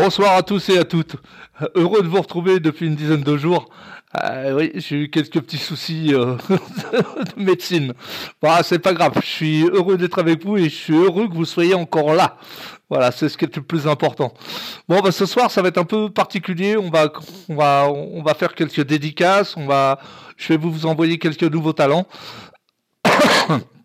Bonsoir 0.00 0.36
à 0.36 0.44
tous 0.44 0.68
et 0.68 0.78
à 0.78 0.84
toutes. 0.84 1.16
Heureux 1.74 2.02
de 2.02 2.06
vous 2.06 2.20
retrouver 2.20 2.60
depuis 2.60 2.86
une 2.86 2.94
dizaine 2.94 3.24
de 3.24 3.36
jours. 3.36 3.68
Euh, 4.22 4.54
oui, 4.56 4.70
j'ai 4.76 4.94
eu 4.94 5.10
quelques 5.10 5.40
petits 5.40 5.58
soucis 5.58 6.14
euh, 6.14 6.36
de 6.50 7.42
médecine. 7.42 7.94
Bon, 8.40 8.52
c'est 8.62 8.78
pas 8.78 8.92
grave. 8.92 9.14
Je 9.20 9.26
suis 9.26 9.64
heureux 9.64 9.96
d'être 9.96 10.20
avec 10.20 10.44
vous 10.44 10.56
et 10.56 10.68
je 10.68 10.76
suis 10.76 10.94
heureux 10.94 11.26
que 11.26 11.34
vous 11.34 11.44
soyez 11.44 11.74
encore 11.74 12.14
là. 12.14 12.36
Voilà, 12.88 13.10
c'est 13.10 13.28
ce 13.28 13.36
qui 13.36 13.44
est 13.44 13.56
le 13.56 13.62
plus 13.62 13.88
important. 13.88 14.32
Bon, 14.88 15.00
bah, 15.00 15.10
ce 15.10 15.26
soir, 15.26 15.50
ça 15.50 15.62
va 15.62 15.68
être 15.68 15.78
un 15.78 15.84
peu 15.84 16.08
particulier. 16.10 16.76
On 16.76 16.90
va, 16.90 18.34
faire 18.34 18.54
quelques 18.54 18.86
dédicaces. 18.86 19.56
Je 19.56 20.48
vais 20.48 20.58
vous 20.58 20.86
envoyer 20.86 21.18
quelques 21.18 21.42
nouveaux 21.42 21.72
talents. 21.72 22.06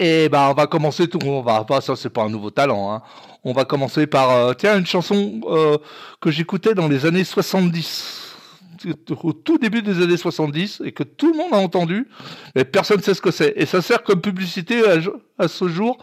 Et 0.00 0.28
bah, 0.28 0.48
on 0.50 0.54
va 0.54 0.66
commencer 0.66 1.08
tout. 1.08 1.18
On 1.24 1.42
va, 1.42 1.64
bah, 1.64 1.80
ça, 1.80 1.96
c'est 1.96 2.10
pas 2.10 2.22
un 2.22 2.28
nouveau 2.28 2.50
talent. 2.50 2.92
Hein. 2.92 3.02
On 3.44 3.52
va 3.52 3.64
commencer 3.64 4.06
par, 4.06 4.30
euh, 4.30 4.52
tiens, 4.54 4.78
une 4.78 4.86
chanson 4.86 5.40
euh, 5.48 5.78
que 6.20 6.30
j'écoutais 6.30 6.74
dans 6.74 6.88
les 6.88 7.06
années 7.06 7.24
70 7.24 8.26
au 9.22 9.32
tout 9.32 9.58
début 9.58 9.82
des 9.82 10.02
années 10.02 10.16
70 10.16 10.82
et 10.84 10.92
que 10.92 11.02
tout 11.02 11.32
le 11.32 11.36
monde 11.36 11.52
a 11.52 11.56
entendu, 11.56 12.06
mais 12.54 12.64
personne 12.64 12.98
ne 12.98 13.02
sait 13.02 13.14
ce 13.14 13.20
que 13.20 13.30
c'est. 13.30 13.52
Et 13.56 13.66
ça 13.66 13.82
sert 13.82 14.02
comme 14.02 14.20
publicité 14.20 14.82
à, 15.38 15.48
ce 15.48 15.68
jour 15.68 15.98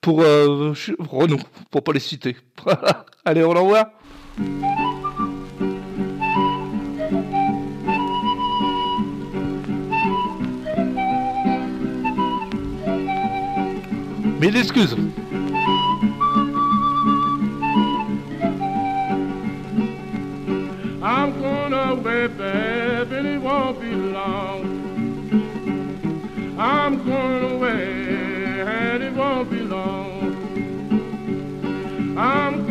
pour 0.00 0.22
euh, 0.22 0.72
Renault, 0.98 1.40
pour 1.70 1.82
pas 1.82 1.92
les 1.92 2.00
citer. 2.00 2.36
Allez, 3.24 3.44
on 3.44 3.52
l'envoie. 3.52 3.92
Mille 14.40 14.56
excuses. 14.56 14.98
I'm 21.02 21.38
going 21.42 21.74
away, 21.74 22.26
baby, 22.28 23.16
and 23.16 23.26
it 23.26 23.42
won't 23.42 23.78
be 23.82 23.92
long. 23.94 24.64
I'm 26.58 27.04
going 27.04 27.52
away, 27.52 28.62
and 28.62 29.02
it 29.02 29.12
won't 29.12 29.50
be 29.50 29.60
long. 29.60 30.34
I'm 32.16 32.69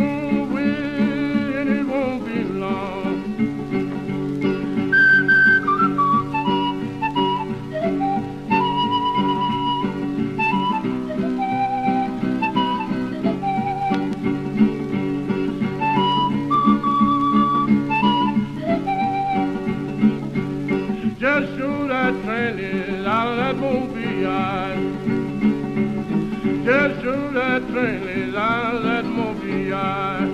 train 27.72 28.07
is 28.07 28.35
out 28.35 28.81
that 28.84 29.06
movie 29.06 29.72
eye. 29.72 30.25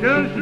Just 0.00 0.39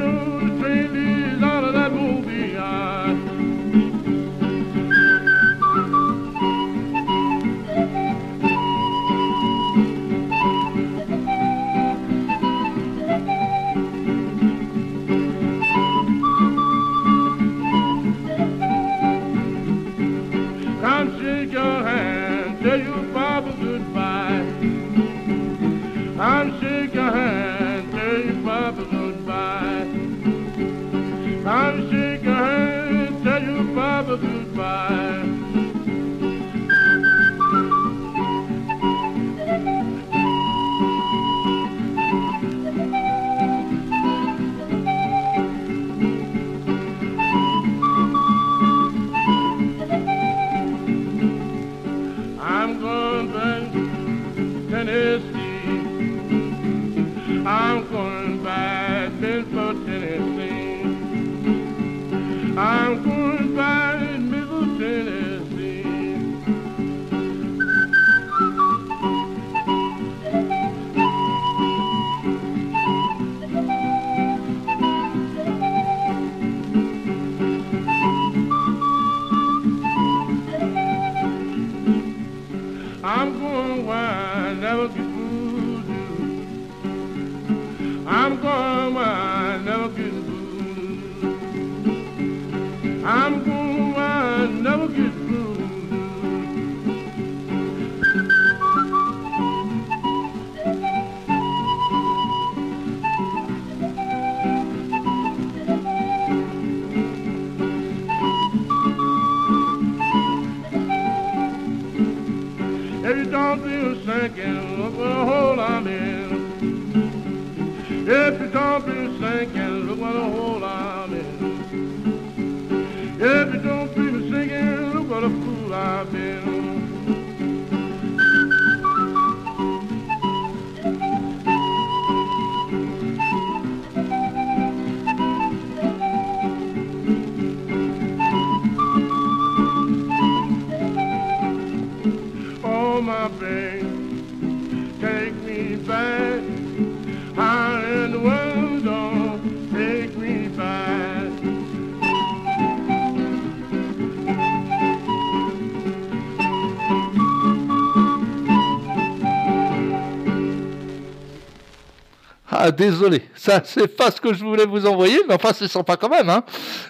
désolé, 162.79 163.23
ça 163.35 163.61
c'est 163.65 163.89
pas 163.89 164.11
ce 164.11 164.21
que 164.21 164.33
je 164.33 164.45
voulais 164.45 164.65
vous 164.65 164.87
envoyer, 164.87 165.21
mais 165.29 165.35
enfin 165.35 165.51
c'est 165.53 165.69
sympa 165.69 165.97
quand 165.97 166.09
même. 166.09 166.31
Hein. 166.31 166.45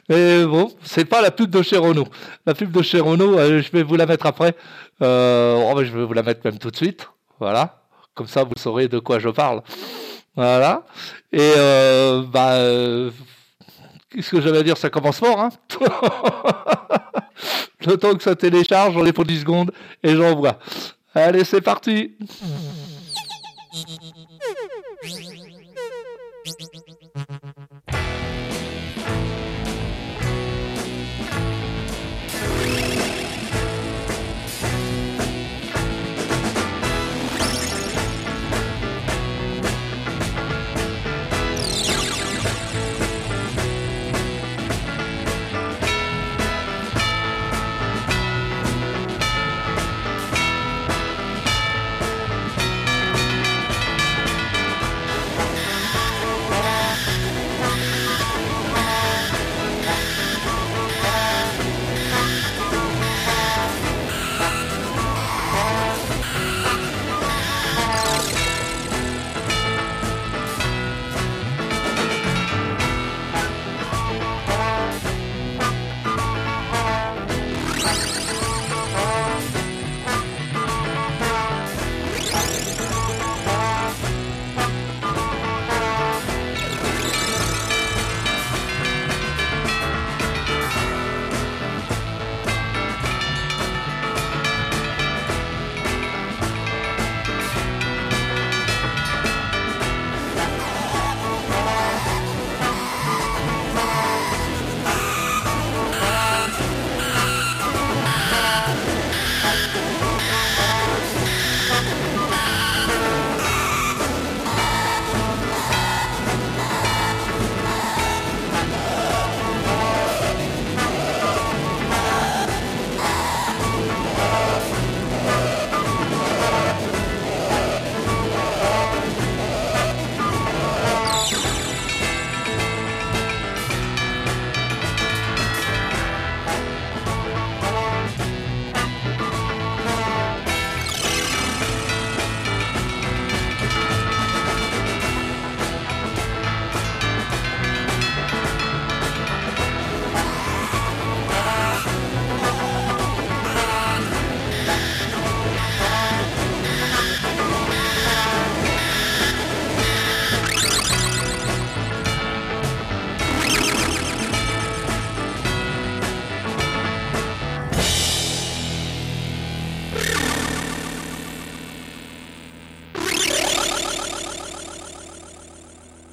Et 0.08 0.44
bon, 0.44 0.70
c'est 0.82 1.06
pas 1.06 1.23
la 1.23 1.31
pub 1.31 1.50
de 1.50 1.62
chez 1.62 1.79
Renault. 1.79 2.06
La 2.46 2.55
pub 2.55 2.70
de 2.70 2.82
chez 2.82 3.00
Renault, 3.00 3.38
euh, 3.38 3.62
je 3.62 3.73
vais 3.73 3.82
vous 3.82 3.96
la 3.96 4.06
mettre 4.06 4.26
après. 4.26 4.55
Euh, 5.02 5.73
oh, 5.75 5.82
je 5.82 5.90
vais 5.90 6.05
vous 6.05 6.12
la 6.12 6.23
mettre 6.23 6.43
même 6.44 6.58
tout 6.58 6.70
de 6.70 6.76
suite. 6.76 7.08
Voilà, 7.40 7.82
comme 8.14 8.26
ça 8.26 8.44
vous 8.44 8.52
saurez 8.56 8.88
de 8.88 8.99
quoi 8.99 9.19
je 9.19 9.31
parle. 9.31 9.62
Voilà. 10.37 10.85
Et 11.32 11.55
euh, 11.56 12.23
bah, 12.23 12.52
qu'est-ce 14.11 14.31
que 14.31 14.40
j'avais 14.40 14.58
à 14.58 14.62
dire? 14.62 14.76
Ça 14.76 14.90
commence 14.90 15.19
fort. 15.19 15.40
Hein 15.40 15.50
Le 17.87 17.96
temps 17.96 18.14
que 18.14 18.23
ça 18.23 18.37
télécharge, 18.37 18.94
j'en 18.94 19.06
ai 19.06 19.12
pour 19.12 19.25
10 19.25 19.40
secondes 19.40 19.73
et 20.02 20.14
j'envoie. 20.14 20.58
Allez, 21.14 21.44
c'est 21.44 21.61
parti. 21.61 22.17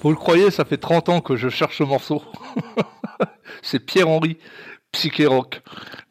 Vous 0.05 0.11
le 0.11 0.17
croyez, 0.17 0.51
ça 0.51 0.65
fait 0.65 0.77
30 0.77 1.09
ans 1.09 1.19
que 1.19 1.35
je 1.35 1.49
cherche 1.49 1.79
ce 1.79 1.83
morceau. 1.83 2.21
c'est 3.63 3.79
Pierre-Henri, 3.79 4.37
Psyché 4.91 5.25
Rock. 5.25 5.63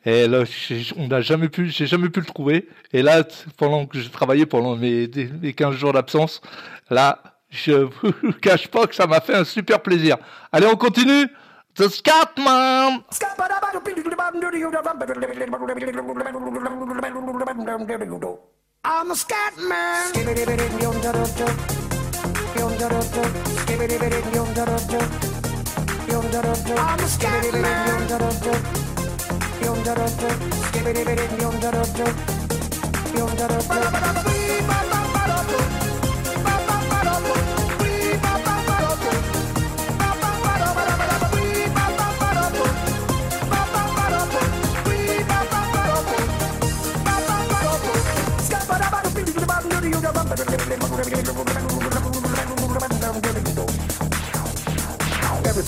Et 0.04 0.26
là, 0.26 0.42
on 0.96 1.06
n'a 1.06 1.20
jamais 1.20 1.48
pu, 1.48 1.70
j'ai 1.70 1.86
jamais 1.86 2.08
pu 2.08 2.18
le 2.18 2.26
trouver. 2.26 2.68
Et 2.92 3.02
là, 3.02 3.22
pendant 3.56 3.86
que 3.86 4.00
j'ai 4.00 4.10
travaillé 4.10 4.46
pendant 4.46 4.74
mes, 4.74 5.08
mes 5.40 5.52
15 5.52 5.76
jours 5.76 5.92
d'absence, 5.92 6.40
là, 6.90 7.22
je 7.50 7.70
vous 7.70 8.32
cache 8.42 8.66
pas 8.66 8.88
que 8.88 8.96
ça 8.96 9.06
m'a 9.06 9.20
fait 9.20 9.36
un 9.36 9.44
super 9.44 9.80
plaisir. 9.80 10.16
Allez, 10.50 10.66
on 10.66 10.74
continue 10.74 11.28
The 11.76 11.88
Scatman 11.88 13.04
I'm 21.56 21.83
a 27.00 27.08
scat 27.08 27.44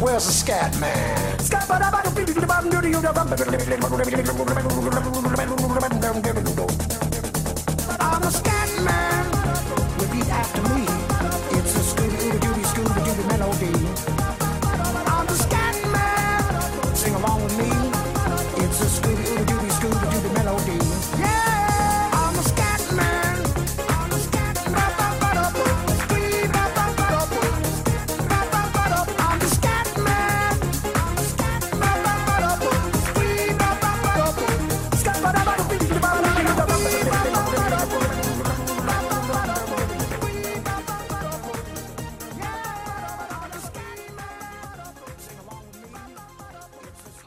Where's 0.00 0.26
the 0.26 0.32
scat 0.32 0.80
man? 0.80 1.38
I'm 6.36 6.53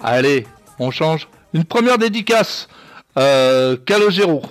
Allez, 0.10 0.48
on 0.80 0.90
change. 0.90 1.28
Une 1.54 1.66
première 1.66 1.98
dédicace. 1.98 2.70
Euh, 3.18 3.76
Calogero. 3.76 4.42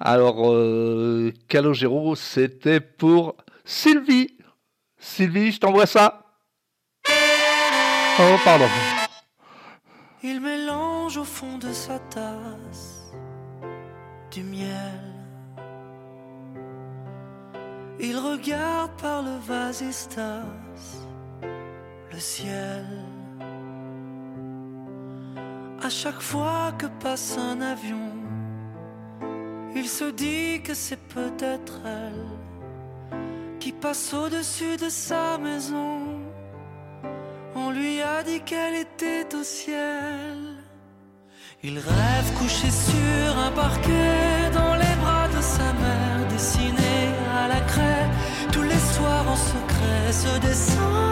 Alors, 0.00 0.50
euh, 0.50 1.34
Calogero, 1.48 2.16
c'était 2.16 2.80
pour 2.80 3.36
Sylvie. 3.66 4.38
Sylvie, 4.98 5.52
je 5.52 5.60
t'envoie 5.60 5.84
ça. 5.84 6.22
Oh, 8.18 8.36
pardon. 8.42 8.64
Il 10.22 10.40
mélange 10.40 11.18
au 11.18 11.24
fond 11.24 11.58
de 11.58 11.70
sa 11.70 11.98
tasse 11.98 13.12
du 14.30 14.42
miel. 14.42 14.98
Il 18.00 18.16
regarde 18.16 18.92
par 18.98 19.20
le 19.20 19.38
vasistas 19.46 20.46
le 22.10 22.18
ciel. 22.18 22.86
À 25.80 25.90
chaque 25.90 26.20
fois 26.20 26.72
que 26.76 26.86
passe 26.86 27.38
un 27.38 27.60
avion, 27.60 28.10
il 29.76 29.88
se 29.88 30.10
dit 30.10 30.60
que 30.62 30.74
c'est 30.74 31.00
peut-être 31.08 31.80
elle 31.84 32.26
qui 33.60 33.70
passe 33.72 34.12
au-dessus 34.12 34.76
de 34.76 34.88
sa 34.88 35.38
maison. 35.38 36.00
On 37.54 37.70
lui 37.70 38.02
a 38.02 38.22
dit 38.24 38.40
qu'elle 38.40 38.74
était 38.74 39.34
au 39.34 39.44
ciel. 39.44 40.38
Il 41.62 41.78
rêve 41.78 42.32
couché 42.38 42.70
sur 42.70 43.38
un 43.38 43.52
parquet 43.52 44.50
dans 44.52 44.74
les 44.74 44.94
bras 45.00 45.28
de 45.28 45.40
sa 45.40 45.72
mère, 45.72 46.28
dessiné 46.28 47.14
à 47.40 47.48
la 47.48 47.60
craie 47.60 48.08
tous 48.52 48.62
les 48.62 48.82
soirs 48.94 49.28
en 49.28 49.36
secret. 49.36 50.12
Ce 50.12 50.38
dessin, 50.40 51.07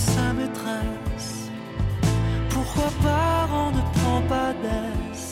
sa 0.00 0.26
maîtresse. 0.38 1.34
Pourquoi 2.54 2.88
parent 3.02 3.70
ne 3.78 3.82
prend 3.96 4.22
pas 4.34 4.52
d'aise? 4.62 5.28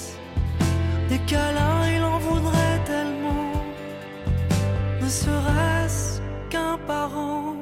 Des 1.09 1.21
câlins, 1.33 1.85
il 1.97 2.03
en 2.03 2.19
voudrait 2.19 2.81
tellement. 2.93 3.53
Ne 5.03 5.09
serait-ce 5.09 6.21
qu'un 6.51 6.77
parent. 6.87 7.55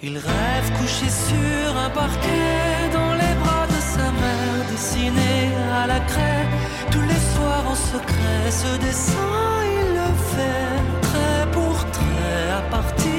Il 0.00 0.16
rêve 0.16 0.68
couché 0.78 1.08
sur 1.28 1.68
un 1.86 1.90
parquet 2.02 2.72
dans 2.98 3.14
les 3.22 3.34
bras 3.42 3.66
de 3.74 3.80
sa 3.94 4.06
mère, 4.22 4.60
dessiné 4.70 5.32
à 5.80 5.86
la 5.92 6.00
craie. 6.10 6.46
Tous 6.92 7.06
les 7.12 7.22
soirs 7.32 7.66
en 7.74 7.78
secret, 7.92 8.44
ce 8.62 8.72
dessin 8.86 9.34
il 9.76 9.88
le 10.00 10.10
fait, 10.32 10.74
trait 11.06 11.46
pour 11.56 11.76
trait, 11.96 12.44
à 12.60 12.62
partir 12.76 13.17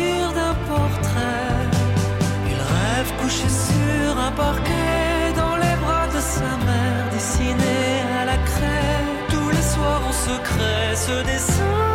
dans 4.37 5.55
les 5.57 5.75
bras 5.81 6.07
de 6.07 6.19
sa 6.19 6.57
mère, 6.65 7.09
dessiné 7.11 8.01
à 8.21 8.25
la 8.25 8.37
craie. 8.37 9.03
Tous 9.29 9.49
les 9.49 9.61
soirs 9.61 10.01
en 10.07 10.11
secret 10.11 10.95
ce 10.95 11.23
dessin. 11.23 11.88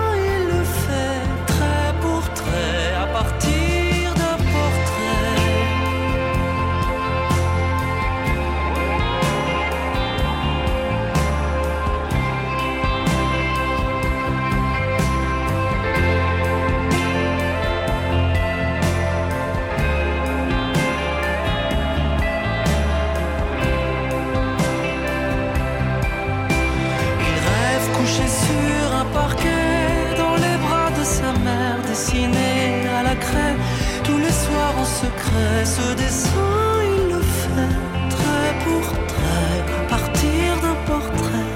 Tous 34.03 34.19
les 34.19 34.31
soirs 34.31 34.77
en 34.79 34.85
secret 34.85 35.65
se 35.65 35.95
descend, 35.95 36.83
il 36.83 37.09
le 37.15 37.21
fait. 37.21 37.75
Trait 38.11 38.55
pour 38.65 38.87
trait, 39.07 39.89
partir 39.89 40.61
d'un 40.63 40.75
portrait. 40.87 41.51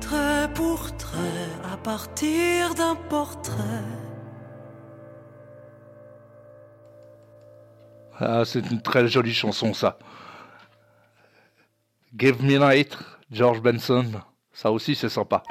Trait 0.00 0.48
pour 0.54 0.96
trait, 0.96 1.48
à 1.72 1.76
partir 1.76 2.74
d'un 2.74 2.96
portrait. 3.08 3.86
Ah, 8.18 8.42
c'est 8.44 8.70
une 8.70 8.82
très 8.82 9.08
jolie 9.08 9.34
chanson, 9.34 9.72
ça. 9.72 9.98
Give 12.16 12.42
Me 12.42 12.58
Light, 12.58 12.98
George 13.30 13.62
Benson. 13.62 14.06
Ça 14.52 14.70
aussi, 14.70 14.94
c'est 14.94 15.08
sympa. 15.08 15.42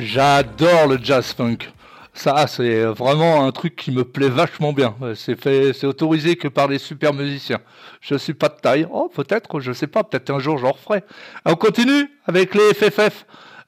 J'adore 0.00 0.86
le 0.88 0.98
jazz 1.02 1.32
funk. 1.32 1.58
Ça, 2.12 2.46
c'est 2.46 2.84
vraiment 2.84 3.44
un 3.46 3.52
truc 3.52 3.76
qui 3.76 3.90
me 3.92 4.04
plaît 4.04 4.28
vachement 4.28 4.72
bien. 4.72 4.94
C'est 5.14 5.40
fait, 5.40 5.72
c'est 5.72 5.86
autorisé 5.86 6.36
que 6.36 6.48
par 6.48 6.68
les 6.68 6.78
super 6.78 7.14
musiciens. 7.14 7.60
Je 8.00 8.14
suis 8.16 8.34
pas 8.34 8.48
de 8.48 8.56
taille. 8.60 8.86
Oh, 8.90 9.10
peut-être, 9.14 9.60
je 9.60 9.72
sais 9.72 9.86
pas. 9.86 10.02
Peut-être 10.04 10.30
un 10.30 10.38
jour 10.38 10.58
j'en 10.58 10.72
referai. 10.72 11.04
On 11.44 11.54
continue 11.54 12.10
avec 12.26 12.54
les 12.54 12.74
FFF. 12.74 13.26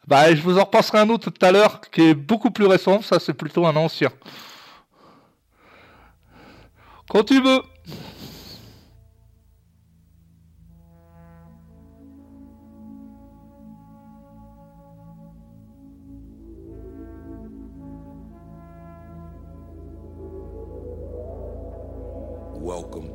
Bah, 0.09 0.35
je 0.35 0.43
vous 0.43 0.59
en 0.59 0.65
repasserai 0.65 0.99
un 0.99 1.09
autre 1.11 1.31
tout 1.31 1.47
à 1.47 1.53
l'heure 1.53 1.81
qui 1.81 2.03
est 2.03 2.15
beaucoup 2.15 2.51
plus 2.51 2.67
récent. 2.67 3.01
Ça, 3.03 3.21
c'est 3.21 3.35
plutôt 3.35 3.67
un 3.67 3.77
ancien. 3.77 4.11
Quand 7.09 7.25
tu 7.25 7.41
veux. 7.41 7.61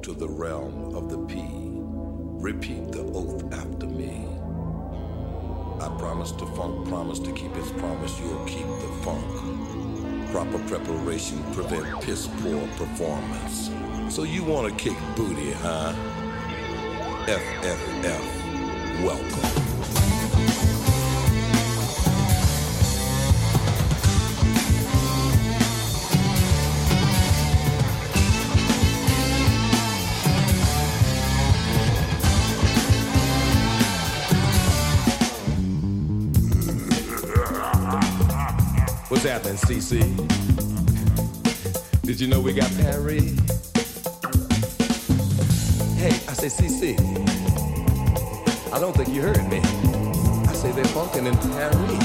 To 0.08 0.14
the 0.14 0.30
realm 0.30 0.96
of 0.96 1.10
the 1.10 1.18
P. 1.26 1.44
Repeat 2.40 2.94
the 2.94 3.02
oath 3.14 3.44
after 3.52 3.88
me. 3.88 4.26
I 5.82 5.94
promise 6.00 6.32
to 6.32 6.46
funk, 6.56 6.88
promise 6.88 7.20
to 7.20 7.34
keep 7.34 7.54
its 7.58 7.72
promise, 7.72 8.18
you'll 8.22 8.46
keep 8.46 8.66
the 8.66 8.88
funk. 9.04 10.32
Proper 10.32 10.60
preparation 10.60 11.44
prevent 11.52 12.02
piss 12.04 12.28
poor 12.40 12.66
performance. 12.78 13.70
So 14.08 14.24
you 14.24 14.46
wanna 14.46 14.72
kick 14.72 14.96
booty, 15.18 15.52
huh? 15.52 15.94
FFF, 17.28 19.04
welcome. 19.04 19.68
What's 39.18 39.30
happening, 39.30 39.58
CC? 39.58 39.98
Did 42.04 42.22
you 42.22 42.28
know 42.28 42.40
we 42.40 42.54
got 42.54 42.70
Perry? 42.78 43.34
Hey, 45.98 46.14
I 46.30 46.34
say 46.34 46.50
CC. 46.54 46.94
I 48.72 48.80
don't 48.80 48.96
think 48.96 49.10
you 49.10 49.24
heard 49.24 49.44
me. 49.50 49.58
I 49.58 50.54
say 50.54 50.72
they're 50.72 50.86
funkin' 50.94 51.26
in 51.26 51.36
Paris. 51.50 51.98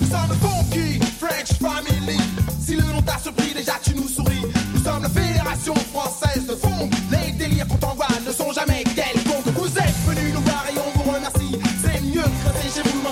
Nous 0.00 0.08
sommes 0.08 0.30
le 0.30 0.34
funky 0.34 0.98
French 1.20 1.52
Family. 1.60 2.18
Si 2.58 2.74
le 2.74 2.82
nom 2.92 3.02
t'a 3.02 3.18
surpris, 3.18 3.54
déjà 3.54 3.74
tu 3.84 3.94
nous 3.94 4.08
souris. 4.08 4.42
Nous 4.74 4.82
sommes 4.82 5.04
la 5.04 5.08
fédération 5.08 5.76
française 5.94 6.44
de 6.44 6.56
funk. 6.56 6.90
Les 7.12 7.30
délires 7.30 7.68
qu'on 7.68 7.76
t'envoie 7.76 8.08
ne 8.26 8.32
sont 8.32 8.50
jamais 8.52 8.82
quelconques. 8.82 9.46
Vous 9.54 9.78
êtes 9.78 9.96
venus 10.08 10.34
nous 10.34 10.40
voir 10.40 10.66
et 10.68 10.76
on 10.76 10.98
vous 10.98 11.12
remercie. 11.12 11.56
C'est 11.84 12.02
mieux 12.02 12.22
que 12.22 12.46
chez 12.74 12.82
vous 12.82 13.05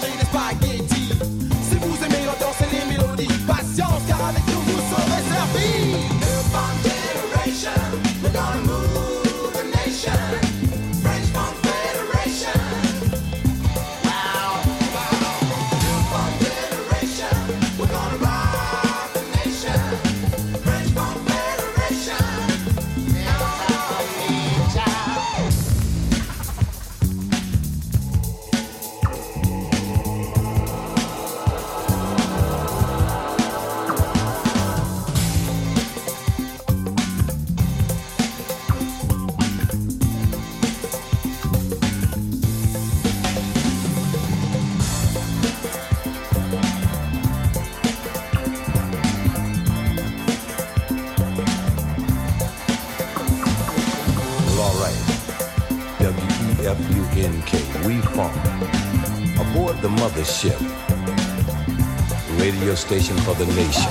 the 63.46 63.52
nation. 63.56 63.83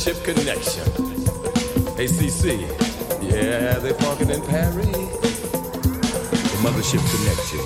Mothership 0.00 0.24
connection. 0.24 0.86
Hey, 1.94 2.06
CC. 2.06 2.62
Yeah, 3.20 3.78
they're 3.80 3.92
funkin' 3.92 4.30
in 4.30 4.40
Paris. 4.46 4.86
The 4.86 6.58
mothership 6.62 7.04
connection. 7.12 7.60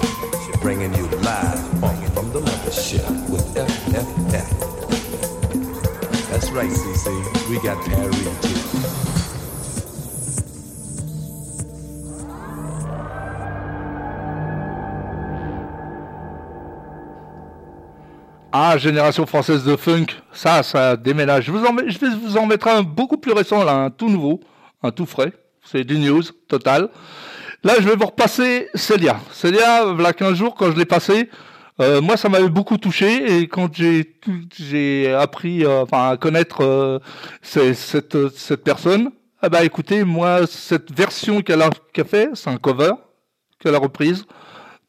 Bringing 0.61 0.93
you 0.95 1.07
live 1.19 1.61
funk 1.79 2.13
from 2.13 2.33
the 2.33 2.41
mothership 2.41 3.07
with 3.31 3.55
FFF. 3.55 4.51
That's 6.29 6.51
right, 6.51 6.71
CC. 6.71 7.49
We 7.49 7.61
got 7.63 7.79
Paris 7.87 8.19
too. 8.43 9.04
Ah, 18.57 18.79
génération 18.79 19.27
française 19.27 19.65
de 19.65 19.75
funk, 19.75 20.07
ça, 20.33 20.63
ça 20.63 20.97
déménage. 20.97 21.47
Je, 21.47 21.51
vous 21.51 21.65
en 21.65 21.77
je 21.89 21.99
vais 21.99 22.15
vous 22.15 22.37
en 22.37 22.47
mettre 22.47 22.69
un 22.69 22.85
beaucoup 22.85 23.17
plus 23.17 23.33
récent, 23.33 23.65
là, 23.65 23.73
un 23.73 23.91
tout 23.91 24.09
nouveau, 24.09 24.39
un 24.85 24.93
tout 24.93 25.07
frais. 25.07 25.33
C'est 25.65 25.83
du 25.83 25.99
news 25.99 26.23
total. 26.47 26.89
Là, 27.65 27.75
je 27.81 27.89
vais 27.89 27.97
vous 27.97 28.07
repasser 28.07 28.69
Célia. 28.77 29.19
Célia, 29.33 29.87
voilà 29.87 30.13
15 30.13 30.35
jours, 30.35 30.55
quand 30.55 30.71
je 30.71 30.77
l'ai 30.77 30.85
passé, 30.85 31.31
euh, 31.81 32.01
moi, 32.01 32.17
ça 32.17 32.29
m'avait 32.29 32.49
beaucoup 32.49 32.79
touché. 32.79 33.41
Et 33.41 33.49
quand 33.49 33.75
j'ai 33.75 35.13
appris 35.13 35.65
euh, 35.65 35.83
enfin, 35.83 36.11
à 36.11 36.17
connaître 36.17 36.63
euh, 36.63 37.01
cette, 37.43 38.37
cette 38.37 38.63
personne, 38.63 39.11
ah 39.43 39.49
bah 39.49 39.65
écoutez, 39.65 40.05
moi, 40.05 40.47
cette 40.47 40.97
version 40.97 41.43
qu'elle 41.43 41.61
a, 41.61 41.71
qu'elle 41.93 42.05
a 42.05 42.09
fait, 42.09 42.31
c'est 42.35 42.51
un 42.51 42.59
cover 42.59 42.93
qu'elle 43.59 43.75
a 43.75 43.79
reprise 43.79 44.27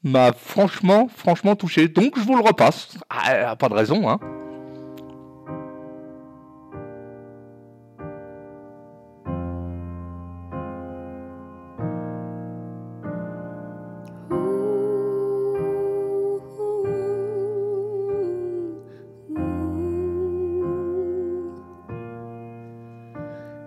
m'a 0.05 0.31
franchement, 0.31 1.09
franchement 1.13 1.55
touché. 1.55 1.89
Donc 1.89 2.17
je 2.17 2.23
vous 2.23 2.35
le 2.35 2.43
repasse. 2.43 2.97
Ah, 3.09 3.31
euh, 3.31 3.55
pas 3.55 3.67
de 3.67 3.73
raison, 3.73 4.07
hein. 4.07 4.19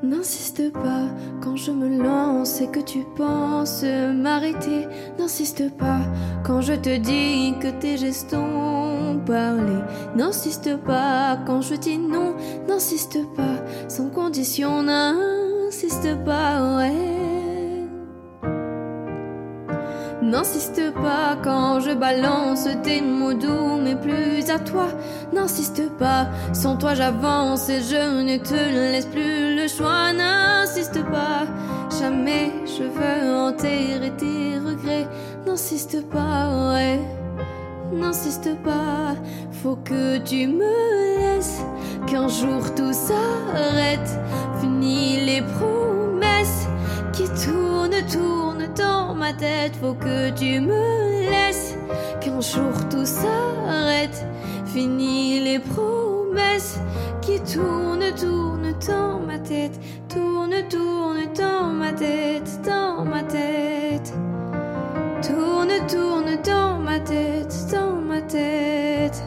N'insiste 0.02 0.72
pas 0.72 1.06
quand 1.42 1.56
je 1.56 1.72
me 1.72 2.02
lance 2.02 2.27
et 2.60 2.68
que 2.68 2.80
tu 2.80 3.04
penses 3.16 3.84
m'arrêter. 3.84 4.88
N'insiste 5.18 5.76
pas 5.76 6.00
quand 6.44 6.60
je 6.62 6.72
te 6.72 6.96
dis 6.96 7.54
que 7.60 7.68
tes 7.68 7.96
gestes 7.98 8.34
ont 8.34 9.20
parlé. 9.26 9.78
N'insiste 10.16 10.76
pas 10.78 11.38
quand 11.46 11.60
je 11.60 11.74
dis 11.74 11.98
non. 11.98 12.34
N'insiste 12.66 13.18
pas 13.36 13.58
sans 13.88 14.08
condition. 14.08 14.82
N'insiste 14.82 16.16
pas, 16.24 16.78
ouais. 16.78 17.28
N'insiste 20.22 20.92
pas 20.94 21.38
quand 21.42 21.80
je 21.80 21.92
balance 21.92 22.68
tes 22.82 23.00
mots 23.00 23.32
doux, 23.32 23.76
mais 23.82 23.96
plus 23.96 24.50
à 24.50 24.58
toi. 24.58 24.88
N'insiste 25.32 25.88
pas, 25.96 26.26
sans 26.52 26.76
toi 26.76 26.94
j'avance 26.94 27.68
et 27.70 27.80
je 27.80 28.22
ne 28.22 28.36
te 28.36 28.52
laisse 28.54 29.06
plus 29.06 29.56
le 29.56 29.66
choix. 29.68 30.12
N'insiste 30.12 31.02
pas, 31.04 31.46
jamais 31.98 32.52
je 32.64 32.84
veux 32.84 33.34
enterrer 33.34 34.12
tes 34.16 34.58
regrets. 34.58 35.08
N'insiste 35.46 36.08
pas, 36.08 36.72
ouais. 36.72 37.00
N'insiste 37.92 38.54
pas, 38.62 39.16
faut 39.50 39.76
que 39.76 40.18
tu 40.18 40.46
me 40.46 41.16
laisses. 41.18 41.60
Qu'un 42.06 42.28
jour 42.28 42.74
tout 42.74 42.92
s'arrête, 42.92 44.10
fini 44.60 45.24
les 45.24 45.42
promesses 45.42 46.68
qui 47.12 47.24
tournent, 47.44 48.06
tournent 48.12 48.68
dans 48.76 49.14
ma 49.14 49.32
tête. 49.32 49.74
Faut 49.80 49.94
que 49.94 50.30
tu 50.30 50.60
me 50.60 51.30
laisses. 51.30 51.76
Qu'un 52.20 52.40
jour 52.40 52.74
tout 52.90 53.06
s'arrête, 53.06 54.24
fini 54.66 55.40
les 55.40 55.58
promesses 55.58 56.17
qui 57.20 57.40
tournent, 57.40 58.14
tournent 58.14 58.74
dans 58.86 59.20
ma 59.20 59.38
tête. 59.38 59.78
Tourne, 60.08 60.54
tourne 60.68 61.32
dans 61.36 61.72
ma 61.72 61.92
tête, 61.92 62.60
dans 62.64 63.04
ma 63.04 63.22
tête. 63.22 64.12
Tourne, 65.22 65.86
tourne 65.88 66.38
dans 66.44 66.78
ma 66.78 66.98
tête, 67.00 67.54
dans 67.72 67.92
ma 67.92 68.20
tête. 68.22 69.22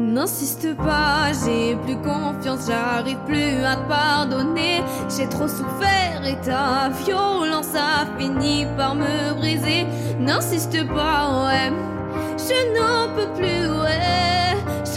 N'insiste 0.00 0.76
pas, 0.76 1.32
j'ai 1.44 1.76
plus 1.76 1.96
confiance, 1.96 2.66
j'arrive 2.68 3.18
plus 3.26 3.64
à 3.64 3.76
te 3.76 3.88
pardonner. 3.88 4.82
J'ai 5.16 5.28
trop 5.28 5.48
souffert 5.48 6.24
et 6.24 6.36
ta 6.40 6.88
violence 7.04 7.74
a 7.74 8.06
fini 8.18 8.66
par 8.76 8.94
me 8.94 9.34
briser. 9.34 9.86
N'insiste 10.18 10.86
pas, 10.88 11.44
ouais, 11.44 11.72
je 12.36 12.58
n'en 12.74 13.14
peux 13.14 13.32
plus, 13.34 13.68
ouais. 13.82 14.47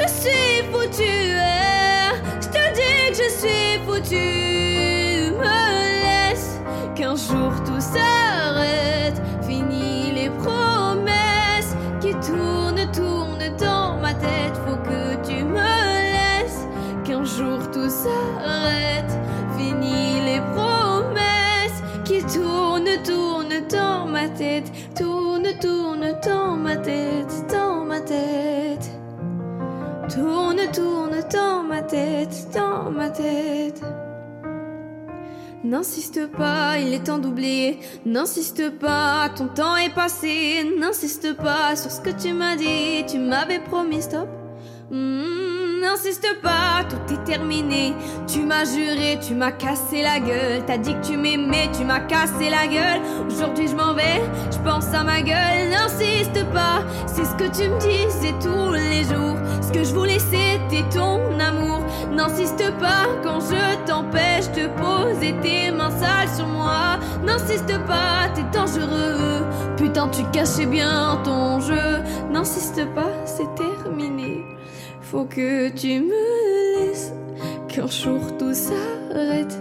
Je 0.02 0.08
suis 0.08 0.64
foutu, 0.72 1.04
ouais. 1.04 2.16
Je 2.42 2.48
te 2.48 2.64
dis 2.74 3.12
que 3.12 3.16
je 3.24 3.30
suis 3.40 3.80
foutu. 3.86 5.32
Me 5.38 5.58
laisse 6.02 6.60
qu'un 6.96 7.16
jour 7.16 7.52
tout 7.66 7.80
s'arrête. 7.80 9.22
Fini 9.48 10.12
les 10.12 10.30
promesses 10.30 11.76
qui 12.00 12.14
tournent, 12.16 12.92
tournent 12.92 13.56
dans 13.60 13.98
ma 13.98 14.14
tête. 14.16 14.56
Faut 14.66 14.78
que 14.78 15.16
tu 15.28 15.44
me 15.44 15.62
laisses 15.62 16.66
qu'un 17.04 17.24
jour 17.24 17.70
tout 17.72 17.90
s'arrête. 17.90 19.14
Fini 19.58 20.22
les 20.26 20.42
promesses 20.56 21.84
qui 22.06 22.24
tournent, 22.24 23.04
tournent 23.04 23.68
dans 23.70 24.08
ma 24.08 24.30
tête. 24.30 24.72
Tourne, 24.96 25.48
tourne 25.62 26.16
dans 26.26 26.56
ma 26.58 26.76
tête, 26.76 27.46
dans 27.52 27.86
ma 27.86 28.00
tête. 28.00 29.01
Tourne, 30.13 30.60
tourne 30.74 31.19
dans 31.32 31.63
ma 31.63 31.82
tête, 31.82 32.47
dans 32.54 32.91
ma 32.91 33.10
tête. 33.10 33.82
N'insiste 35.63 36.28
pas, 36.32 36.78
il 36.80 36.93
est 36.93 37.04
temps 37.06 37.19
d'oublier. 37.19 37.80
N'insiste 38.06 38.71
pas, 38.80 39.30
ton 39.36 39.47
temps 39.47 39.76
est 39.78 39.93
passé. 39.93 40.65
N'insiste 40.80 41.34
pas 41.38 41.76
sur 41.76 41.91
ce 41.91 42.02
que 42.02 42.10
tu 42.10 42.34
m'as 42.34 42.56
dit. 42.56 43.06
Tu 43.08 43.19
m'avais 43.19 43.60
promis 43.60 44.02
stop. 44.02 44.28
Hmm, 44.89 45.80
N'insiste 45.82 46.28
pas, 46.43 46.84
tout 46.89 47.13
est 47.13 47.24
terminé. 47.24 47.93
Tu 48.28 48.41
m'as 48.41 48.65
juré, 48.65 49.17
tu 49.26 49.34
m'as 49.34 49.52
cassé 49.52 50.02
la 50.02 50.19
gueule. 50.19 50.63
T'as 50.67 50.78
dit 50.78 50.93
que 50.95 51.06
tu 51.08 51.17
m'aimais, 51.17 51.69
tu 51.78 51.86
m'as 51.86 52.02
cassé 52.02 52.50
la 52.50 52.67
gueule. 52.67 53.02
Aujourd'hui 53.28 53.67
je 53.67 53.76
m'en 53.76 53.93
vais, 53.93 54.21
je 54.52 54.58
pense 54.69 54.93
à 54.93 55.04
ma 55.04 55.21
gueule. 55.21 55.69
N'insiste 55.71 56.43
pas, 56.52 56.84
c'est 57.08 57.26
ce 57.26 57.36
que 57.36 57.50
tu 57.56 57.69
me 57.69 57.80
disais 57.80 58.34
tous 58.41 58.74
les 58.74 58.91
N'insiste 62.22 62.72
pas 62.80 63.08
quand 63.24 63.40
je 63.40 63.88
t'empêche 63.88 64.46
de 64.52 64.68
poser 64.80 65.34
tes 65.42 65.72
mains 65.72 65.90
sales 65.90 66.30
sur 66.30 66.46
moi. 66.46 67.00
N'insiste 67.26 67.76
pas, 67.88 68.30
t'es 68.36 68.44
dangereux. 68.56 69.44
Putain, 69.76 70.08
tu 70.10 70.24
cachais 70.32 70.68
bien 70.68 71.20
ton 71.24 71.60
jeu. 71.60 72.04
N'insiste 72.32 72.86
pas, 72.94 73.10
c'est 73.26 73.50
terminé. 73.56 74.46
Faut 75.02 75.26
que 75.26 75.70
tu 75.70 76.02
me 76.02 76.86
laisses. 76.86 77.12
Qu'un 77.68 77.88
jour 77.88 78.38
tout 78.38 78.54
s'arrête. 78.54 79.60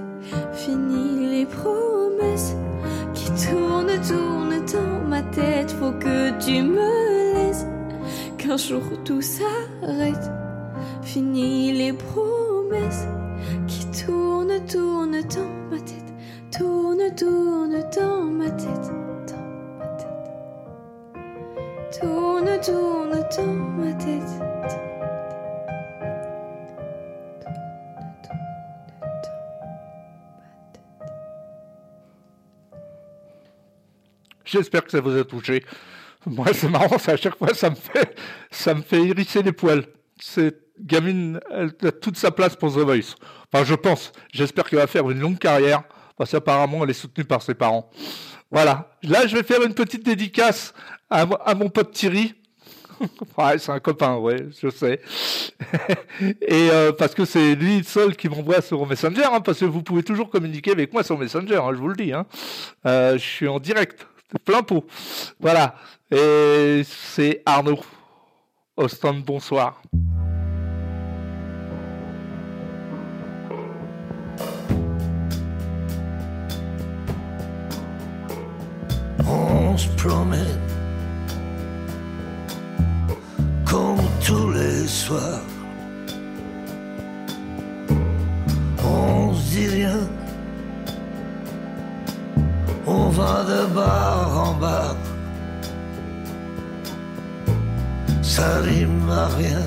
Fini 0.52 1.28
les 1.30 1.46
promesses 1.46 2.54
qui 3.14 3.30
tournent, 3.46 4.00
tournent 4.06 4.66
dans 4.66 5.08
ma 5.08 5.22
tête. 5.22 5.70
Faut 5.80 5.92
que 5.92 6.38
tu 6.38 6.60
me 6.60 7.32
laisses. 7.36 7.64
Qu'un 8.36 8.58
jour 8.58 8.82
tout 9.06 9.22
s'arrête. 9.22 10.30
Fini 11.00 11.72
les 11.72 11.94
promesses 11.94 12.49
qui 13.66 13.86
tournent, 14.04 14.64
tournent 14.66 15.22
dans 15.22 15.70
ma 15.70 15.80
tête. 15.80 16.12
Tourne, 16.56 17.14
tourne 17.16 17.84
dans 17.96 18.24
ma 18.24 18.50
tête. 18.50 18.90
Dans 19.28 19.78
ma 19.78 19.86
tête. 19.96 20.08
Tourne, 22.00 22.60
tourne 22.60 23.24
dans 23.36 23.54
ma 23.76 23.92
tête. 23.94 24.40
J'espère 34.44 34.84
que 34.84 34.90
ça 34.90 35.00
vous 35.00 35.16
a 35.16 35.24
touché. 35.24 35.64
Moi, 36.26 36.46
c'est 36.52 36.68
marrant, 36.68 36.98
ça, 36.98 37.12
à 37.12 37.16
chaque 37.16 37.36
fois, 37.36 37.54
ça 37.54 37.70
me 37.70 37.76
fait, 37.76 38.16
ça 38.50 38.74
me 38.74 38.82
fait 38.82 39.02
hérisser 39.02 39.42
les 39.42 39.52
poils. 39.52 39.86
Cette 40.20 40.69
gamine, 40.84 41.40
elle 41.50 41.72
a 41.82 41.92
toute 41.92 42.16
sa 42.16 42.30
place 42.30 42.56
pour 42.56 42.72
The 42.72 42.78
Voice. 42.78 43.14
Enfin, 43.52 43.64
je 43.64 43.74
pense. 43.74 44.12
J'espère 44.32 44.64
qu'elle 44.64 44.78
va 44.78 44.86
faire 44.86 45.08
une 45.10 45.20
longue 45.20 45.38
carrière, 45.38 45.82
parce 46.16 46.30
qu'apparemment, 46.30 46.84
elle 46.84 46.90
est 46.90 46.94
soutenue 46.94 47.24
par 47.24 47.42
ses 47.42 47.54
parents. 47.54 47.90
Voilà. 48.50 48.90
Là, 49.02 49.26
je 49.26 49.36
vais 49.36 49.42
faire 49.42 49.62
une 49.62 49.74
petite 49.74 50.04
dédicace 50.04 50.74
à, 51.08 51.26
mo- 51.26 51.38
à 51.44 51.54
mon 51.54 51.68
pote 51.68 51.92
Thierry. 51.92 52.34
ouais, 53.38 53.58
c'est 53.58 53.72
un 53.72 53.80
copain, 53.80 54.16
ouais, 54.16 54.46
je 54.60 54.68
sais. 54.68 55.00
Et 56.20 56.68
euh, 56.70 56.92
parce 56.92 57.14
que 57.14 57.24
c'est 57.24 57.54
lui 57.54 57.82
seul 57.84 58.14
qui 58.16 58.28
m'envoie 58.28 58.60
sur 58.60 58.86
Messenger, 58.86 59.24
hein, 59.32 59.40
parce 59.40 59.60
que 59.60 59.64
vous 59.64 59.82
pouvez 59.82 60.02
toujours 60.02 60.28
communiquer 60.28 60.72
avec 60.72 60.92
moi 60.92 61.02
sur 61.02 61.18
Messenger, 61.18 61.56
hein, 61.62 61.70
je 61.72 61.78
vous 61.78 61.88
le 61.88 61.96
dis. 61.96 62.12
Hein. 62.12 62.26
Euh, 62.86 63.14
je 63.14 63.24
suis 63.24 63.48
en 63.48 63.58
direct, 63.58 64.06
plein 64.44 64.62
pot. 64.62 64.84
Voilà. 65.38 65.76
Et 66.10 66.82
c'est 66.84 67.42
Arnaud. 67.46 67.80
Au 68.76 68.86
bonsoir. 69.26 69.82
On 79.26 79.76
se 79.76 79.88
promène 79.96 80.60
comme 83.64 84.00
tous 84.24 84.50
les 84.52 84.86
soirs. 84.86 85.42
On 88.84 89.34
se 89.34 89.50
dit 89.50 89.68
rien, 89.68 90.00
on 92.86 93.08
va 93.10 93.44
de 93.44 93.66
bar 93.74 94.48
en 94.48 94.54
bar. 94.54 94.96
Ça 98.22 98.60
rime 98.60 99.10
à 99.10 99.26
rien, 99.36 99.66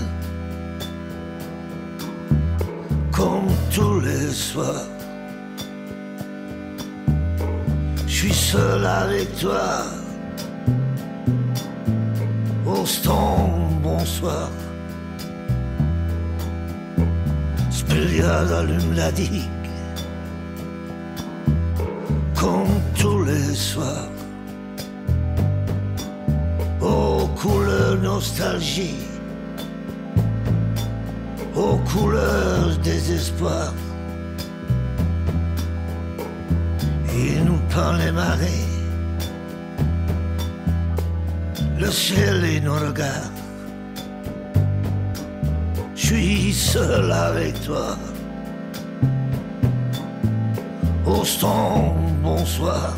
comme 3.12 3.50
tous 3.72 4.00
les 4.00 4.32
soirs. 4.32 4.93
Suis 8.24 8.34
seul 8.34 8.86
avec 8.86 9.38
toi. 9.38 9.84
Stand, 12.86 13.82
bonsoir. 13.82 14.50
Spéliade 17.70 18.52
allume 18.52 18.94
la 18.94 19.12
digue. 19.12 19.50
Comme 22.36 22.76
tous 22.98 23.24
les 23.24 23.56
soirs. 23.56 24.10
Aux 26.82 27.28
couleurs 27.42 27.98
nostalgie. 28.02 29.00
Aux 31.56 31.78
couleurs 31.92 32.78
désespoir. 32.84 33.74
Il 37.26 37.46
nous 37.46 37.62
peint 37.74 37.98
les 37.98 38.12
marées, 38.12 38.68
le 41.80 41.90
ciel 41.90 42.44
et 42.44 42.60
nos 42.60 42.74
regards. 42.74 43.32
Je 45.96 46.08
suis 46.08 46.54
seul 46.54 47.10
avec 47.12 47.54
toi. 47.64 47.98
Austin, 51.06 51.94
bonsoir. 52.22 52.94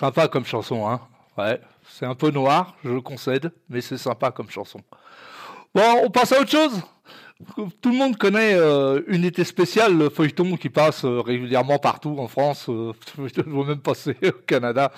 Sympa 0.00 0.28
comme 0.28 0.46
chanson, 0.46 0.88
hein. 0.88 0.98
Ouais, 1.36 1.60
c'est 1.86 2.06
un 2.06 2.14
peu 2.14 2.30
noir, 2.30 2.74
je 2.82 2.88
le 2.88 3.02
concède, 3.02 3.52
mais 3.68 3.82
c'est 3.82 3.98
sympa 3.98 4.30
comme 4.30 4.48
chanson. 4.48 4.80
Bon, 5.74 5.82
on 6.02 6.08
passe 6.08 6.32
à 6.32 6.40
autre 6.40 6.50
chose. 6.50 6.80
Tout 7.54 7.90
le 7.90 7.96
monde 7.98 8.16
connaît 8.16 8.54
euh, 8.54 9.02
Unité 9.08 9.44
spéciale, 9.44 9.98
le 9.98 10.08
feuilleton 10.08 10.56
qui 10.56 10.70
passe 10.70 11.04
euh, 11.04 11.20
régulièrement 11.20 11.78
partout 11.78 12.16
en 12.18 12.28
France, 12.28 12.70
euh, 12.70 12.94
je 13.26 13.42
dois 13.42 13.66
même 13.66 13.80
passer 13.80 14.16
au 14.22 14.40
Canada, 14.46 14.90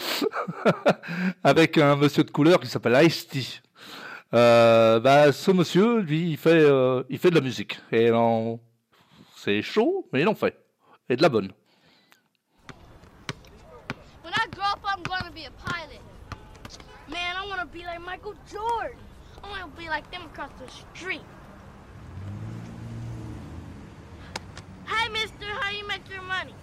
avec 1.42 1.78
un 1.78 1.96
monsieur 1.96 2.22
de 2.22 2.30
couleur 2.30 2.60
qui 2.60 2.68
s'appelle 2.68 3.04
Ice-T. 3.04 3.60
Bah, 4.30 5.32
ce 5.32 5.50
monsieur, 5.50 5.98
lui, 5.98 6.30
il 6.30 6.36
fait, 6.36 6.64
il 7.10 7.18
fait 7.18 7.30
de 7.30 7.34
la 7.34 7.40
musique. 7.40 7.80
Et 7.90 8.10
c'est 9.36 9.62
chaud, 9.62 10.08
mais 10.12 10.20
il 10.20 10.28
en 10.28 10.36
fait. 10.36 10.56
Et 11.08 11.16
de 11.16 11.22
la 11.22 11.28
bonne. 11.28 11.52
I'm 15.12 15.24
gonna 15.24 15.34
be 15.34 15.44
a 15.44 15.50
pilot. 15.52 16.00
Man, 17.08 17.36
I 17.36 17.46
wanna 17.46 17.66
be 17.66 17.84
like 17.84 18.00
Michael 18.00 18.34
Jordan. 18.50 18.98
I 19.44 19.50
wanna 19.50 19.72
be 19.76 19.88
like 19.88 20.10
them 20.10 20.22
across 20.22 20.50
the 20.58 20.68
street. 20.68 21.22
Hi, 24.86 25.08
mister, 25.12 25.46
how 25.60 25.70
you 25.72 25.86
make 25.86 26.08
your 26.10 26.22
money? 26.22 26.54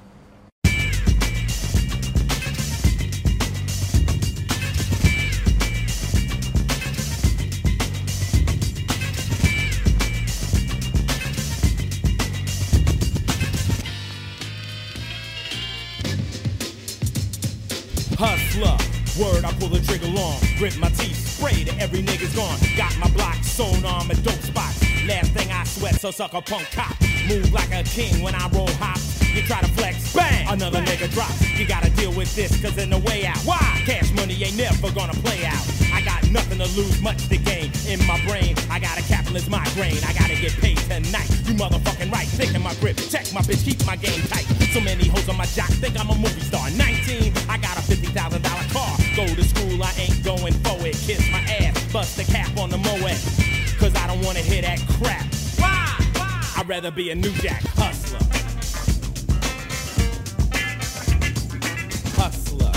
Hustler, 18.21 18.75
word 19.17 19.45
I 19.45 19.53
pull 19.53 19.69
the 19.69 19.79
trigger 19.79 20.07
long, 20.07 20.41
grit 20.57 20.77
my 20.77 20.89
teeth, 20.89 21.15
spray 21.15 21.63
to 21.63 21.71
every 21.79 22.03
nigga's 22.03 22.35
gone. 22.35 22.59
Got 22.75 22.93
my 22.97 23.09
block 23.11 23.41
sewn 23.45 23.85
on 23.85 24.09
my 24.09 24.13
dope 24.15 24.41
spots. 24.41 24.83
Last 25.07 25.31
thing 25.31 25.49
I 25.49 25.63
sweat, 25.63 26.01
so 26.01 26.11
suck 26.11 26.33
a 26.33 26.41
punk 26.41 26.69
cop. 26.71 26.99
Move 27.29 27.53
like 27.53 27.71
a 27.71 27.81
king 27.83 28.21
when 28.21 28.35
I 28.35 28.49
roll 28.49 28.67
hop. 28.71 29.18
You 29.39 29.45
try 29.47 29.61
to 29.61 29.71
flex, 29.71 30.13
bang, 30.13 30.51
another 30.51 30.81
nigga 30.81 31.09
drops. 31.13 31.39
You 31.57 31.65
gotta 31.65 31.89
deal 31.91 32.11
with 32.11 32.35
this, 32.35 32.61
cause 32.61 32.77
in 32.77 32.89
the 32.89 32.99
way 32.99 33.25
out. 33.25 33.39
Why? 33.47 33.55
Cash 33.87 34.11
money 34.11 34.35
ain't 34.43 34.57
never 34.57 34.91
gonna 34.91 35.13
play 35.23 35.45
out. 35.45 35.63
I 35.95 36.01
got 36.03 36.29
nothing 36.29 36.59
to 36.59 36.67
lose, 36.75 37.01
much 37.01 37.29
to 37.29 37.37
gain. 37.37 37.71
In 37.87 38.05
my 38.05 38.19
brain, 38.27 38.53
I 38.69 38.83
got 38.83 38.99
a 38.99 39.03
capitalist 39.03 39.49
migraine. 39.49 40.03
I 40.03 40.11
gotta 40.11 40.35
get 40.35 40.51
paid 40.59 40.75
tonight. 40.91 41.31
You 41.47 41.55
motherfucking 41.55 42.11
right, 42.11 42.27
picking 42.35 42.61
my 42.61 42.75
grip. 42.83 42.97
Check 42.97 43.31
my 43.31 43.39
bitch, 43.39 43.63
keep 43.63 43.79
my 43.87 43.95
game 43.95 44.19
tight. 44.27 44.43
So 44.75 44.81
many 44.81 45.07
hoes 45.07 45.29
on 45.29 45.37
my 45.37 45.45
jock, 45.55 45.71
think 45.79 45.97
I'm 45.97 46.09
a 46.09 46.15
movie 46.15 46.43
star. 46.43 46.69
19, 46.71 47.31
I 47.47 47.55
got 47.59 47.79
a 47.79 47.81
$50,000 47.87 48.43
car. 48.75 48.91
Go 49.15 49.23
to 49.23 49.43
school, 49.47 49.81
I 49.81 49.93
ain't 49.95 50.21
going 50.21 50.51
for 50.67 50.75
it. 50.85 50.99
Kiss 51.07 51.23
my 51.31 51.39
ass, 51.63 51.79
bust 51.93 52.17
the 52.17 52.25
cap 52.25 52.51
on 52.57 52.71
the 52.71 52.77
Moet. 52.77 53.15
Cause 53.79 53.95
I 53.95 54.05
don't 54.05 54.19
wanna 54.19 54.43
hear 54.43 54.63
that 54.63 54.83
crap. 54.99 55.23
Why? 55.55 55.95
I'd 56.57 56.67
rather 56.67 56.91
be 56.91 57.11
a 57.11 57.15
new 57.15 57.31
jack 57.39 57.63
hustler. 57.79 58.38
Hustler. 62.19 62.75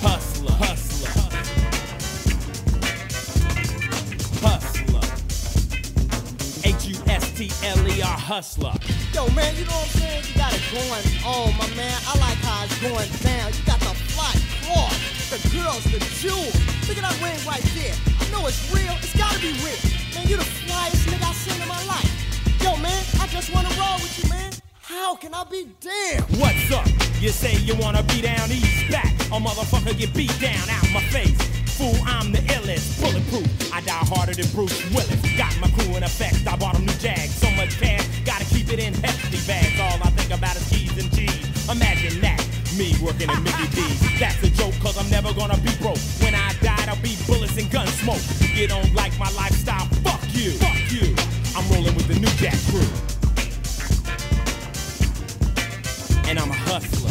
Hustler. 0.00 0.56
Hustler. 0.64 1.12
Hustler. 4.40 5.04
H-U-S-T-L-E-R. 6.64 8.16
Yo, 9.12 9.28
man, 9.34 9.54
you 9.56 9.66
know 9.66 9.76
what 9.76 9.84
I'm 9.84 10.00
saying? 10.00 10.24
You 10.24 10.34
got 10.40 10.54
it 10.56 10.64
going 10.72 11.04
on, 11.26 11.52
my 11.58 11.68
man. 11.76 12.00
I 12.08 12.16
like 12.16 12.40
how 12.40 12.64
it's 12.64 12.80
going 12.80 13.10
down. 13.20 13.52
You 13.52 13.62
got 13.66 13.78
the 13.80 13.92
fly 14.16 14.32
cloth, 14.64 14.96
the 15.28 15.36
girls, 15.52 15.84
the 15.84 16.00
jewels. 16.16 16.56
Look 16.88 16.96
at 16.96 17.04
that 17.04 17.20
ring 17.20 17.36
right 17.46 17.60
there. 17.76 17.92
I 18.18 18.24
know 18.32 18.46
it's 18.46 18.72
real. 18.72 18.96
It's 19.04 19.14
gotta 19.14 19.38
be 19.38 19.52
real. 19.60 19.76
Man, 20.14 20.26
you 20.28 20.38
the 20.38 20.48
flyest 20.64 21.04
nigga 21.12 21.28
I've 21.28 21.36
seen 21.36 21.60
in 21.60 21.68
my 21.68 21.84
life. 21.84 22.08
Yo, 22.62 22.74
man, 22.78 23.04
I 23.20 23.26
just 23.26 23.52
wanna 23.52 23.68
roll 23.76 24.00
with 24.00 24.16
you, 24.24 24.30
man. 24.30 24.57
How 24.88 25.16
can 25.16 25.34
I 25.34 25.44
be 25.44 25.68
damned? 25.84 26.24
What's 26.40 26.72
up? 26.72 26.88
You 27.20 27.28
say 27.28 27.56
you 27.60 27.76
wanna 27.76 28.02
be 28.04 28.22
down 28.22 28.50
east 28.50 28.90
back. 28.90 29.12
A 29.28 29.36
motherfucker 29.36 29.92
get 29.92 30.14
beat 30.14 30.32
down 30.40 30.64
out 30.70 30.88
my 30.94 31.04
face. 31.12 31.36
Fool, 31.76 31.94
I'm 32.06 32.32
the 32.32 32.38
illest, 32.56 32.96
bulletproof. 32.96 33.44
I 33.70 33.82
die 33.82 33.92
harder 34.08 34.32
than 34.32 34.48
Bruce 34.56 34.80
Willis. 34.96 35.20
Got 35.36 35.52
my 35.60 35.68
crew 35.76 35.94
in 35.94 36.02
effect. 36.04 36.40
I 36.48 36.56
bought 36.56 36.74
'em 36.74 36.86
new 36.86 36.94
jags. 37.04 37.34
So 37.34 37.50
much 37.50 37.76
cash, 37.78 38.00
gotta 38.24 38.46
keep 38.46 38.72
it 38.72 38.78
in 38.78 38.94
hefty 39.04 39.36
bags. 39.46 39.78
All 39.78 40.00
I 40.02 40.08
think 40.16 40.32
about 40.32 40.56
is 40.56 40.66
keys 40.70 40.96
and 40.96 41.12
G's. 41.12 41.68
Imagine 41.68 42.22
that. 42.22 42.40
Me 42.78 42.96
working 43.04 43.28
at 43.28 43.42
Mickey 43.42 43.68
D's. 43.76 44.00
That's 44.18 44.42
a 44.42 44.48
joke, 44.48 44.72
cause 44.80 44.96
I'm 44.96 45.10
never 45.10 45.34
gonna 45.34 45.58
be 45.58 45.72
broke. 45.82 46.00
When 46.24 46.34
I 46.34 46.54
die, 46.64 46.88
I'll 46.88 46.96
be 47.02 47.14
bullets 47.26 47.58
and 47.58 47.70
guns 47.70 47.92
You 48.56 48.66
don't 48.66 48.94
like 48.94 49.12
my 49.18 49.28
lifestyle? 49.32 49.84
Fuck 50.00 50.24
you. 50.32 50.52
Fuck 50.52 50.80
you. 50.90 51.14
I'm 51.54 51.68
rolling 51.68 51.94
with 51.94 52.08
the 52.08 52.18
New 52.18 52.32
Jack 52.40 52.56
crew. 52.70 53.17
And 56.28 56.38
I'm 56.38 56.50
a 56.50 56.52
hustler. 56.52 57.08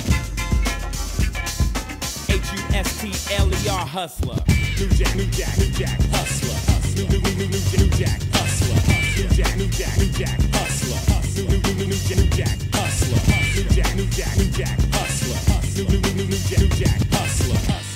H-U-S-T-L-E-R 2.29 3.85
hustler. 3.87 4.37
New 4.77 4.89
Jack, 4.89 5.15
New 5.15 5.25
Jack, 5.31 5.57
New 5.57 5.71
Jack, 5.71 5.99
hustler. 6.13 6.53
New, 6.93 7.09
new, 7.09 7.19
new, 7.21 7.47
new, 7.49 7.57
new, 7.81 7.89
Jack, 7.97 8.21
hustler. 8.31 8.77
New 9.17 9.27
Jack, 9.33 9.57
New 9.57 9.67
Jack, 9.69 9.97
New 9.97 10.11
Jack, 10.13 10.39
hustler. 10.53 11.01
New, 11.33 11.49
new, 11.49 11.57
new, 11.57 11.85
new, 11.87 12.15
new, 12.15 12.29
Jack, 12.29 12.57
hustler. 12.71 13.17
New 13.55 13.63
Jack, 13.73 13.95
New 13.95 14.05
Jack, 14.05 14.37
New 14.37 14.51
Jack, 14.51 14.77
hustler. 14.93 15.39
New, 15.81 15.89
new, 15.89 16.13
new, 16.13 16.27
New 16.27 16.69
Jack, 16.77 17.01
hustler. 17.09 17.86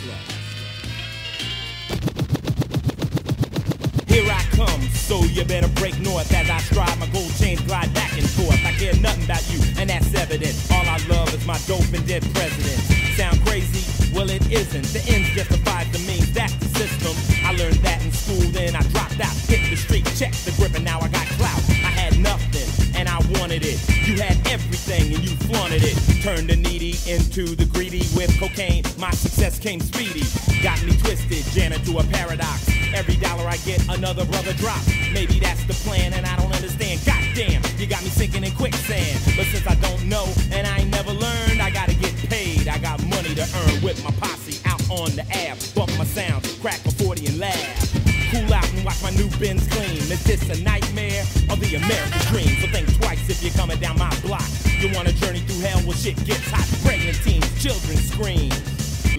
Come, 4.66 4.82
so 4.90 5.24
you 5.26 5.44
better 5.46 5.68
break 5.80 5.98
north 6.00 6.32
as 6.34 6.50
I 6.50 6.60
stride 6.60 6.98
my 7.00 7.08
gold 7.08 7.34
chains 7.38 7.62
glide 7.62 7.94
back 7.94 8.14
and 8.18 8.28
forth. 8.30 8.60
I 8.66 8.72
care 8.74 8.96
nothing 9.00 9.26
about 9.26 9.44
you, 9.52 9.60
and 9.78 9.90
that's 9.90 10.14
evident. 10.14 10.56
All 10.72 10.86
I 10.86 10.98
love 11.08 11.34
is 11.34 11.46
my 11.46 11.58
dope 11.68 11.92
and 11.94 12.06
dead 12.08 12.24
president. 12.34 12.80
Sound 13.18 13.44
crazy? 13.46 13.84
Well, 14.14 14.30
it 14.30 14.44
isn't. 14.52 14.86
The 14.94 15.02
ends 15.08 15.30
justifies 15.30 15.90
the 15.92 16.00
means. 16.00 16.32
That's 16.34 16.54
the 16.56 16.70
system. 16.78 17.16
I 17.46 17.54
learned 17.54 17.80
that 17.88 18.04
in 18.04 18.12
school, 18.12 18.46
then 18.52 18.76
I 18.76 18.82
dropped 18.94 19.20
out. 19.20 19.36
Hit 19.48 19.70
the 19.70 19.78
street, 19.78 20.06
check 20.16 20.34
the 20.46 20.52
grip, 20.58 20.76
and 20.76 20.86
now 20.86 21.00
I 21.00 21.08
got 21.08 21.26
clout. 21.40 21.62
I 21.70 21.92
had 21.92 22.20
nothing, 22.20 22.61
wanted 23.42 23.66
it. 23.66 23.82
You 24.06 24.22
had 24.22 24.38
everything, 24.54 25.16
and 25.16 25.24
you 25.24 25.36
flaunted 25.50 25.82
it. 25.82 25.98
Turned 26.22 26.48
the 26.48 26.56
needy 26.56 26.94
into 27.10 27.56
the 27.56 27.66
greedy 27.66 28.06
with 28.16 28.30
cocaine. 28.40 28.84
My 29.00 29.10
success 29.10 29.58
came 29.58 29.80
speedy. 29.80 30.22
Got 30.62 30.78
me 30.86 30.94
twisted, 31.02 31.44
jam 31.52 31.74
into 31.74 31.98
a 31.98 32.04
paradox. 32.04 32.70
Every 32.94 33.16
dollar 33.16 33.48
I 33.48 33.58
get, 33.66 33.82
another 33.90 34.26
brother 34.26 34.54
drops. 34.54 34.86
Maybe 35.12 35.40
that's 35.40 35.64
the 35.66 35.74
plan, 35.74 36.14
and 36.14 36.24
I 36.28 36.38
don't 36.38 36.54
understand. 36.54 37.02
Goddamn, 37.04 37.64
you 37.80 37.88
got 37.88 38.04
me 38.04 38.10
sinking 38.10 38.44
in 38.44 38.54
quicksand. 38.54 39.18
But 39.36 39.50
since 39.50 39.66
I 39.66 39.74
don't 39.82 40.06
know, 40.06 40.30
and 40.54 40.68
I 40.68 40.86
ain't 40.86 40.92
never 40.92 41.12
learned, 41.12 41.62
I 41.62 41.72
gotta 41.72 41.96
get 41.96 42.14
paid. 42.30 42.68
I 42.68 42.78
got 42.78 43.04
money 43.08 43.34
to 43.34 43.42
earn 43.42 43.82
with 43.82 44.04
my 44.04 44.12
posse 44.22 44.62
out 44.70 44.82
on 44.92 45.10
the 45.16 45.26
app. 45.34 45.58
Bump 45.74 45.90
my 45.98 46.06
sound, 46.06 46.46
crack 46.62 46.86
a 46.86 46.92
40 46.92 47.26
and 47.26 47.40
laugh. 47.40 47.81
My 49.12 49.18
new 49.18 49.30
bins 49.38 49.68
clean. 49.68 49.98
Is 50.12 50.24
this 50.24 50.42
a 50.50 50.64
nightmare 50.64 51.24
or 51.50 51.56
the 51.58 51.76
American 51.76 52.22
dream? 52.32 52.56
So 52.62 52.68
think 52.68 52.88
twice 53.00 53.30
if 53.30 53.44
you're 53.44 53.54
coming 53.54 53.80
down 53.80 53.98
my 53.98 54.14
block. 54.22 54.44
You 54.80 54.92
want 54.94 55.08
to 55.08 55.16
journey 55.16 55.40
through 55.40 55.62
hell 55.62 55.80
where 55.82 55.96
shit 55.96 56.18
gets 56.26 56.50
hot. 56.50 56.68
Pregnant 56.84 57.18
teens, 57.24 57.46
children 57.62 57.98
scream. 57.98 58.52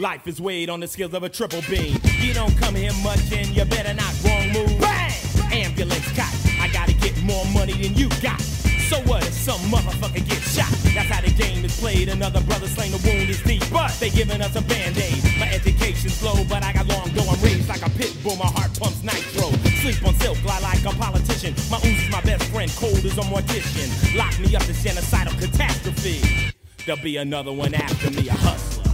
Life 0.01 0.27
is 0.27 0.41
weighed 0.41 0.71
on 0.71 0.81
the 0.81 0.89
scales 0.89 1.15
of 1.15 1.23
a 1.23 1.29
triple 1.29 1.63
beam. 1.71 1.99
You 2.21 2.35
don't 2.35 2.57
come 2.59 2.75
here 2.75 2.93
much 3.03 3.33
and 3.33 3.49
you 3.49 3.65
better 3.65 3.95
not 3.95 4.13
wrong 4.25 4.53
move. 4.53 4.81
Bang! 4.81 5.13
Ambulance 5.53 6.11
cot. 6.17 6.33
I 6.61 6.69
gotta 6.73 6.95
get 6.95 7.21
more 7.23 7.45
money 7.47 7.75
than 7.75 7.95
you 7.95 8.09
got. 8.21 8.41
So 8.89 9.01
what 9.09 9.23
if 9.23 9.33
some 9.33 9.61
motherfucker 9.73 10.21
gets 10.29 10.55
shot? 10.55 10.71
That's 10.93 11.09
how 11.09 11.21
the 11.23 11.31
game 11.31 11.65
is 11.65 11.79
played. 11.81 12.09
Another 12.09 12.41
brother 12.43 12.67
slain, 12.67 12.93
the 12.93 13.01
wound 13.09 13.31
is 13.31 13.43
deep. 13.43 13.63
But 13.73 13.93
they 14.01 14.11
giving 14.11 14.41
us 14.43 14.55
a 14.57 14.63
band-aid. 14.63 15.25
My 15.39 15.49
education's 15.49 16.23
low, 16.23 16.45
but 16.49 16.63
I 16.63 16.73
got 16.73 16.87
long 16.89 17.09
though 17.13 17.29
I'm 17.29 17.41
raised 17.41 17.69
like 17.69 17.81
a 17.87 17.91
pit 17.91 18.15
bull. 18.23 18.37
My 18.37 18.47
heart 18.47 18.79
pumps 18.79 19.03
nitro. 19.03 19.49
Sleep 19.83 20.07
on 20.07 20.15
silk, 20.21 20.45
lie 20.45 20.61
like 20.61 20.85
a 20.85 20.97
politician. 20.97 21.55
My 21.69 21.77
ooze 21.79 22.05
is 22.05 22.09
my 22.09 22.21
best 22.21 22.45
friend, 22.53 22.71
cold 22.77 22.99
as 22.99 23.19
a 23.19 23.23
mortician. 23.23 24.17
Lock 24.17 24.39
me 24.39 24.55
up 24.55 24.63
to 24.63 24.73
genocidal 24.73 25.37
catastrophe. 25.41 26.53
There'll 26.87 27.03
be 27.03 27.17
another 27.17 27.53
one 27.53 27.75
after 27.75 28.13
me, 28.13 28.29
a 28.29 28.33
hustler. 28.33 28.85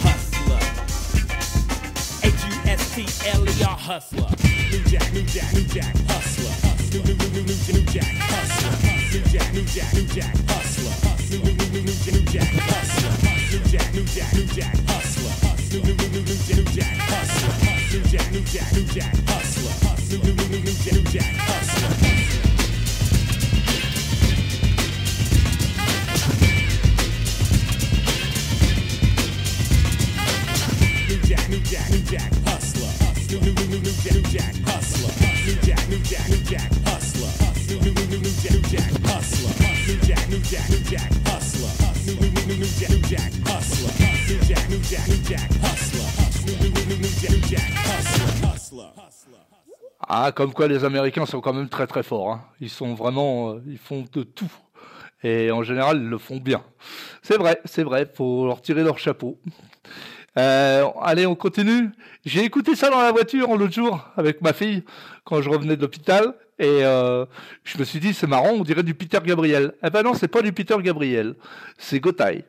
Hustler. 0.00 0.60
H-U-S-T-L-E-R 2.24 3.76
hustler. 3.76 4.30
New 4.70 4.82
Jack, 4.88 5.12
New 5.12 5.24
Jack, 5.24 5.52
New 5.52 5.64
Jack, 5.64 5.94
hustler. 6.08 6.56
New, 6.90 7.04
new, 7.04 7.14
new, 7.16 7.28
new, 7.28 7.42
new, 7.44 7.72
new 7.74 7.84
Jack, 7.92 8.14
hustler. 8.16 8.72
New 9.12 9.24
Jack, 9.28 9.52
New 9.52 9.64
Jack, 9.66 9.92
New 9.92 10.06
Jack, 10.06 10.34
hustler. 10.48 11.36
New, 11.36 11.44
new, 11.44 11.52
new, 11.52 11.68
new, 11.68 11.82
new, 11.84 12.12
new 12.12 12.24
Jack, 12.32 12.48
hustler. 12.48 13.12
New 13.52 13.62
Jack, 13.66 13.92
New 13.92 14.04
Jack, 14.04 14.32
New 14.32 14.46
Jack, 14.46 14.74
hustler. 14.88 15.43
New, 15.74 15.82
new, 15.82 15.96
new, 15.96 16.64
Jack, 16.70 16.96
hustler. 16.98 17.98
New 17.98 18.04
Jack, 18.06 18.30
New 18.30 18.40
Jack, 18.42 18.72
New 18.74 18.84
Jack, 18.84 19.12
hustler. 19.26 19.74
New, 20.08 20.22
new, 20.22 20.34
new, 20.34 20.46
new, 20.46 20.60
new, 20.62 20.92
new 20.92 21.02
Jack, 21.10 21.34
hustler. 21.34 21.90
New 31.08 31.18
Jack, 31.26 31.48
New 31.50 31.58
Jack, 31.58 31.90
New 31.90 32.02
Jack, 32.02 32.43
Ah, 50.16 50.30
comme 50.30 50.52
quoi 50.52 50.68
les 50.68 50.84
Américains 50.84 51.26
sont 51.26 51.40
quand 51.40 51.52
même 51.52 51.68
très 51.68 51.88
très 51.88 52.04
forts. 52.04 52.30
hein. 52.30 52.40
Ils 52.60 52.70
sont 52.70 52.94
vraiment, 52.94 53.50
euh, 53.50 53.62
ils 53.66 53.78
font 53.78 54.04
de 54.12 54.22
tout. 54.22 54.52
Et 55.24 55.50
en 55.50 55.64
général, 55.64 55.96
ils 55.96 56.08
le 56.08 56.18
font 56.18 56.36
bien. 56.36 56.62
C'est 57.20 57.36
vrai, 57.36 57.60
c'est 57.64 57.82
vrai. 57.82 58.08
Faut 58.14 58.46
leur 58.46 58.62
tirer 58.62 58.84
leur 58.84 58.96
chapeau. 58.96 59.40
Euh, 60.38 60.84
allez, 61.02 61.26
on 61.26 61.34
continue. 61.34 61.90
J'ai 62.24 62.44
écouté 62.44 62.76
ça 62.76 62.90
dans 62.90 63.00
la 63.00 63.10
voiture 63.10 63.56
l'autre 63.56 63.72
jour 63.72 64.08
avec 64.16 64.40
ma 64.40 64.52
fille 64.52 64.84
quand 65.24 65.42
je 65.42 65.50
revenais 65.50 65.76
de 65.76 65.82
l'hôpital 65.82 66.34
et 66.60 66.84
euh, 66.84 67.26
je 67.64 67.76
me 67.78 67.82
suis 67.82 67.98
dit 67.98 68.14
c'est 68.14 68.28
marrant, 68.28 68.50
on 68.50 68.62
dirait 68.62 68.84
du 68.84 68.94
Peter 68.94 69.18
Gabriel. 69.24 69.74
Eh 69.84 69.90
ben 69.90 70.04
non, 70.04 70.14
c'est 70.14 70.28
pas 70.28 70.42
du 70.42 70.52
Peter 70.52 70.76
Gabriel, 70.80 71.34
c'est 71.76 71.98
Gotai. 71.98 72.44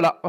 voilà. 0.00 0.20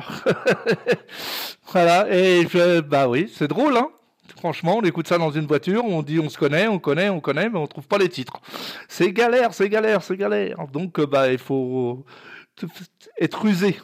voilà, 1.71 2.07
et 2.13 2.45
bah 2.81 3.07
oui, 3.07 3.31
c'est 3.33 3.47
drôle, 3.47 3.77
hein 3.77 3.89
Franchement, 4.37 4.77
on 4.77 4.81
écoute 4.81 5.07
ça 5.07 5.17
dans 5.17 5.29
une 5.29 5.45
voiture, 5.45 5.85
on 5.85 6.01
dit 6.01 6.19
on 6.19 6.29
se 6.29 6.37
connaît, 6.37 6.67
on 6.67 6.79
connaît, 6.79 7.09
on 7.09 7.19
connaît, 7.19 7.49
mais 7.49 7.59
on 7.59 7.67
trouve 7.67 7.87
pas 7.87 7.97
les 7.97 8.09
titres. 8.09 8.41
C'est 8.87 9.11
galère, 9.11 9.53
c'est 9.53 9.69
galère, 9.69 10.01
c'est 10.01 10.17
galère. 10.17 10.67
Donc, 10.73 10.99
euh, 10.99 11.05
bah, 11.05 11.31
il 11.31 11.37
faut 11.37 12.03
être 13.19 13.45
usé. 13.45 13.77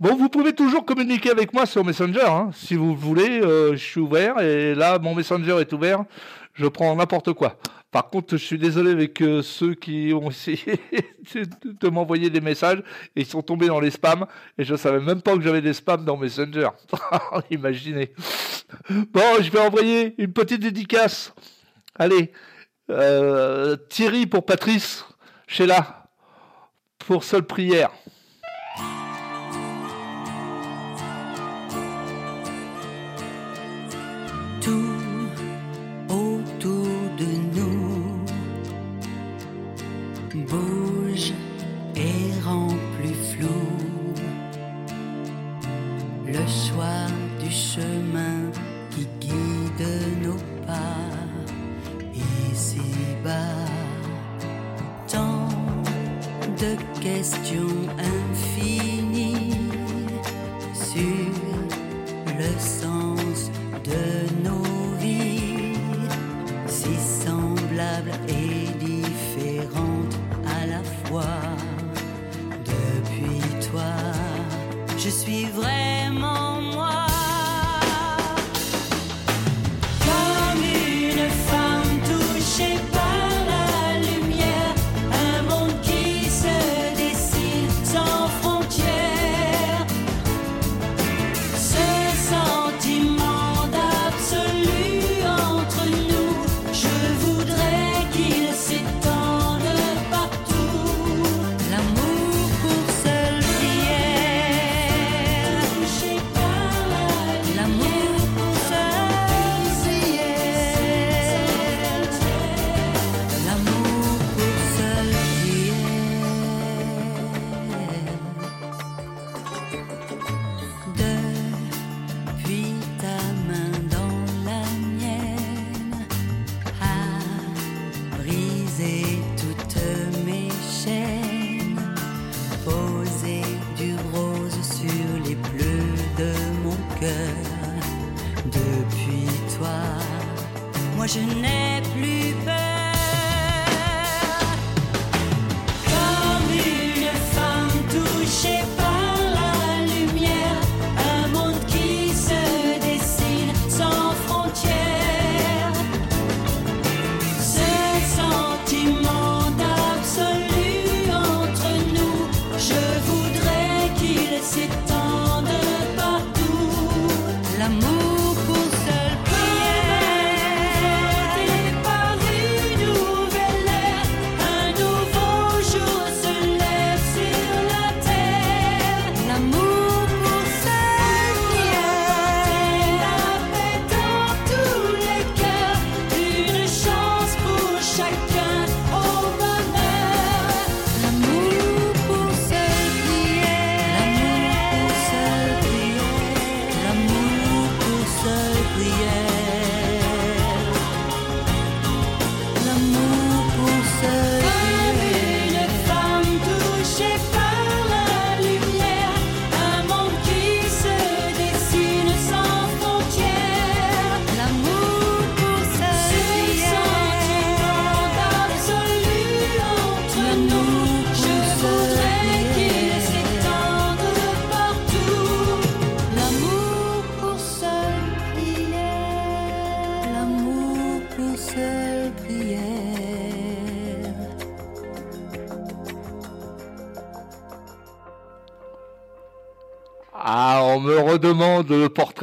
Bon, 0.00 0.16
vous 0.16 0.28
pouvez 0.28 0.54
toujours 0.54 0.84
communiquer 0.84 1.30
avec 1.30 1.52
moi 1.52 1.66
sur 1.66 1.84
Messenger, 1.84 2.26
hein. 2.26 2.50
si 2.52 2.74
vous 2.74 2.96
voulez. 2.96 3.40
Euh, 3.42 3.72
je 3.72 3.84
suis 3.84 4.00
ouvert 4.00 4.40
et 4.40 4.74
là, 4.74 4.98
mon 4.98 5.14
Messenger 5.14 5.58
est 5.60 5.72
ouvert. 5.72 6.04
Je 6.54 6.66
prends 6.66 6.96
n'importe 6.96 7.32
quoi. 7.34 7.56
Par 7.92 8.08
contre, 8.08 8.38
je 8.38 8.44
suis 8.44 8.58
désolé 8.58 8.90
avec 8.90 9.22
ceux 9.42 9.74
qui 9.74 10.12
ont 10.14 10.30
essayé 10.30 10.80
de, 11.34 11.88
m'envoyer 11.90 12.30
des 12.30 12.40
messages 12.40 12.78
et 13.14 13.20
ils 13.20 13.26
sont 13.26 13.42
tombés 13.42 13.66
dans 13.66 13.80
les 13.80 13.90
spams 13.90 14.26
et 14.56 14.64
je 14.64 14.72
ne 14.72 14.78
savais 14.78 14.98
même 14.98 15.20
pas 15.20 15.36
que 15.36 15.42
j'avais 15.42 15.60
des 15.60 15.74
spams 15.74 16.04
dans 16.04 16.16
Messenger. 16.16 16.70
Imaginez. 17.50 18.14
Bon, 18.88 19.42
je 19.42 19.50
vais 19.50 19.60
envoyer 19.60 20.14
une 20.16 20.32
petite 20.32 20.62
dédicace. 20.62 21.34
Allez, 21.94 22.32
euh, 22.88 23.76
Thierry 23.90 24.26
pour 24.26 24.46
Patrice, 24.46 25.04
Sheila 25.46 26.08
pour 26.98 27.24
seule 27.24 27.46
prière. 27.46 27.90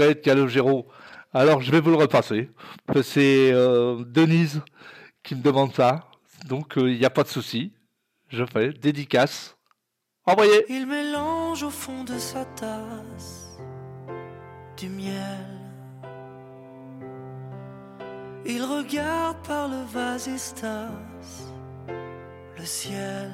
De 0.08 0.14
Calogero. 0.14 0.88
Alors, 1.34 1.62
je 1.62 1.72
vais 1.72 1.80
vous 1.80 1.92
le 1.92 1.98
repasser. 1.98 2.50
C'est 3.04 3.52
euh, 3.52 4.04
Denise 4.06 4.62
qui 5.24 5.36
me 5.36 5.42
demande 5.42 5.74
ça. 5.74 6.06
Donc, 6.48 6.74
il 6.78 6.98
n'y 6.98 7.06
a 7.06 7.10
pas 7.10 7.24
de 7.24 7.28
souci. 7.28 7.74
Je 8.30 8.44
fais 8.46 8.72
dédicace. 8.72 9.58
Envoyé. 10.26 10.66
Il 10.70 10.88
mélange 10.88 11.64
au 11.64 11.70
fond 11.70 12.04
de 12.04 12.18
sa 12.18 12.46
tasse 12.46 13.60
du 14.78 14.90
miel. 14.90 15.60
Il 18.46 18.64
regarde 18.64 19.38
par 19.46 19.68
le 19.68 19.84
vasistas 19.92 20.90
le 22.60 22.66
ciel. 22.66 23.32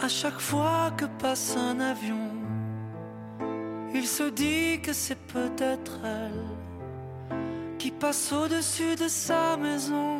À 0.00 0.08
chaque 0.08 0.40
fois 0.40 0.90
que 0.96 1.04
passe 1.20 1.56
un 1.56 1.78
avion, 1.78 2.30
il 3.94 4.06
se 4.06 4.24
dit 4.24 4.80
que 4.82 4.92
c'est 4.92 5.18
peut-être 5.36 5.98
elle 6.04 6.44
qui 7.78 7.90
passe 7.90 8.32
au-dessus 8.32 8.94
de 8.96 9.08
sa 9.08 9.56
maison. 9.56 10.18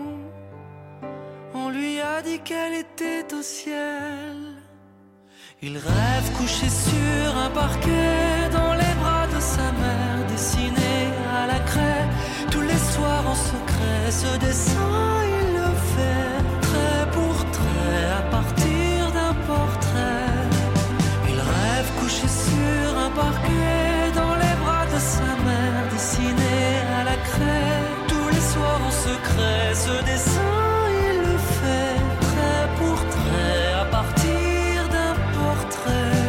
On 1.55 1.69
lui 1.69 2.01
a 2.01 2.21
dit 2.23 2.41
qu'elle 2.41 2.75
était 2.75 3.27
au 3.35 3.43
ciel. 3.43 4.37
Il 5.63 5.77
rêve 5.77 6.29
couché 6.39 6.69
sur 6.69 7.29
un 7.47 7.51
parquet 7.51 8.49
dans 8.53 8.75
les 8.75 8.95
bras 9.01 9.27
de 9.29 9.41
sa 9.41 9.67
mère, 9.81 10.27
dessiné 10.29 10.95
à 11.41 11.47
la 11.47 11.61
craie. 11.61 12.09
Tous 12.51 12.63
les 12.63 12.83
soirs 12.93 13.25
en 13.35 13.35
secret, 13.35 14.05
ce 14.11 14.39
dessin 14.45 15.03
il 15.39 15.49
le 15.61 15.71
fait 15.93 16.37
trait 16.67 17.05
pour 17.17 17.37
trait 17.59 18.05
à 18.21 18.23
partir 18.37 18.99
d'un 19.17 19.35
portrait. 19.47 20.41
Il 21.29 21.39
rêve 21.39 21.89
couché 22.01 22.27
sur 22.27 22.62
parquet 23.15 24.11
dans 24.15 24.35
les 24.43 24.55
bras 24.63 24.87
de 24.87 24.99
sa 24.99 25.31
mère, 25.47 25.85
dessiné 25.93 26.59
à 26.99 27.05
la 27.05 27.17
craie. 27.29 27.81
Tous 28.09 28.29
les 28.35 28.45
soirs 28.53 28.81
en 28.87 28.91
secret, 28.91 29.75
ce 29.75 30.05
dessin 30.05 30.61
il 31.05 31.17
le 31.29 31.39
fait 31.59 31.99
trait 32.27 32.67
pour 32.79 32.99
trait 33.17 33.73
à 33.83 33.85
partir 33.99 34.89
d'un 34.95 35.15
portrait. 35.39 36.21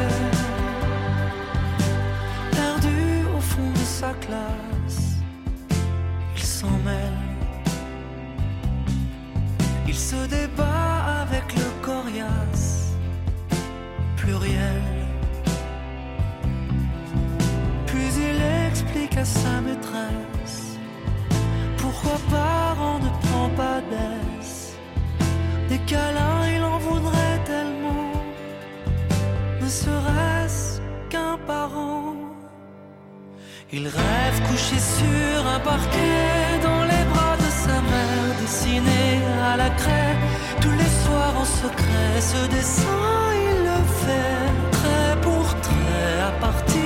Perdu 2.52 3.02
au 3.38 3.42
fond 3.52 3.72
de 3.82 3.86
sa 4.00 4.12
classe, 4.26 5.02
il 6.36 6.44
s'en 6.44 6.76
mêle. 6.86 7.20
Il 9.88 9.96
se 9.96 10.20
débat 10.28 10.83
explique 19.14 19.18
à 19.18 19.26
sa 19.26 19.62
maîtresse 19.62 20.78
pourquoi 21.78 22.18
parent 22.30 23.00
ne 23.00 23.10
prend 23.28 23.50
pas 23.56 23.82
d'aise? 23.92 24.76
Des 25.70 25.80
câlins, 25.80 26.48
il 26.56 26.64
en 26.64 26.78
voudrait 26.78 27.40
tellement, 27.46 28.12
ne 29.62 29.68
serait-ce 29.68 30.80
qu'un 31.10 31.38
parent. 31.48 32.16
Il 33.72 33.88
rêve 33.88 34.38
couché 34.50 34.78
sur 34.78 35.48
un 35.48 35.60
parquet 35.60 36.60
dans 36.62 36.84
les 36.84 37.04
bras 37.12 37.36
de 37.38 37.50
sa 37.66 37.78
mère, 37.92 38.34
dessiné 38.40 39.22
à 39.52 39.58
la 39.58 39.70
craie. 39.70 40.18
Tous 40.62 40.72
les 40.82 40.92
soirs 41.04 41.36
en 41.38 41.46
secret, 41.46 42.14
ce 42.22 42.48
dessin 42.56 43.10
il 43.46 43.58
le 43.70 43.80
fait 44.04 44.46
trait 44.72 45.16
pour 45.22 45.46
trait 45.62 46.22
à 46.30 46.32
partir 46.40 46.83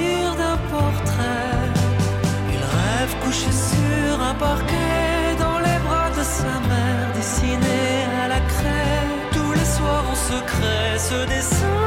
couché 3.27 3.51
sur 3.51 4.21
un 4.21 4.35
parquet 4.35 5.35
dans 5.37 5.59
les 5.59 5.79
bras 5.85 6.09
de 6.11 6.23
sa 6.23 6.53
mère, 6.69 7.11
dessiné 7.13 8.05
à 8.23 8.27
la 8.29 8.39
craie. 8.39 9.03
Tous 9.33 9.51
les 9.51 9.65
soirs 9.65 10.05
en 10.09 10.15
secret, 10.15 10.97
ce 10.97 11.27
dessin 11.27 11.86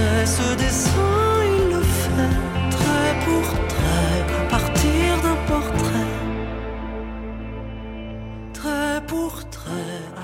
secret, 0.00 0.26
ce 0.26 0.56
dessin 0.56 1.42
il 1.44 1.74
le 1.74 1.82
fait 1.82 2.70
trait 2.70 3.14
pour 3.24 3.46
trait 3.68 4.22
à 4.38 4.48
partir 4.48 5.20
d'un 5.22 5.36
portrait. 5.46 6.14
Trait 8.52 9.06
pour 9.06 9.50
trait 9.50 9.70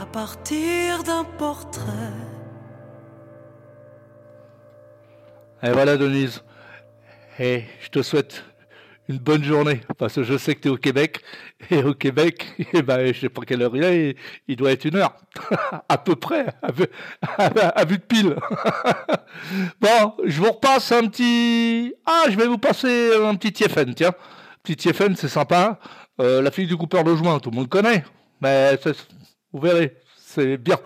à 0.00 0.06
partir 0.06 1.02
d'un 1.04 1.24
portrait. 1.38 2.12
Et 5.62 5.70
voilà, 5.72 5.96
Denise. 5.96 6.42
Et 7.38 7.64
je 7.80 7.88
te 7.88 8.02
souhaite 8.02 8.44
une 9.08 9.18
bonne 9.18 9.42
journée, 9.44 9.80
parce 9.98 10.14
que 10.14 10.22
je 10.22 10.36
sais 10.36 10.54
que 10.54 10.60
tu 10.60 10.68
es 10.68 10.70
au 10.70 10.76
Québec, 10.76 11.20
et 11.70 11.82
au 11.82 11.94
Québec, 11.94 12.46
eh 12.72 12.82
ben, 12.82 13.12
je 13.12 13.20
sais 13.20 13.28
pas 13.28 13.42
quelle 13.42 13.62
heure 13.62 13.76
il 13.76 13.84
est, 13.84 14.16
il- 14.48 14.56
doit 14.56 14.72
être 14.72 14.84
une 14.84 14.96
heure, 14.96 15.14
à 15.88 15.98
peu 15.98 16.16
près, 16.16 16.46
à 16.62 16.72
vue, 16.72 16.86
de 17.98 18.02
pile. 18.02 18.36
bon, 19.80 20.14
je 20.24 20.40
vous 20.40 20.50
repasse 20.52 20.90
un 20.92 21.06
petit... 21.08 21.94
Ah, 22.04 22.24
je 22.30 22.36
vais 22.36 22.46
vous 22.46 22.58
passer 22.58 23.10
un 23.22 23.34
petit 23.34 23.52
TFN, 23.52 23.94
tiens. 23.94 24.12
Petit 24.62 24.76
TFN, 24.76 25.14
c'est 25.16 25.28
sympa. 25.28 25.78
Euh, 26.20 26.42
la 26.42 26.50
fille 26.50 26.66
du 26.66 26.76
coupeur 26.76 27.04
de 27.04 27.14
joint, 27.14 27.38
tout 27.38 27.50
le 27.50 27.56
monde 27.56 27.68
connaît, 27.68 28.04
mais 28.40 28.78
vous 29.52 29.60
verrez, 29.60 29.96
c'est 30.16 30.56
bien. 30.56 30.78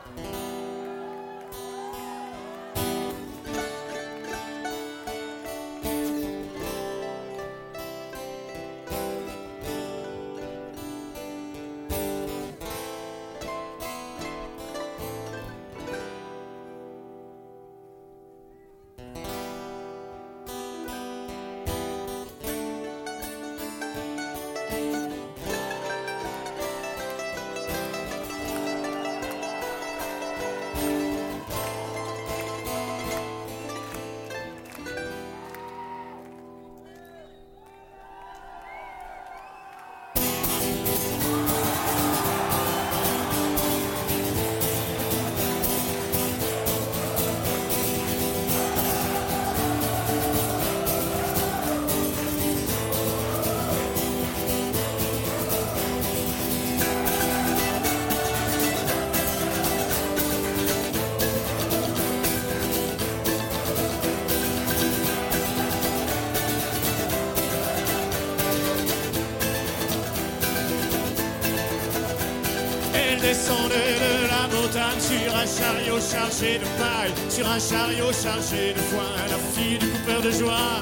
chariot 75.58 76.00
chargé 76.00 76.58
de 76.58 76.64
paille, 76.78 77.12
sur 77.28 77.46
un 77.48 77.58
chariot 77.58 78.12
chargé 78.12 78.72
de 78.74 78.80
foin, 78.90 79.10
la 79.28 79.38
fille 79.52 79.78
du 79.78 79.88
coupeur 79.88 80.22
de 80.22 80.30
joie, 80.30 80.80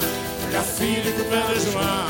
la 0.53 0.62
fille 0.62 1.03
du 1.03 1.12
coupeur 1.12 1.49
de 1.55 1.61
joie. 1.71 2.07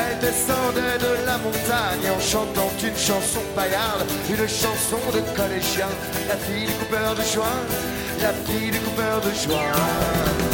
Elle 0.00 0.18
descendait 0.18 0.98
de 0.98 1.26
la 1.26 1.38
montagne 1.38 2.06
en 2.16 2.20
chantant 2.20 2.70
une 2.82 2.96
chanson 2.96 3.42
paillarde, 3.54 4.04
une 4.28 4.48
chanson 4.48 5.00
de 5.14 5.20
collégien, 5.36 5.88
la 6.28 6.36
fille 6.36 6.66
du 6.66 6.72
coupeur 6.72 7.14
de 7.14 7.22
joie, 7.22 7.60
la 8.20 8.32
fille 8.32 8.70
du 8.70 8.80
coupeur 8.80 9.20
de 9.20 9.30
joie. 9.30 10.47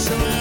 excellent. 0.00 0.39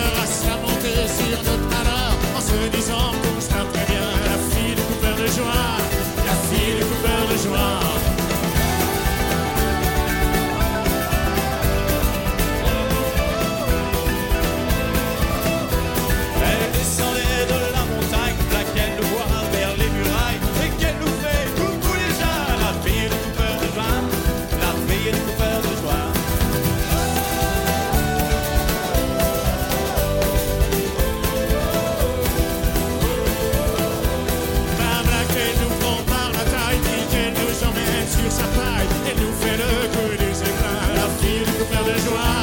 try. 42.09 42.38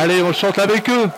Allez, 0.00 0.22
on 0.22 0.32
chante 0.32 0.60
avec 0.60 0.88
eux. 0.88 1.10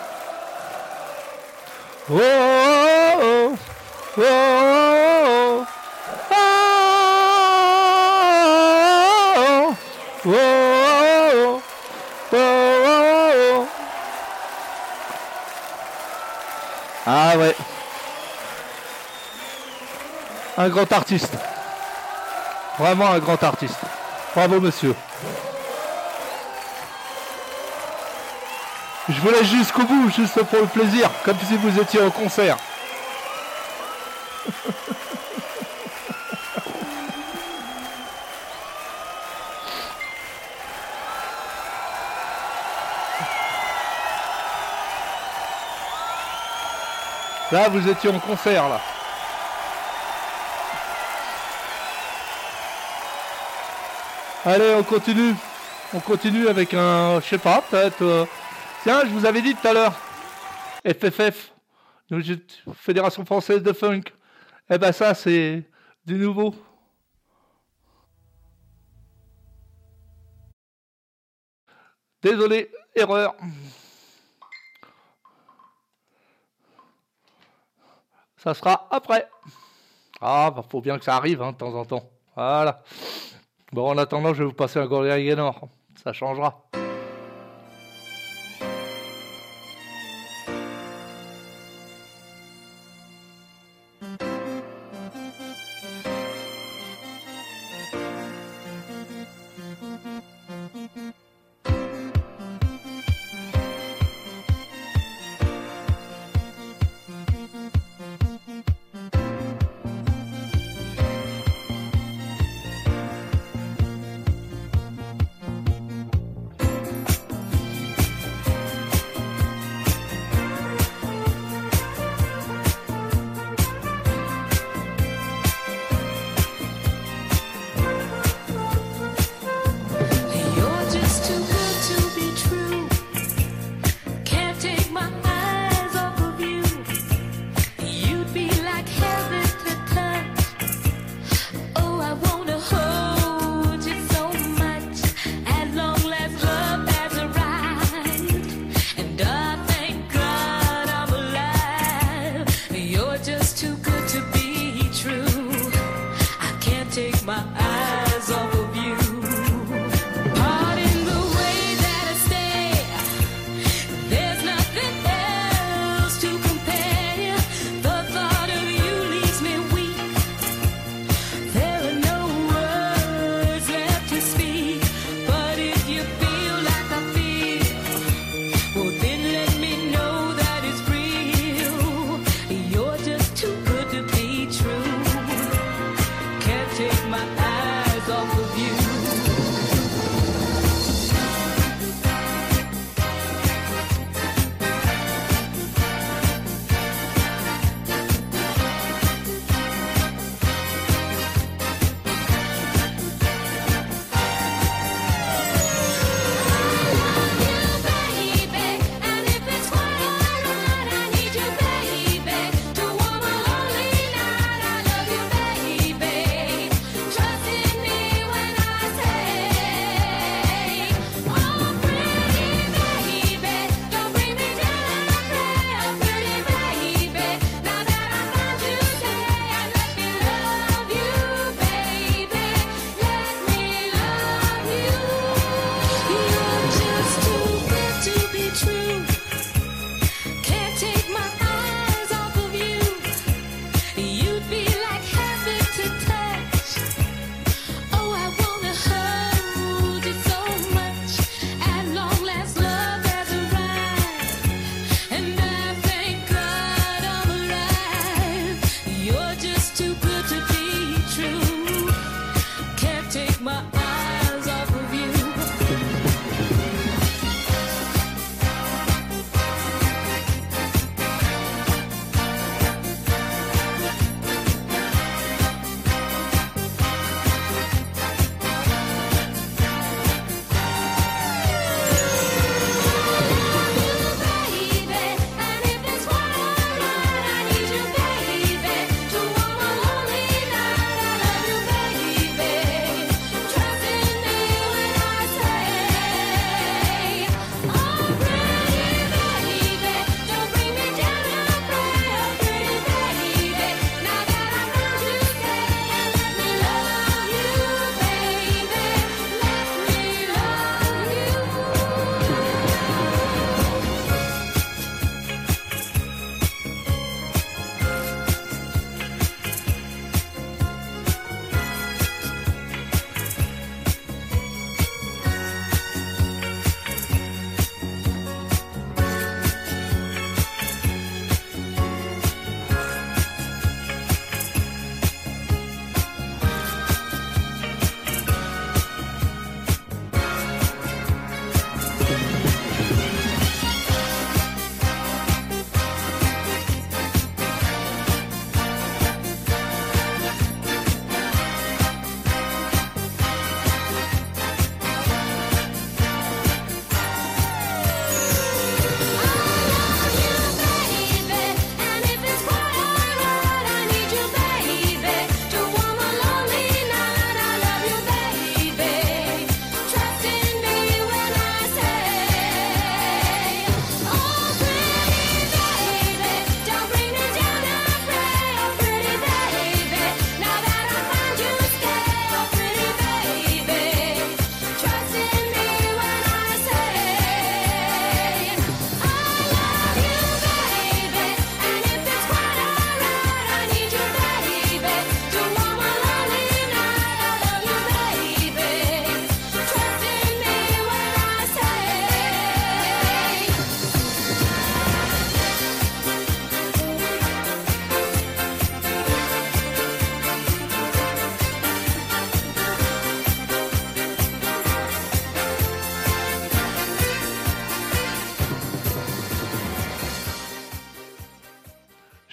Ah 17.06 17.36
ouais. 17.36 17.54
Un 20.56 20.68
grand 20.70 20.90
artiste. 20.90 21.34
Vraiment 22.78 23.10
un 23.10 23.18
grand 23.18 23.42
artiste. 23.42 23.76
Bravo 24.34 24.58
monsieur. 24.58 24.94
Je 29.10 29.20
vous 29.20 29.30
laisse 29.30 29.48
jusqu'au 29.48 29.82
bout, 29.82 30.08
juste 30.10 30.40
pour 30.44 30.60
le 30.60 30.66
plaisir, 30.66 31.10
comme 31.24 31.36
si 31.48 31.56
vous 31.56 31.80
étiez 31.80 32.00
au 32.00 32.12
concert. 32.12 32.56
Là, 47.50 47.68
vous 47.68 47.88
étiez 47.88 48.10
en 48.10 48.20
concert, 48.20 48.68
là. 48.68 48.80
Allez, 54.46 54.74
on 54.76 54.84
continue. 54.84 55.34
On 55.92 55.98
continue 55.98 56.46
avec 56.46 56.74
un, 56.74 57.20
je 57.20 57.28
sais 57.28 57.38
pas, 57.38 57.60
peut-être... 57.68 58.02
Euh 58.02 58.24
Tiens, 58.82 59.04
je 59.04 59.10
vous 59.10 59.26
avais 59.26 59.42
dit 59.42 59.54
tout 59.54 59.68
à 59.68 59.74
l'heure, 59.74 59.92
FFF, 60.86 61.52
Fédération 62.72 63.26
Française 63.26 63.62
de 63.62 63.74
Funk. 63.74 64.04
Eh 64.70 64.78
ben 64.78 64.90
ça, 64.90 65.12
c'est 65.12 65.68
du 66.06 66.14
nouveau. 66.14 66.54
Désolé, 72.22 72.70
erreur. 72.94 73.34
Ça 78.38 78.54
sera 78.54 78.88
après. 78.90 79.28
Ah, 80.22 80.50
bah, 80.50 80.64
faut 80.66 80.80
bien 80.80 80.98
que 80.98 81.04
ça 81.04 81.16
arrive 81.16 81.42
hein, 81.42 81.52
de 81.52 81.58
temps 81.58 81.74
en 81.74 81.84
temps. 81.84 82.10
Voilà. 82.34 82.82
Bon, 83.72 83.90
en 83.90 83.98
attendant, 83.98 84.32
je 84.32 84.42
vais 84.42 84.48
vous 84.48 84.54
passer 84.54 84.78
un 84.78 84.86
Gorilla 84.86 85.20
Gaynor. 85.20 85.68
Ça 86.02 86.14
changera. 86.14 86.64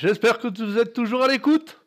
J'espère 0.07 0.39
que 0.39 0.47
vous 0.47 0.77
êtes 0.77 0.93
toujours 0.93 1.25
à 1.25 1.27
l'écoute. 1.27 1.81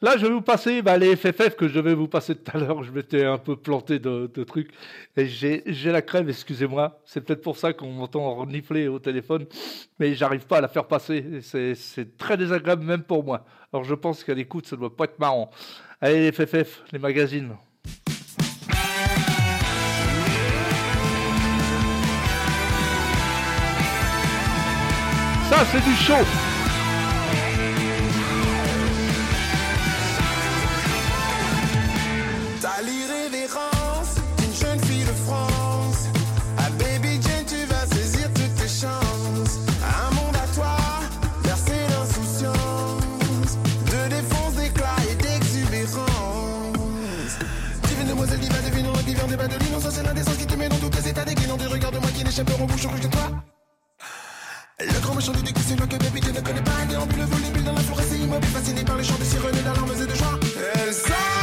Là, 0.00 0.16
je 0.16 0.24
vais 0.24 0.32
vous 0.32 0.40
passer 0.40 0.80
bah, 0.80 0.96
les 0.96 1.14
FFF 1.14 1.54
que 1.54 1.68
je 1.68 1.74
devais 1.74 1.92
vous 1.92 2.08
passer 2.08 2.34
tout 2.34 2.50
à 2.56 2.58
l'heure. 2.58 2.82
Je 2.82 2.90
m'étais 2.90 3.26
un 3.26 3.36
peu 3.36 3.56
planté 3.56 3.98
de, 3.98 4.26
trucs. 4.44 4.70
Et 5.18 5.26
j'ai 5.26 5.92
la 5.92 6.00
crève, 6.00 6.30
excusez-moi. 6.30 7.02
C'est 7.04 7.20
peut-être 7.20 7.42
pour 7.42 7.58
ça 7.58 7.74
qu'on 7.74 7.90
m'entend 7.90 8.36
renifler 8.36 8.88
au 8.88 8.98
téléphone. 8.98 9.44
Mais 9.98 10.14
j'arrive 10.14 10.46
pas 10.46 10.58
à 10.58 10.60
la 10.62 10.68
faire 10.68 10.86
passer. 10.86 11.40
C'est 11.42 12.16
très 12.16 12.38
désagréable 12.38 12.86
même 12.86 13.02
pour 13.02 13.22
moi. 13.22 13.44
Alors 13.70 13.84
je 13.84 13.94
pense 13.94 14.24
qu'à 14.24 14.32
l'écoute, 14.32 14.66
ça 14.66 14.76
doit 14.76 14.96
pas 14.96 15.04
être 15.04 15.18
marrant. 15.18 15.50
Allez, 16.00 16.20
les 16.20 16.32
FFF, 16.32 16.84
les 16.90 16.98
magazines. 16.98 17.54
Ça, 25.50 25.66
c'est 25.70 25.84
du 25.84 25.94
chaud. 25.96 26.47
Le 52.38 52.44
grand 55.00 55.14
méchant 55.16 55.32
du 55.32 55.42
décu, 55.42 55.60
c'est 55.66 55.76
moi 55.76 55.88
que 55.88 55.96
baby 55.96 56.22
Jane 56.22 56.36
ne 56.36 56.40
connaît 56.40 56.62
pas. 56.62 56.84
Déambule, 56.88 57.22
volubile 57.22 57.64
dans 57.64 57.72
la 57.72 57.80
forêt, 57.80 58.04
c'est 58.08 58.18
immobile, 58.18 58.48
fasciné 58.50 58.84
par 58.84 58.96
les 58.96 59.02
chants 59.02 59.18
de 59.18 59.24
sirènes 59.24 59.56
et 59.56 59.62
d'alarmes 59.62 59.90
et 59.90 60.06
de 60.06 60.14
joie. 60.14 60.38
S'en 60.92 61.37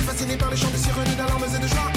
fasciné 0.00 0.36
par 0.36 0.50
les 0.50 0.56
chants 0.56 0.70
de 0.70 0.76
sirènes 0.76 1.14
d'alarmes 1.16 1.44
et 1.44 1.58
de 1.58 1.68
joie. 1.68 1.93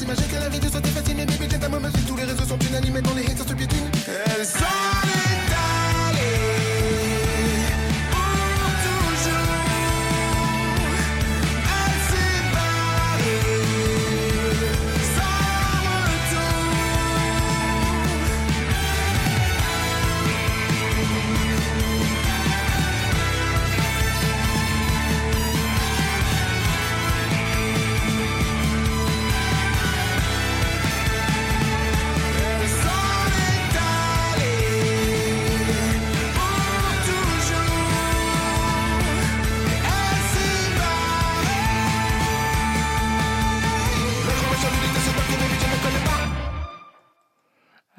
Les 0.00 0.06
méli 0.06 0.10
me 0.10 0.14
faites 0.14 0.26
s'imaginer 0.26 0.28
que 0.28 0.40
la 0.40 0.48
vie 0.48 0.60
de 0.60 0.68
soit 0.68 0.86
fascinée. 0.86 1.26
Baby, 1.26 1.48
Jane, 1.50 1.60
ta 1.60 1.68
maman, 1.68 1.88
tous 2.06 2.16
les 2.16 2.24
réseaux 2.24 2.44
sont 2.44 2.58
unanimes 2.58 2.96
et 2.96 3.02
dans 3.02 3.14
les 3.14 3.24
haters 3.24 3.48
se 3.48 3.54
piétinent. 3.54 3.90
Elle 4.26 4.44
s'en 4.44 4.93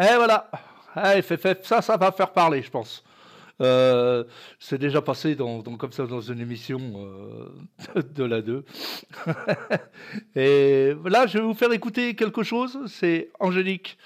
Et 0.06 0.16
voilà. 0.18 0.50
FFF, 1.22 1.64
ça, 1.64 1.82
ça 1.82 1.98
va 1.98 2.12
faire 2.12 2.32
parler, 2.32 2.62
je 2.62 2.70
pense. 2.70 3.04
Euh, 3.62 4.26
c'est 4.60 4.78
déjà 4.78 5.02
passé 5.02 5.36
dans, 5.36 5.62
comme 5.62 5.92
ça 5.92 6.06
dans 6.06 6.22
une 6.22 6.40
émission 6.42 6.80
euh, 6.98 8.02
de 8.16 8.24
la 8.24 8.42
2. 8.42 8.66
Et 10.36 10.94
là, 11.06 11.26
je 11.26 11.38
vais 11.38 11.44
vous 11.44 11.54
faire 11.54 11.72
écouter 11.72 12.16
quelque 12.16 12.44
chose. 12.44 12.78
C'est 12.88 13.30
Angélique. 13.40 13.98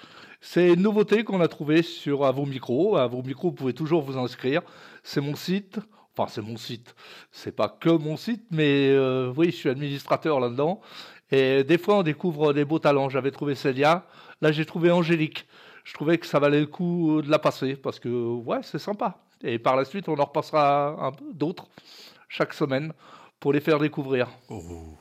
C'est 0.41 0.73
une 0.73 0.81
nouveauté 0.81 1.23
qu'on 1.23 1.41
a 1.41 1.47
trouvée 1.47 1.81
sur 1.81 2.25
à 2.25 2.31
vos 2.31 2.45
micros. 2.45 2.97
Vos 3.09 3.23
micros, 3.23 3.49
vous 3.49 3.55
pouvez 3.55 3.73
toujours 3.73 4.01
vous 4.01 4.17
inscrire. 4.17 4.61
C'est 5.03 5.21
mon 5.21 5.35
site. 5.35 5.79
Enfin, 6.15 6.31
c'est 6.31 6.41
mon 6.41 6.57
site. 6.57 6.95
C'est 7.31 7.55
pas 7.55 7.69
que 7.69 7.89
mon 7.89 8.17
site, 8.17 8.43
mais 8.51 8.89
euh, 8.89 9.33
oui, 9.35 9.47
je 9.51 9.55
suis 9.55 9.69
administrateur 9.69 10.39
là-dedans. 10.39 10.79
Et 11.31 11.63
des 11.63 11.77
fois, 11.77 11.97
on 11.97 12.03
découvre 12.03 12.53
des 12.53 12.65
beaux 12.65 12.79
talents. 12.79 13.09
J'avais 13.09 13.31
trouvé 13.31 13.55
Célia. 13.55 14.05
Là, 14.41 14.51
j'ai 14.51 14.65
trouvé 14.65 14.91
Angélique. 14.91 15.45
Je 15.83 15.93
trouvais 15.93 16.17
que 16.17 16.25
ça 16.25 16.39
valait 16.39 16.61
le 16.61 16.67
coup 16.67 17.21
de 17.21 17.29
la 17.29 17.39
passer 17.39 17.75
parce 17.75 17.99
que, 17.99 18.09
ouais, 18.09 18.59
c'est 18.63 18.79
sympa. 18.79 19.17
Et 19.41 19.59
par 19.59 19.75
la 19.75 19.85
suite, 19.85 20.09
on 20.09 20.17
en 20.17 20.25
repassera 20.25 21.11
d'autres 21.33 21.67
chaque 22.27 22.53
semaine 22.53 22.93
pour 23.39 23.53
les 23.53 23.61
faire 23.61 23.79
découvrir. 23.79 24.27
Marrom, 24.49 24.95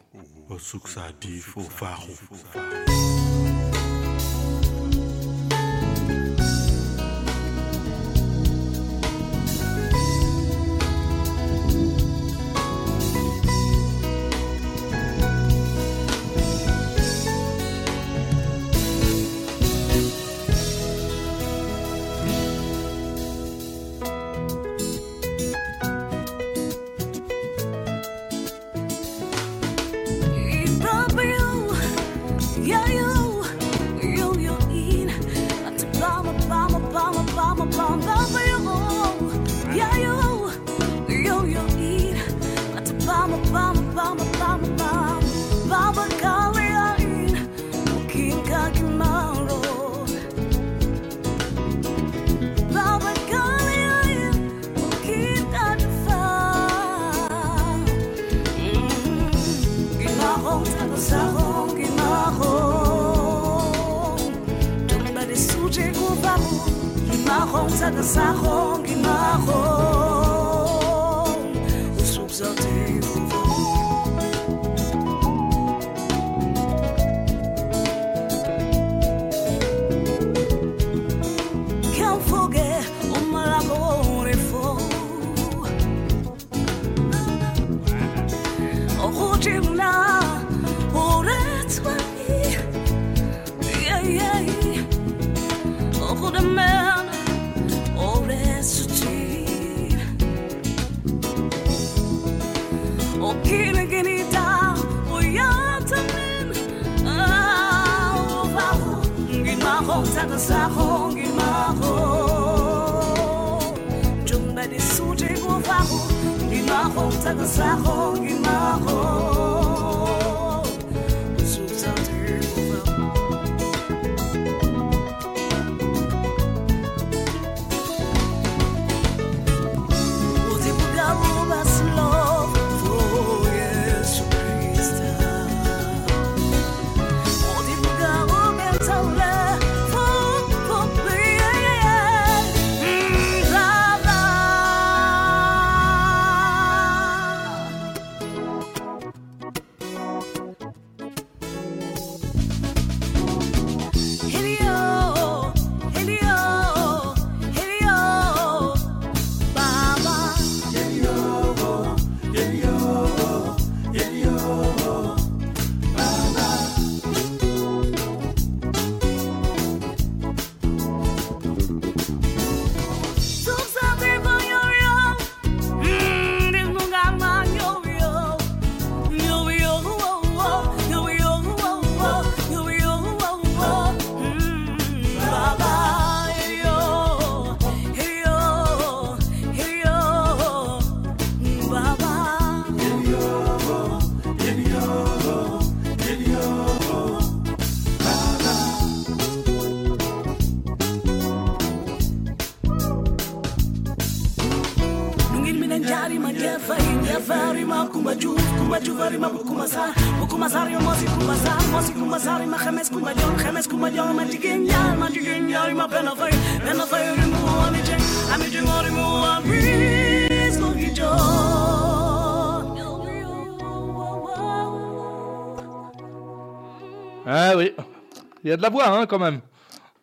il 228.48 228.52
y 228.52 228.54
a 228.54 228.56
de 228.56 228.62
la 228.62 228.70
voix 228.70 228.88
hein, 228.88 229.04
quand 229.04 229.18
même. 229.18 229.42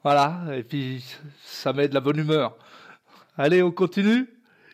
Voilà, 0.03 0.43
et 0.53 0.61
puis 0.61 1.03
ça 1.43 1.73
met 1.73 1.87
de 1.87 1.95
la 1.95 1.99
bonne 1.99 2.19
humeur. 2.19 2.55
Allez, 3.39 3.63
on 3.63 3.71
continue. 3.71 4.29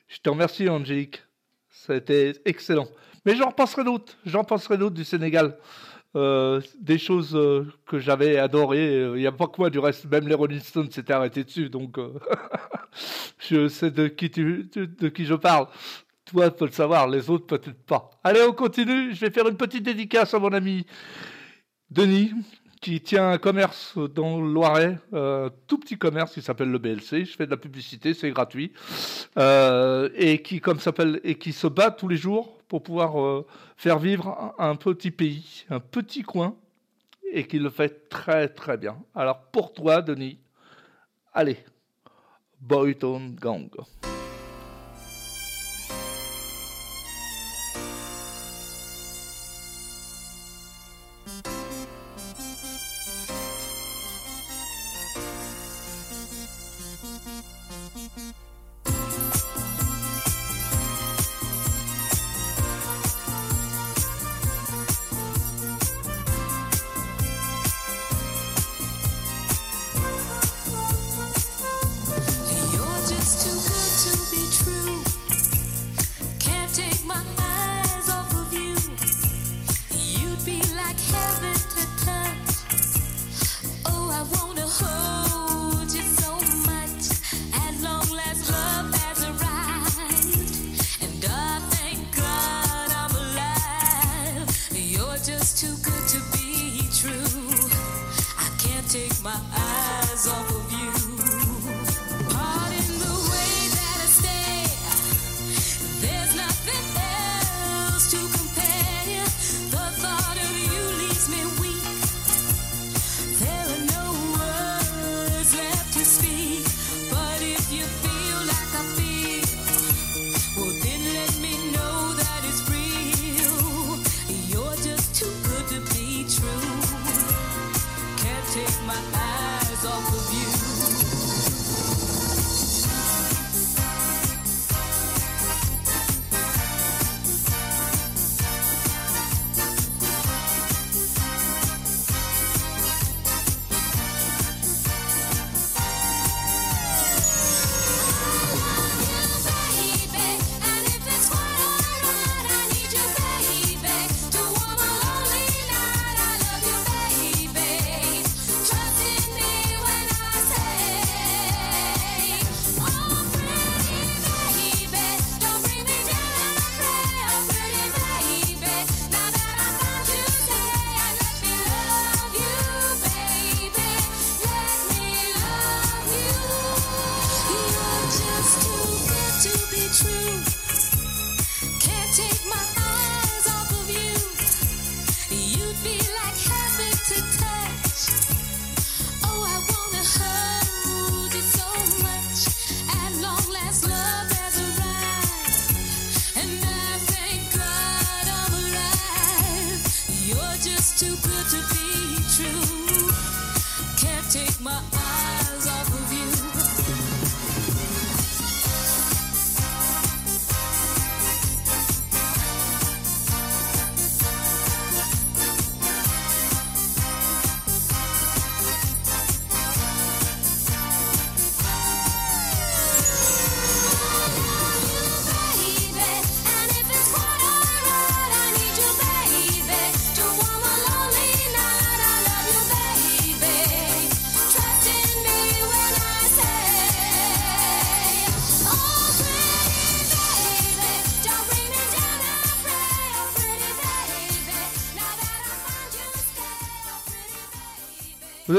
Je 0.10 0.20
te 0.20 0.30
remercie, 0.30 0.68
Angélique. 0.68 1.24
Ça 1.70 1.94
a 1.94 1.96
été 1.96 2.34
excellent. 2.44 2.88
Mais 3.26 3.38
j'en 3.38 3.50
penserai 3.50 3.86
d'autres. 3.86 4.18
J'en 4.26 4.44
penserai 4.44 4.78
d'autres 4.78 4.96
du 4.96 5.06
Sénégal. 5.06 5.58
Euh, 6.18 6.60
des 6.82 6.98
choses 6.98 7.34
euh, 7.34 7.66
que 7.88 7.98
j'avais 7.98 8.38
adorées. 8.38 8.94
Euh, 8.94 9.14
Il 9.16 9.22
n'y 9.22 9.28
a 9.28 9.32
pas 9.32 9.48
que 9.48 9.56
moi, 9.58 9.70
du 9.70 9.80
reste, 9.80 10.04
même 10.12 10.28
les 10.28 10.36
Rolling 10.36 10.60
Stones 10.60 10.92
s'étaient 10.92 11.14
arrêtés 11.14 11.46
dessus. 11.46 11.70
Donc, 11.70 11.98
je 13.40 13.70
sais 13.70 13.90
de 13.90 14.10
qui, 14.10 14.30
je 15.26 15.36
parle. 15.36 15.68
Toi, 16.26 16.52
peux 16.52 16.66
le 16.66 16.72
savoir. 16.72 17.08
Les 17.08 17.30
autres, 17.30 17.46
peut-être 17.46 17.82
pas. 17.86 18.10
Allez, 18.22 18.42
on 18.42 18.52
continue. 18.52 19.16
Je 19.16 19.22
vais 19.22 19.32
faire 19.32 19.48
une 19.48 19.56
petite 19.56 19.84
dédicace 19.84 20.34
à 20.34 20.40
mon 20.40 20.52
ami 20.52 20.86
Denis, 21.92 22.32
qui 22.82 23.00
tient 23.00 23.30
un 23.30 23.38
commerce 23.38 23.98
dans 23.98 24.42
le 24.42 24.52
Loiret, 24.52 24.98
euh, 25.14 25.50
tout 25.68 25.78
petit 25.78 25.98
commerce 25.98 26.34
qui 26.34 26.42
s'appelle 26.42 26.72
le 26.72 26.80
BLC. 26.80 27.26
Je 27.26 27.36
fais 27.38 27.46
de 27.46 27.52
la 27.52 27.58
publicité, 27.58 28.14
c'est 28.14 28.32
gratuit, 28.32 28.74
Euh, 29.38 30.10
et 30.16 30.42
qui 30.42 30.60
comme 30.60 30.80
s'appelle 30.80 31.22
et 31.24 31.36
qui 31.36 31.54
se 31.54 31.68
bat 31.68 31.92
tous 31.92 32.10
les 32.10 32.18
jours 32.18 32.58
pour 32.68 32.84
pouvoir 32.84 33.22
euh, 33.22 33.46
faire 33.78 33.98
vivre 33.98 34.54
un, 34.58 34.72
un 34.72 34.76
petit 34.76 35.12
pays, 35.12 35.64
un 35.70 35.80
petit 35.80 36.24
coin, 36.24 36.56
et 37.32 37.48
qui 37.48 37.60
le 37.60 37.70
fait 37.70 38.10
très 38.10 38.50
très 38.50 38.78
bien. 38.78 38.98
Alors 39.16 39.40
pour 39.52 39.72
toi, 39.72 40.02
Denis, 40.02 40.40
allez, 41.34 41.60
Boyton 42.60 43.36
Gang. 43.40 43.70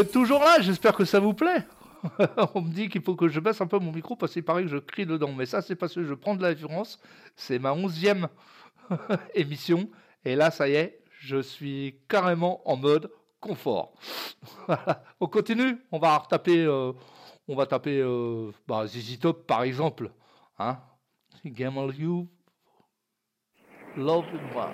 Toujours 0.05 0.41
là, 0.41 0.61
j'espère 0.61 0.95
que 0.95 1.05
ça 1.05 1.21
vous 1.21 1.35
plaît. 1.35 1.67
On 2.55 2.63
me 2.63 2.73
dit 2.73 2.89
qu'il 2.89 3.03
faut 3.03 3.15
que 3.15 3.29
je 3.29 3.41
baisse 3.41 3.61
un 3.61 3.67
peu 3.67 3.79
mon 3.79 3.93
micro 3.93 4.17
parce 4.17 4.33
qu'il 4.33 4.45
paraît 4.45 4.63
que 4.63 4.69
je 4.69 4.79
crie 4.79 5.07
dedans. 5.07 5.33
Mais 5.33 5.47
ça, 5.47 5.63
c'est 5.63 5.77
parce 5.77 5.95
que 5.95 6.05
je 6.05 6.15
prends 6.15 6.35
de 6.35 6.43
l'assurance. 6.43 7.01
C'est 7.37 7.59
ma 7.59 7.73
onzième 7.73 8.29
émission. 9.35 9.89
Et 10.25 10.35
là, 10.35 10.51
ça 10.51 10.69
y 10.69 10.75
est, 10.75 11.03
je 11.21 11.41
suis 11.41 12.01
carrément 12.09 12.69
en 12.69 12.77
mode 12.77 13.11
confort. 13.41 13.95
On 15.21 15.27
continue 15.27 15.79
On 15.91 15.99
va 15.99 16.19
retaper, 16.19 16.65
euh, 16.65 16.93
on 17.49 17.57
va 17.57 17.67
taper 17.67 18.01
euh, 18.01 18.51
bah, 18.67 18.85
par 19.47 19.63
exemple. 19.65 20.11
Hein 20.59 20.79
Gamble 21.45 21.95
You 21.97 22.29
Love 23.97 24.27
Moi. 24.53 24.71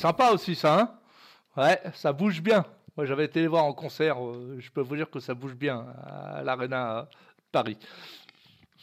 Sympa 0.00 0.30
aussi 0.30 0.54
ça, 0.54 0.80
hein 0.80 0.90
Ouais, 1.56 1.78
ça 1.94 2.12
bouge 2.12 2.40
bien. 2.40 2.64
Moi, 2.96 3.04
j'avais 3.04 3.26
été 3.26 3.40
les 3.40 3.48
voir 3.48 3.64
en 3.64 3.74
concert. 3.74 4.24
euh, 4.24 4.56
je 4.58 4.70
peux 4.70 4.80
vous 4.80 4.96
dire 4.96 5.10
que 5.10 5.20
ça 5.20 5.34
bouge 5.34 5.54
bien 5.54 5.84
à 6.02 6.42
l'Arena 6.42 6.98
euh, 6.98 7.02
Paris. 7.52 7.76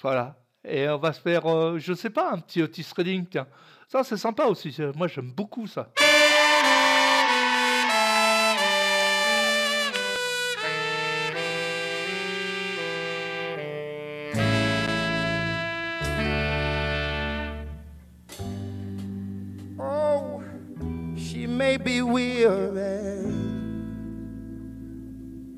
Voilà. 0.01 0.35
Et 0.63 0.87
on 0.89 0.97
va 0.97 1.13
se 1.13 1.21
faire, 1.21 1.45
euh, 1.47 1.79
je 1.79 1.93
sais 1.93 2.09
pas, 2.09 2.31
un 2.31 2.39
petit 2.39 2.61
Otis 2.61 2.85
Redding, 2.95 3.25
tiens. 3.25 3.47
Ça, 3.87 4.03
c'est 4.03 4.17
sympa 4.17 4.45
aussi. 4.45 4.75
Moi, 4.95 5.07
j'aime 5.07 5.31
beaucoup 5.31 5.65
ça. 5.65 5.89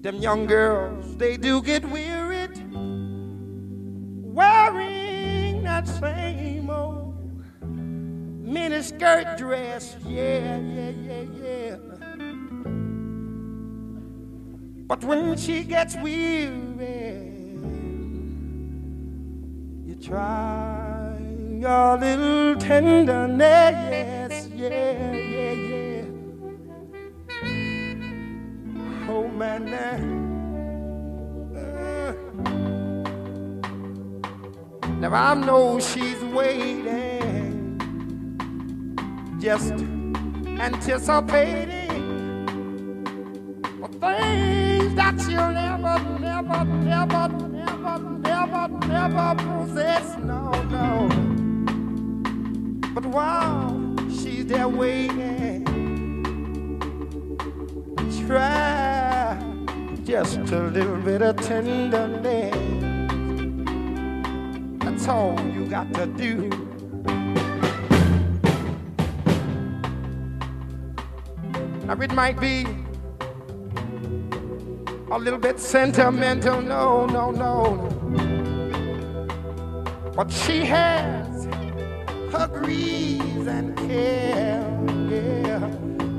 Them 0.10 0.24
young 0.24 0.48
girls, 0.48 1.18
they 1.18 1.38
do 1.38 1.62
get 1.62 1.88
wearied 1.88 2.58
wearing 4.34 5.62
that 5.62 5.88
same 5.88 6.68
old 6.68 7.14
miniskirt 7.62 9.38
dress. 9.38 9.98
Yeah, 10.08 10.58
yeah, 10.58 10.90
yeah, 10.90 11.26
yeah. 11.44 11.76
But 14.88 15.04
when 15.04 15.38
she 15.38 15.64
gets 15.64 15.96
weary, 15.98 16.50
you 19.86 19.96
try 20.02 21.20
your 21.54 21.98
little 22.00 22.56
tenderness. 22.56 24.50
Yeah, 24.56 25.29
Oh 29.12 29.28
man, 29.28 29.74
uh, 29.74 29.98
now 35.00 35.14
I 35.14 35.34
know 35.34 35.80
she's 35.80 36.24
waiting, 36.26 37.80
just 39.40 39.74
anticipating 40.62 41.90
for 43.80 43.88
things 43.88 44.94
that 44.94 45.20
she'll 45.26 45.54
never, 45.54 45.98
never, 46.20 46.64
never, 46.66 47.28
never, 47.50 48.00
never, 48.20 48.68
never 48.88 49.36
possess. 49.44 50.18
No, 50.20 50.52
no. 50.70 51.10
But 52.94 53.06
while 53.08 53.96
she's 54.12 54.46
there 54.46 54.68
waiting, 54.68 55.66
try 58.28 58.99
just 60.10 60.40
a 60.52 60.64
little 60.70 60.98
bit 60.98 61.22
of 61.22 61.36
tenderness. 61.36 62.56
That's 64.84 65.08
all 65.08 65.40
you 65.54 65.68
got 65.68 65.94
to 65.94 66.08
do. 66.08 66.50
Now 71.86 72.02
it 72.02 72.12
might 72.12 72.40
be 72.40 72.66
a 75.12 75.20
little 75.20 75.38
bit 75.38 75.60
sentimental, 75.60 76.60
no, 76.60 77.06
no, 77.06 77.30
no. 77.30 77.78
But 80.16 80.32
she 80.32 80.66
has 80.66 81.46
her 82.32 82.50
griefs 82.52 83.48
and 83.48 83.78
care, 83.78 84.66
yeah, 85.08 85.70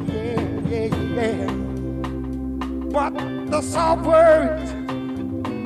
yeah, 0.07 0.41
yeah, 0.69 0.95
yeah. 0.95 1.60
The 3.51 3.63
soft 3.63 4.07
words, 4.07 4.73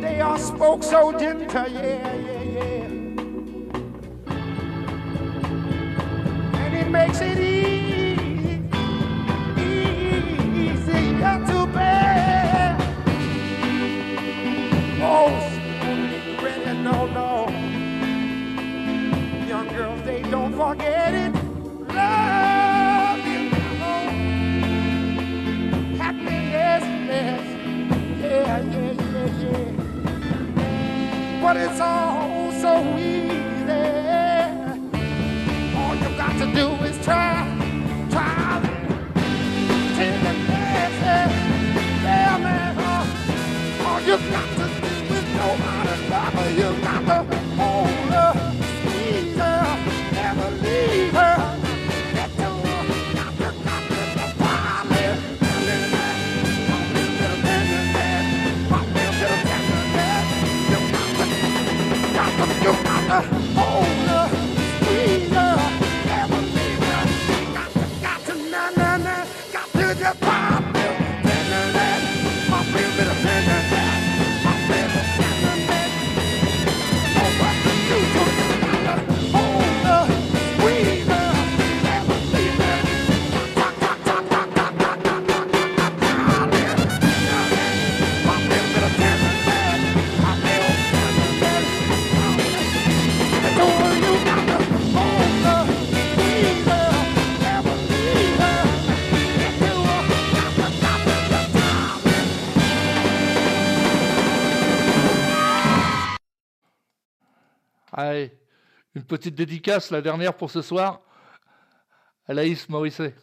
they 0.00 0.18
are 0.18 0.38
spoke 0.38 0.82
so 0.82 1.12
gentle, 1.12 1.68
yeah, 1.68 2.14
yeah, 2.14 2.42
yeah. 2.42 2.84
And 6.62 6.74
it 6.74 6.88
makes 6.88 7.20
it 7.20 7.38
easy, 7.38 8.62
easier 9.60 11.38
to 11.46 11.66
bear. 11.74 12.76
Oh, 15.02 15.28
really, 16.42 16.74
no, 16.78 17.06
no. 17.06 17.48
Young 19.46 19.68
girls, 19.68 20.02
they 20.04 20.22
don't 20.22 20.54
forget 20.54 21.03
But 31.44 31.58
it's 31.58 31.78
all 31.78 32.52
so 32.52 32.96
easy. 32.96 33.13
Une 108.94 109.04
petite 109.04 109.34
dédicace, 109.34 109.90
la 109.90 110.00
dernière 110.00 110.36
pour 110.36 110.50
ce 110.50 110.62
soir. 110.62 111.00
À 112.26 112.34
Laïs 112.34 112.68
Morisset. 112.68 113.14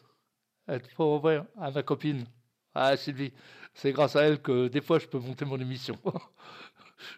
Elle 0.68 0.82
ouvrir 1.00 1.46
à 1.60 1.72
ma 1.72 1.84
copine. 1.84 2.26
Ah, 2.74 2.96
Sylvie. 2.96 3.34
C'est 3.74 3.92
grâce 3.92 4.16
à 4.16 4.24
elle 4.24 4.42
que 4.42 4.68
des 4.68 4.82
fois 4.82 5.00
je 5.00 5.08
peux 5.08 5.20
monter 5.20 5.46
mon 5.46 5.60
émission. 5.60 5.98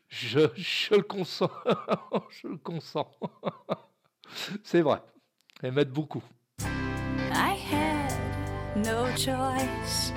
Je, 0.08 0.40
je 0.56 0.96
le 0.96 1.02
consens. 1.02 1.52
je 2.30 2.48
le 2.48 2.58
consens. 2.58 3.06
C'est 4.64 4.82
vrai. 4.82 5.02
Elle 5.62 5.74
m'aide 5.74 5.92
beaucoup. 5.92 6.24
I 6.62 7.58
had 7.70 8.14
no 8.78 9.08
choice 9.18 10.14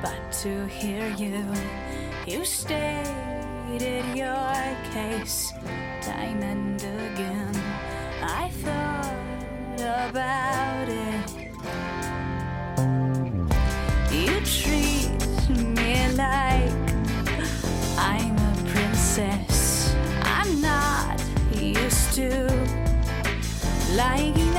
but 0.00 0.32
to 0.42 0.66
hear 0.66 1.10
you. 1.18 1.44
You 2.26 2.44
stated 3.70 4.04
your 4.16 4.76
case 4.92 5.52
time 6.02 6.42
and 6.42 6.82
again. 6.82 7.54
I 8.20 8.48
thought 8.64 9.14
about 10.08 10.88
it. 10.88 11.30
You 14.10 14.40
treat 14.58 15.10
me 15.76 16.10
like 16.16 16.72
I'm 17.96 18.36
a 18.36 18.54
princess. 18.72 19.94
I'm 20.22 20.60
not 20.60 21.22
used 21.54 22.14
to 22.14 22.48
lying 23.94 24.49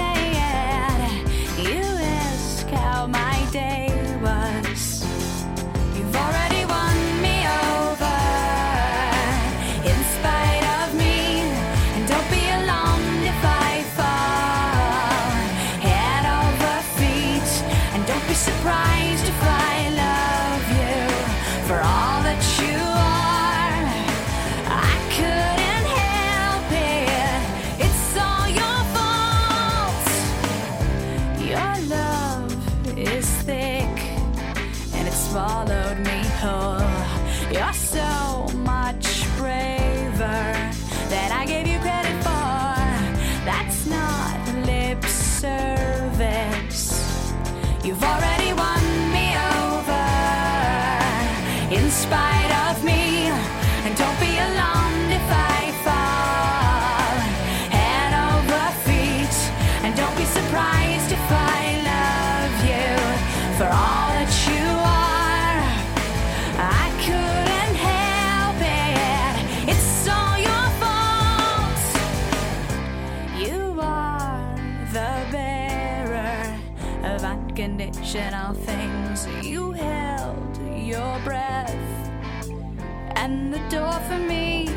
for 84.12 84.20
me. 84.20 84.68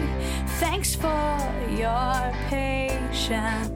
Thanks 0.60 0.94
for 0.94 1.38
your 1.68 2.32
patience. 2.48 3.73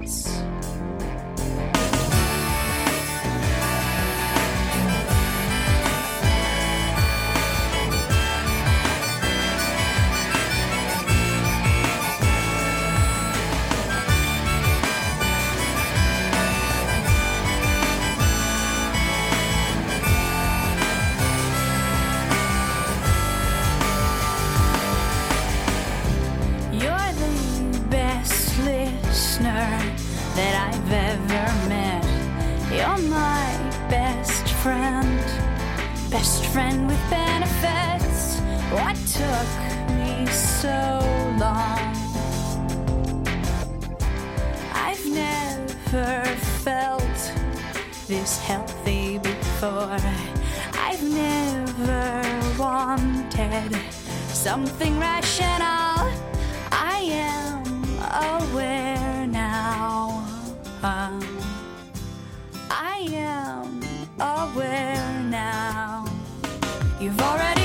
Friend 36.59 36.89
with 36.89 37.05
benefits. 37.09 38.41
What 38.79 38.97
took 39.21 39.51
me 39.97 40.27
so 40.27 40.99
long? 41.39 41.87
I've 44.87 45.05
never 45.07 46.25
felt 46.65 47.21
this 48.09 48.41
healthy 48.41 49.19
before. 49.19 50.01
I've 50.87 51.05
never 51.25 52.25
wanted 52.59 53.71
something 54.47 54.99
rational. 54.99 56.11
I 56.73 56.99
am 57.31 57.63
aware 58.35 59.29
now. 59.29 60.27
Um, 60.83 61.23
I 62.69 63.07
am 63.13 63.81
aware. 64.19 64.98
You've 67.01 67.21
already 67.21 67.58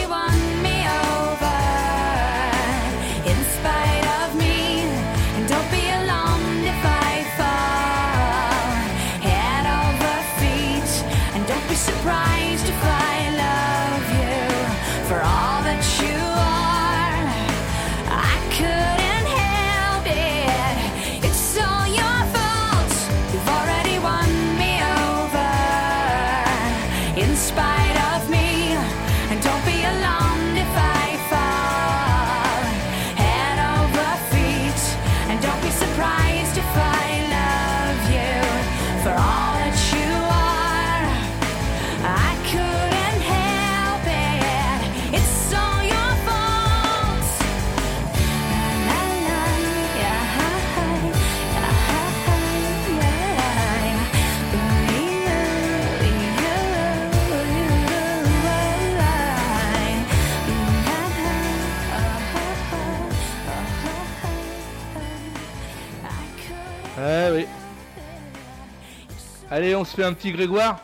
On 69.76 69.86
se 69.86 69.96
fait 69.96 70.04
un 70.04 70.14
petit 70.14 70.32
Grégoire. 70.32 70.80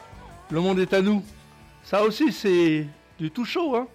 Le 0.49 0.59
monde 0.61 0.79
est 0.79 0.93
à 0.93 1.01
nous. 1.01 1.23
Ça 1.83 2.03
aussi, 2.03 2.31
c'est 2.33 2.87
du 3.19 3.29
tout 3.29 3.45
chaud, 3.45 3.75
hein. 3.75 3.87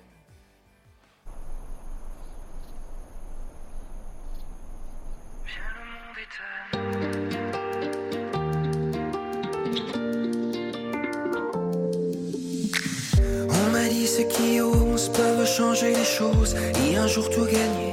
On 13.49 13.71
m'a 13.73 13.89
dit 13.89 14.07
ceux 14.07 14.25
qui 14.25 14.61
osent 14.61 15.09
peuvent 15.11 15.47
changer 15.47 15.93
les 15.93 16.05
choses 16.05 16.55
et 16.87 16.97
un 16.97 17.09
jour 17.09 17.29
tout 17.31 17.47
gagner. 17.47 17.93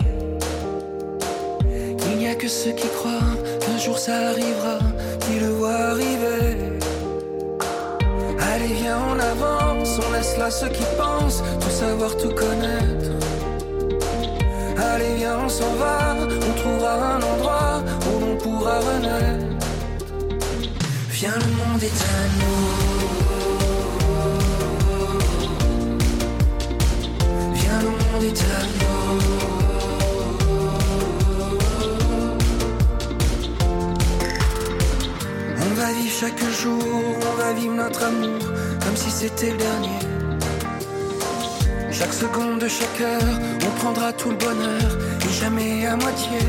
Qu'il 1.97 2.17
n'y 2.17 2.27
a 2.27 2.35
que 2.35 2.47
ceux 2.47 2.73
qui 2.73 2.87
croient 2.89 3.35
qu'un 3.59 3.77
jour 3.77 3.97
ça 3.97 4.29
arrivera, 4.29 4.77
qui 5.21 5.39
le 5.39 5.47
voient 5.47 5.71
arriver. 5.93 6.70
Allez, 8.63 8.73
viens, 8.75 8.99
on 9.09 9.19
avance, 9.19 9.99
on 10.05 10.11
laisse 10.11 10.37
là 10.37 10.51
ceux 10.51 10.69
qui 10.69 10.83
pensent 10.95 11.41
tout 11.59 11.69
savoir, 11.69 12.15
tout 12.15 12.29
connaître. 12.29 13.09
Allez, 14.77 15.15
viens, 15.15 15.39
on 15.43 15.49
s'en 15.49 15.73
va, 15.79 16.15
on 16.19 16.53
trouvera 16.59 17.15
un 17.15 17.21
endroit 17.21 17.81
où 18.05 18.19
l'on 18.19 18.35
pourra 18.37 18.79
renaître. 18.79 19.65
Viens, 21.09 21.33
le 21.33 21.47
monde 21.57 21.81
est 21.81 22.01
à 22.17 22.21
nous. 22.39 22.67
Viens, 27.55 27.79
le 27.81 27.89
monde 27.89 28.23
est 28.23 28.41
à 28.41 28.61
nous. 28.79 29.21
On 35.57 35.73
va 35.73 35.87
vivre 35.93 36.15
chaque 36.19 36.43
jour, 36.61 36.83
on 37.31 37.35
va 37.41 37.53
vivre 37.53 37.73
notre 37.73 38.03
amour 38.03 38.50
comme 38.91 38.97
si 38.97 39.11
c'était 39.11 39.51
le 39.51 39.57
dernier. 39.57 39.99
Chaque 41.91 42.13
seconde 42.13 42.59
de 42.59 42.67
chaque 42.67 42.99
heure, 42.99 43.39
on 43.65 43.79
prendra 43.79 44.11
tout 44.11 44.31
le 44.31 44.35
bonheur 44.35 44.89
et 45.25 45.33
jamais 45.41 45.85
à 45.85 45.95
moitié. 45.95 46.39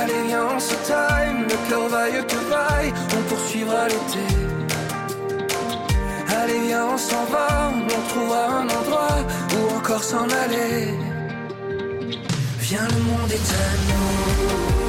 Allez, 0.00 0.22
viens, 0.28 0.46
on 0.56 0.58
se 0.58 0.74
time, 0.86 1.42
le 1.46 1.68
cœur 1.68 1.88
vaille 1.88 2.24
que 2.26 2.40
vaille, 2.54 2.92
on 3.16 3.22
poursuivra 3.28 3.88
l'été. 3.88 4.26
Allez, 6.40 6.60
viens, 6.68 6.86
on 6.86 6.96
s'en 6.96 7.24
va, 7.24 7.70
on 7.74 8.08
trouvera 8.08 8.46
un 8.60 8.68
endroit 8.80 9.18
où 9.52 9.76
encore 9.76 10.02
s'en 10.02 10.24
aller. 10.44 10.94
Viens, 12.60 12.88
le 12.94 13.02
monde 13.08 13.30
est 13.30 13.50
à 13.64 13.68
nous. 13.88 14.79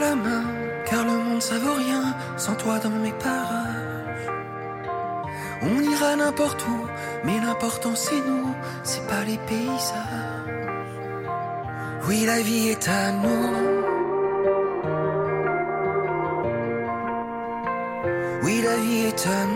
La 0.00 0.16
main, 0.16 0.44
car 0.86 1.04
le 1.04 1.12
monde 1.12 1.40
ça 1.40 1.56
vaut 1.58 1.74
rien 1.74 2.16
sans 2.36 2.56
toi 2.56 2.78
dans 2.80 2.90
mes 2.90 3.12
parages. 3.12 4.28
On 5.62 5.80
ira 5.80 6.16
n'importe 6.16 6.62
où, 6.66 6.86
Mais 7.24 7.38
l'important 7.40 7.94
c'est 7.94 8.22
nous, 8.26 8.54
c'est 8.82 9.06
pas 9.06 9.22
les 9.24 9.38
paysages. 9.38 10.44
Oui, 12.08 12.24
la 12.26 12.40
vie 12.42 12.68
est 12.70 12.88
à 12.88 13.12
nous. 13.12 13.50
Oui, 18.42 18.62
la 18.62 18.76
vie 18.76 19.06
est 19.06 19.26
à 19.26 19.44
nous. 19.46 19.53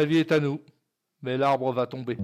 La 0.00 0.06
vie 0.06 0.16
est 0.16 0.32
à 0.32 0.40
nous, 0.40 0.58
mais 1.20 1.36
l'arbre 1.36 1.70
va 1.74 1.86
tomber. 1.86 2.16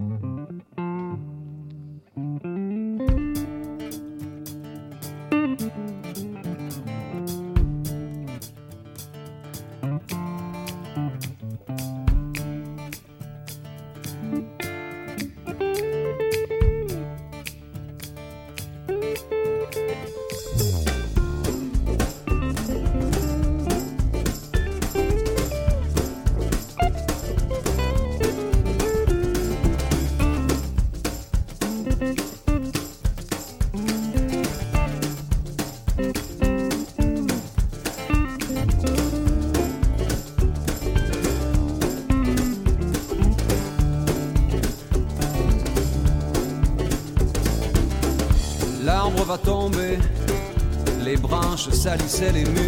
Salissaient 52.26 52.32
les 52.32 52.65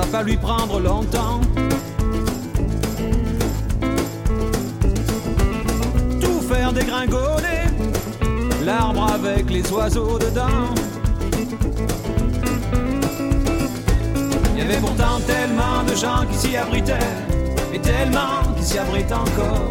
va 0.00 0.06
pas 0.06 0.22
lui 0.22 0.36
prendre 0.36 0.80
longtemps. 0.80 1.40
Tout 6.20 6.40
faire 6.48 6.72
dégringoler, 6.72 7.64
l'arbre 8.64 9.12
avec 9.12 9.50
les 9.50 9.70
oiseaux 9.72 10.18
dedans. 10.18 10.74
Il 14.52 14.58
y 14.58 14.62
avait 14.62 14.80
pourtant 14.80 15.20
tellement 15.26 15.82
de 15.86 15.94
gens 15.94 16.24
qui 16.30 16.36
s'y 16.38 16.56
abritaient, 16.56 17.14
et 17.74 17.78
tellement 17.78 18.54
qui 18.56 18.64
s'y 18.64 18.78
abritent 18.78 19.12
encore. 19.12 19.70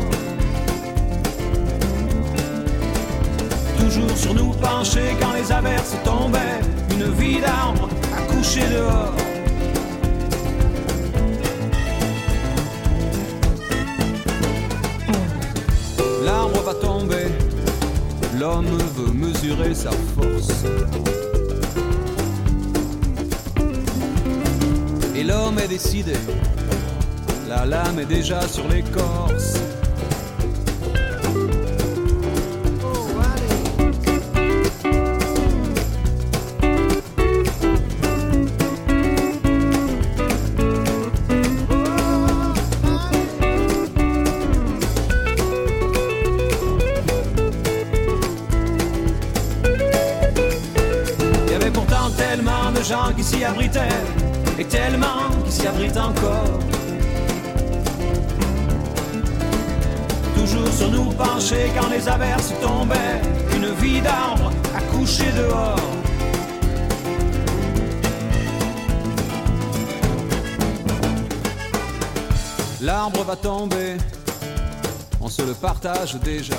Toujours 3.79 4.17
sur 4.17 4.33
nous 4.33 4.51
pencher 4.53 5.15
quand 5.19 5.33
les 5.33 5.51
averses 5.51 5.95
tombaient, 6.03 6.59
une 6.91 7.11
vie 7.13 7.39
d'arbre 7.39 7.89
à 8.15 8.21
coucher 8.33 8.65
dehors. 8.71 9.28
L'arbre 16.49 16.63
va 16.63 16.73
tomber, 16.73 17.27
l'homme 18.39 18.65
veut 18.95 19.11
mesurer 19.13 19.75
sa 19.75 19.91
force. 19.91 20.63
Et 25.15 25.23
l'homme 25.23 25.59
est 25.59 25.67
décidé, 25.67 26.13
la 27.47 27.65
lame 27.65 27.99
est 27.99 28.05
déjà 28.05 28.47
sur 28.47 28.67
l'écorce. 28.67 29.59
Déjà. 76.23 76.53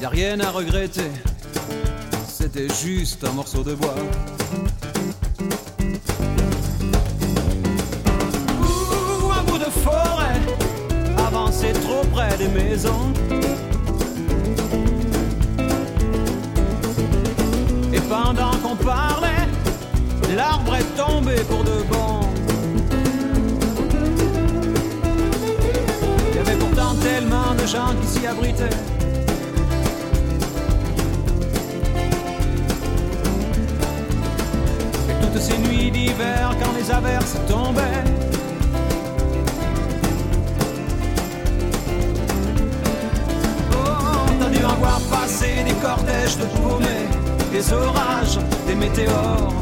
Y 0.00 0.04
a 0.04 0.08
rien 0.08 0.40
à 0.40 0.50
regretter, 0.50 1.10
c'était 2.28 2.68
juste 2.82 3.24
un 3.24 3.32
morceau 3.32 3.62
de 3.62 3.74
bois. 3.74 3.94
Ouh, 8.60 9.32
un 9.32 9.42
bout 9.44 9.58
de 9.58 9.70
forêt, 9.84 10.40
avancé 11.26 11.72
trop 11.72 12.04
près 12.12 12.36
des 12.36 12.48
maisons. 12.48 13.12
Et 28.32 28.54
toutes 35.20 35.40
ces 35.40 35.58
nuits 35.58 35.90
d'hiver, 35.90 36.56
quand 36.60 36.72
les 36.78 36.90
averses 36.90 37.36
tombaient, 37.46 37.82
oh, 43.72 43.76
t'as 44.40 44.48
dû 44.48 44.64
en 44.64 44.76
voir 44.76 44.98
passer 45.10 45.62
des 45.66 45.74
cortèges 45.74 46.38
de 46.38 46.44
paumés, 46.44 47.08
des 47.52 47.70
orages, 47.72 48.38
des 48.66 48.74
météores. 48.74 49.52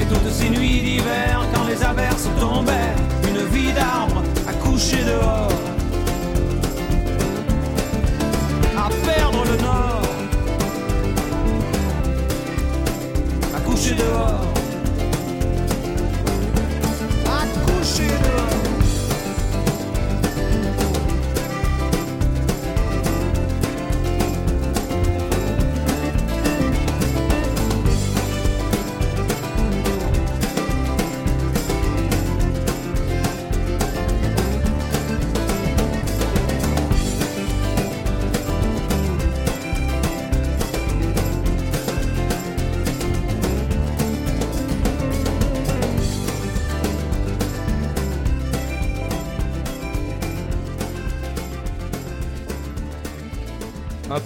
Et 0.00 0.04
toutes 0.04 0.32
ces 0.32 0.48
nuits 0.48 0.80
d'hiver 0.80 1.42
quand 1.54 1.64
les 1.64 1.82
averses 1.82 2.28
tombaient, 2.40 2.94
une 3.28 3.44
vie 3.54 3.72
d'arbre 3.72 4.11
coucher 4.82 5.04
dehors. 5.04 5.48
À 8.76 8.88
perdre 9.06 9.44
le 9.44 9.62
nord, 9.62 10.02
à 13.54 13.60
coucher 13.60 13.94
dehors. 13.94 14.51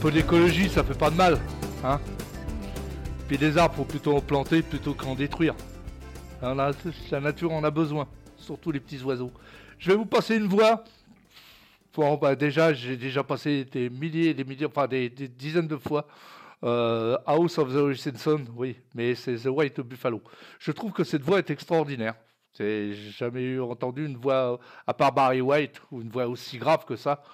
Peu 0.07 0.13
d'écologie, 0.13 0.69
ça 0.69 0.85
fait 0.85 0.97
pas 0.97 1.11
de 1.11 1.17
mal. 1.17 1.37
Hein 1.83 1.99
Puis 3.27 3.37
des 3.37 3.59
arbres, 3.59 3.75
faut 3.75 3.85
plutôt 3.85 4.15
en 4.15 4.21
planter 4.21 4.63
plutôt 4.63 4.95
qu'en 4.95 5.17
détruire. 5.17 5.57
Hein, 6.43 6.55
la, 6.55 6.71
la 7.11 7.21
nature 7.21 7.53
en 7.53 7.65
a 7.65 7.73
besoin, 7.73 8.07
surtout 8.37 8.71
les 8.71 8.79
petits 8.79 9.03
oiseaux. 9.03 9.33
Je 9.81 9.91
vais 9.91 9.97
vous 9.97 10.07
passer 10.07 10.37
une 10.37 10.47
voix. 10.47 10.85
Bon, 11.93 12.15
bah, 12.19 12.37
déjà, 12.37 12.73
j'ai 12.73 12.97
déjà 12.97 13.25
passé 13.25 13.65
des 13.65 13.91
milliers, 13.91 14.33
des 14.33 14.45
milliers, 14.45 14.67
enfin 14.67 14.87
des, 14.87 15.09
dizaines 15.09 15.67
de 15.67 15.77
fois. 15.77 16.07
euh, 16.63 17.17
House 17.27 17.59
of 17.59 17.75
the 17.75 17.93
Simpson, 17.95 18.45
oui, 18.55 18.77
mais 18.95 19.17
c'est 19.17 19.35
The 19.35 19.47
White 19.47 19.81
Buffalo. 19.81 20.23
Je 20.61 20.71
trouve 20.71 20.93
que 20.93 21.03
cette 21.03 21.23
voix 21.23 21.39
est 21.39 21.51
extraordinaire. 21.51 22.15
J'ai 22.57 22.95
jamais 22.95 23.43
eu 23.43 23.61
entendu 23.61 24.07
une 24.07 24.17
voix, 24.17 24.61
à 24.87 24.95
part 24.95 25.13
Barry 25.13 25.41
White, 25.41 25.83
ou 25.91 26.01
une 26.01 26.11
voix 26.11 26.29
aussi 26.29 26.59
grave 26.59 26.85
que 26.85 26.95
ça. 26.95 27.25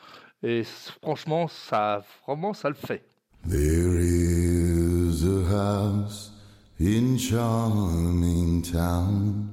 Et 0.43 0.65
franchement, 1.01 1.47
ça, 1.49 2.03
vraiment, 2.27 2.53
ça 2.53 2.69
le 2.69 2.75
fait. 2.75 3.03
There 3.49 3.97
is 3.99 5.25
a 5.25 5.45
house 5.49 6.33
in 6.79 7.17
charming 7.17 8.63
town 8.63 9.51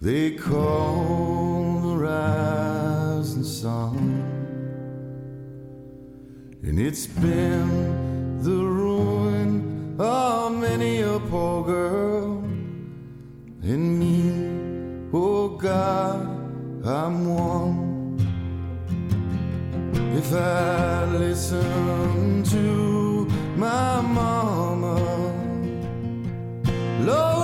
they 0.00 0.30
call 0.36 1.80
the 1.82 1.96
rising 1.96 3.42
sun, 3.42 4.22
and 6.62 6.78
it's 6.78 7.06
been 7.06 8.40
the 8.42 8.50
ruin 8.50 9.96
of 9.98 10.52
many 10.52 11.00
a 11.00 11.18
poor 11.18 11.64
girl 11.64 12.44
and 13.62 13.98
me. 13.98 15.10
Oh 15.12 15.48
God, 15.48 16.20
I'm 16.86 17.26
one. 17.26 17.87
If 20.18 20.32
I 20.32 21.04
listen 21.04 22.42
to 22.42 23.24
my 23.56 24.00
mama, 24.00 24.96
Lord, 27.06 27.37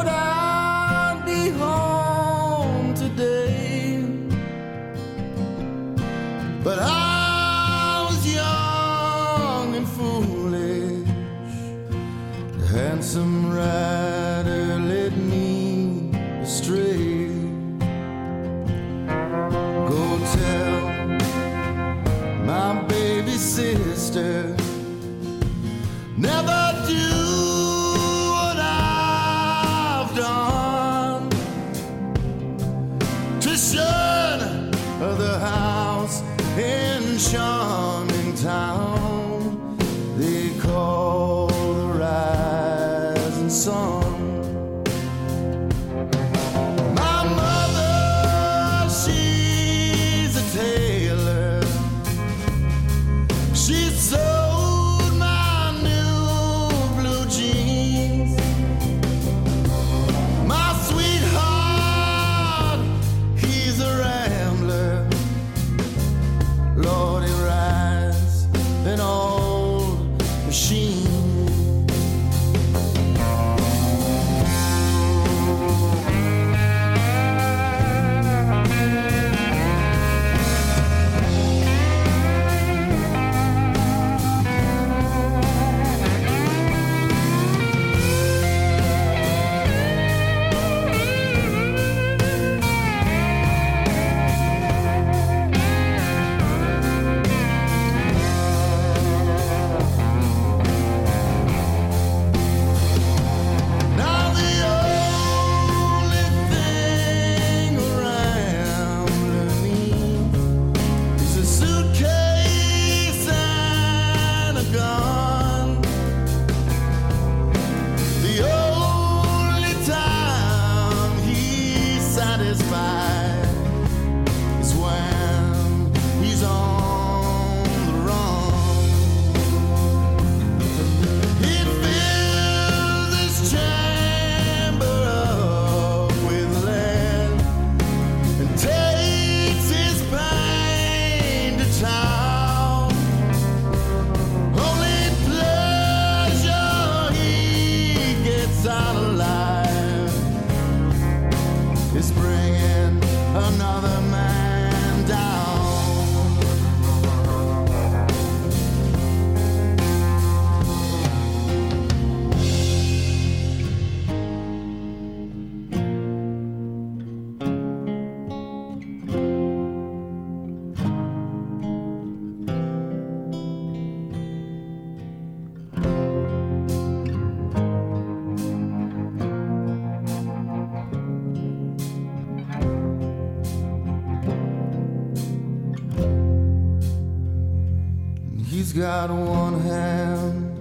She's 188.65 188.73
got 188.73 189.11
one 189.11 189.61
hand 189.61 190.57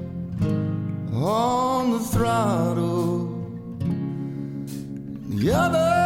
on 1.15 1.91
the 1.91 1.99
throttle, 1.99 3.27
the 5.29 5.53
other 5.53 6.02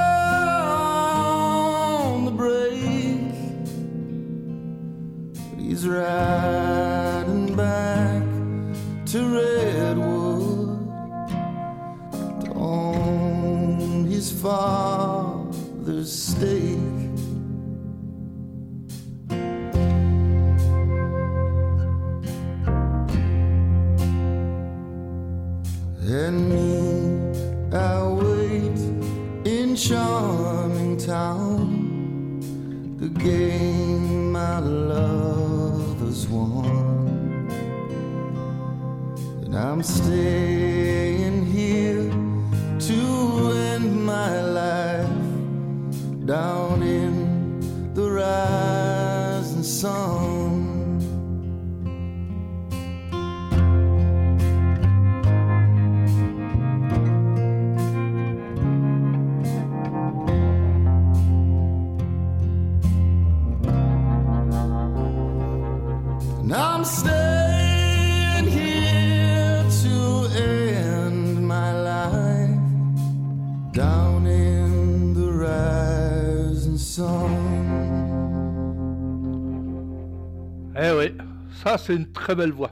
ça 81.68 81.78
c'est 81.78 81.96
une 81.96 82.14
très 82.14 82.34
belle 82.34 82.54
voix. 82.54 82.72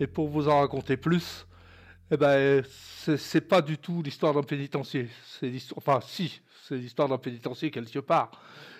Et 0.00 0.08
pour 0.08 0.28
vous 0.28 0.48
en 0.48 0.58
raconter 0.58 0.96
plus, 0.96 1.46
eh 2.10 2.16
ben, 2.16 2.64
c'est 2.64 3.40
pas 3.40 3.62
du 3.62 3.78
tout 3.78 4.02
l'histoire 4.02 4.34
d'un 4.34 4.42
pénitencier. 4.42 5.08
C'est 5.38 5.52
enfin 5.76 6.00
si, 6.02 6.40
c'est 6.64 6.76
l'histoire 6.76 7.08
d'un 7.08 7.18
pénitencier 7.18 7.70
quelque 7.70 8.00
part. 8.00 8.32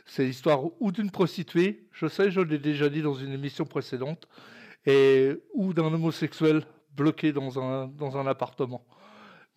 C'est 0.04 0.24
l'histoire 0.24 0.60
ou 0.80 0.90
d'une 0.90 1.12
prostituée, 1.12 1.86
je 1.92 2.08
sais, 2.08 2.30
je 2.32 2.40
l'ai 2.40 2.58
déjà 2.58 2.88
dit 2.88 3.02
dans 3.02 3.14
une 3.14 3.32
émission 3.32 3.64
précédente, 3.66 4.26
et 4.84 5.32
ou 5.54 5.72
d'un 5.72 5.92
homosexuel 5.94 6.64
bloqué 6.96 7.32
dans 7.32 7.60
un, 7.60 7.86
dans 7.86 8.16
un 8.16 8.26
appartement. 8.26 8.84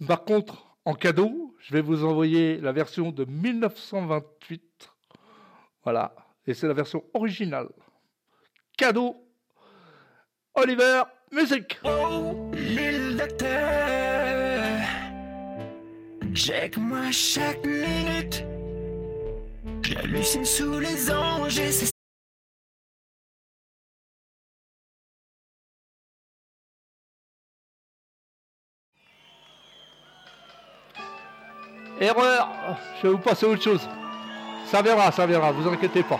Par 0.08 0.24
contre, 0.24 0.78
en 0.86 0.94
cadeau, 0.94 1.56
je 1.60 1.74
vais 1.74 1.82
vous 1.82 2.06
envoyer 2.06 2.58
la 2.58 2.74
version 2.74 3.12
de 3.12 3.26
1928. 3.26 4.92
Voilà, 5.84 6.16
et 6.46 6.54
c'est 6.54 6.68
la 6.68 6.74
version 6.74 7.04
originale. 7.14 7.70
Cadeau, 8.78 9.29
Oliver, 10.62 11.04
musique. 11.32 11.80
Oh, 11.86 12.52
mille 12.52 13.16
de 13.16 13.26
terre. 13.38 14.86
Check-moi 16.34 17.12
chaque 17.12 17.66
minute. 17.66 18.44
J'hallucine 19.84 20.44
sous 20.44 20.80
les 20.80 21.10
anges 21.10 21.60
et 21.60 21.72
c'est 21.72 21.90
Erreur, 32.02 32.50
je 32.98 33.08
vais 33.08 33.14
vous 33.14 33.20
passer 33.20 33.46
à 33.46 33.50
autre 33.50 33.64
chose. 33.64 33.88
Ça 34.66 34.82
viendra, 34.82 35.10
ça 35.14 35.26
viendra, 35.26 35.52
vous 35.52 35.70
inquiétez 35.70 36.04
pas. 36.04 36.20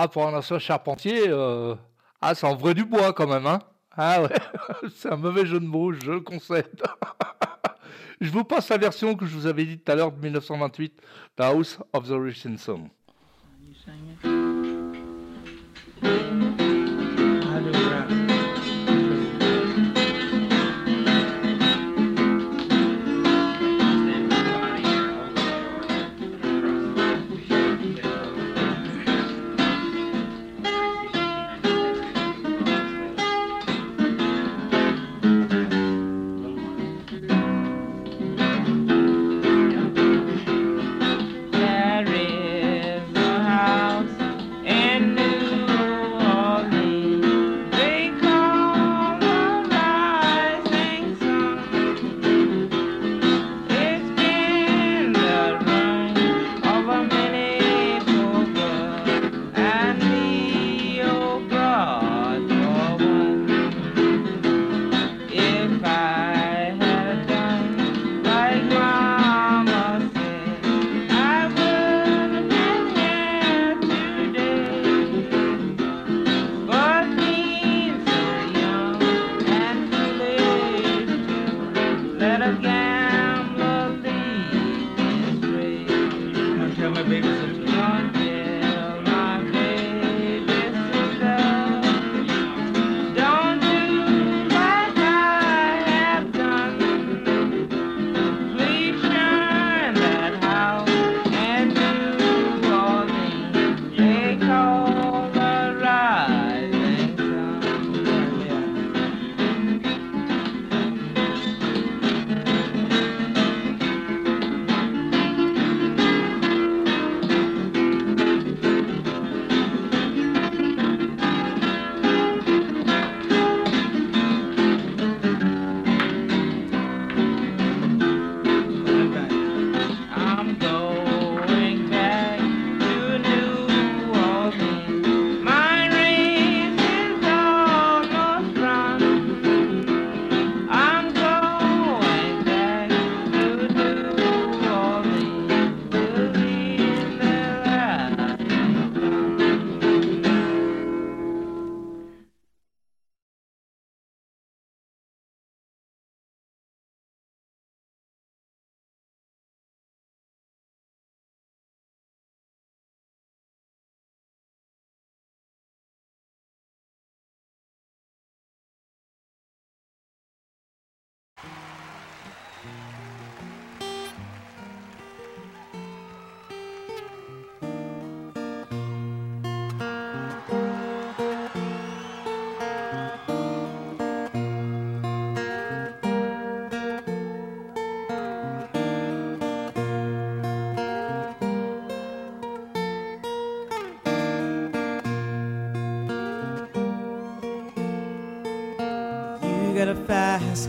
Ah, 0.00 0.06
pour 0.06 0.24
un 0.24 0.32
ancien 0.32 0.60
charpentier, 0.60 1.24
euh, 1.26 1.74
ah, 2.20 2.32
c'est 2.32 2.46
en 2.46 2.54
vrai 2.54 2.72
du 2.72 2.84
bois 2.84 3.12
quand 3.12 3.26
même, 3.26 3.48
hein 3.48 3.58
Ah 3.96 4.22
ouais, 4.22 4.28
c'est 4.94 5.12
un 5.12 5.16
mauvais 5.16 5.44
jeu 5.44 5.58
de 5.58 5.66
mots, 5.66 5.92
je 5.92 6.12
le 6.12 6.20
concède. 6.20 6.80
je 8.20 8.30
vous 8.30 8.44
passe 8.44 8.68
la 8.68 8.78
version 8.78 9.16
que 9.16 9.26
je 9.26 9.34
vous 9.34 9.48
avais 9.48 9.64
dit 9.64 9.76
tout 9.76 9.90
à 9.90 9.96
l'heure 9.96 10.12
de 10.12 10.22
1928, 10.22 11.02
The 11.34 11.40
House 11.40 11.80
of 11.92 12.06
the 12.06 12.12
Rich 12.12 12.46
Sun. 12.58 12.90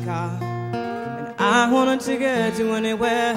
Car, 0.10 0.32
and 0.42 1.36
I 1.38 1.72
want 1.72 2.02
to 2.02 2.18
get 2.18 2.56
to 2.56 2.74
anywhere. 2.74 3.36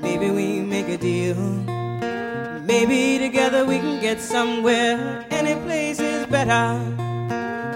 Maybe 0.00 0.28
we 0.30 0.60
make 0.60 0.88
a 0.88 0.98
deal. 0.98 1.40
Maybe 2.72 3.18
together 3.18 3.64
we 3.64 3.78
can 3.78 4.00
get 4.00 4.18
somewhere. 4.20 5.24
Any 5.30 5.54
place 5.66 6.00
is 6.00 6.26
better. 6.26 6.66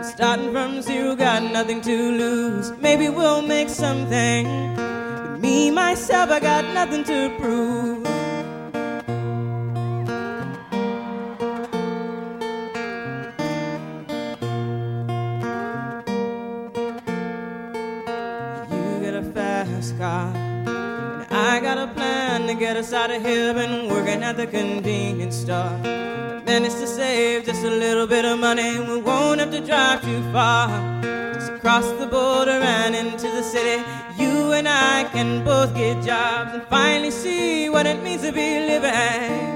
Starting 0.03 0.51
from 0.53 0.83
zero, 0.83 1.15
got 1.15 1.43
nothing 1.59 1.81
to 1.83 1.97
lose. 2.23 2.73
Maybe 2.87 3.09
we'll 3.09 3.43
make 3.43 3.69
something. 3.69 4.45
But 4.75 5.41
me, 5.41 5.71
myself, 5.71 6.31
I 6.31 6.41
got 6.41 6.65
nothing 6.75 7.05
to 7.05 7.19
prove. 7.39 8.04
Out 23.05 23.11
of 23.11 23.23
here. 23.23 23.53
Been 23.53 23.89
working 23.89 24.23
at 24.23 24.39
the 24.39 24.47
convenience 24.47 25.37
store. 25.37 25.79
Managed 26.47 26.79
to 26.79 26.87
save 26.87 27.45
just 27.45 27.63
a 27.63 27.71
little 27.71 28.07
bit 28.07 28.25
of 28.25 28.39
money. 28.39 28.79
We 28.81 28.99
won't 28.99 29.41
have 29.41 29.51
to 29.51 29.61
drive 29.61 30.01
too 30.03 30.23
far. 30.33 30.69
Just 31.35 31.53
across 31.53 31.87
the 32.01 32.07
border 32.07 32.59
and 32.77 32.95
into 32.95 33.29
the 33.39 33.43
city. 33.43 33.83
You 34.17 34.53
and 34.53 34.67
I 34.67 35.05
can 35.13 35.45
both 35.45 35.75
get 35.75 36.03
jobs 36.03 36.55
and 36.55 36.63
finally 36.69 37.11
see 37.11 37.69
what 37.69 37.87
it 37.87 38.03
means 38.03 38.23
to 38.23 38.33
be 38.33 38.51
living. 38.73 39.53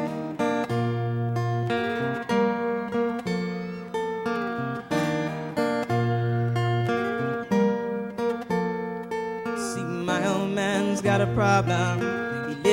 See, 9.56 9.84
my 10.10 10.20
old 10.34 10.50
man's 10.50 11.00
got 11.00 11.22
a 11.22 11.26
problem. 11.28 12.27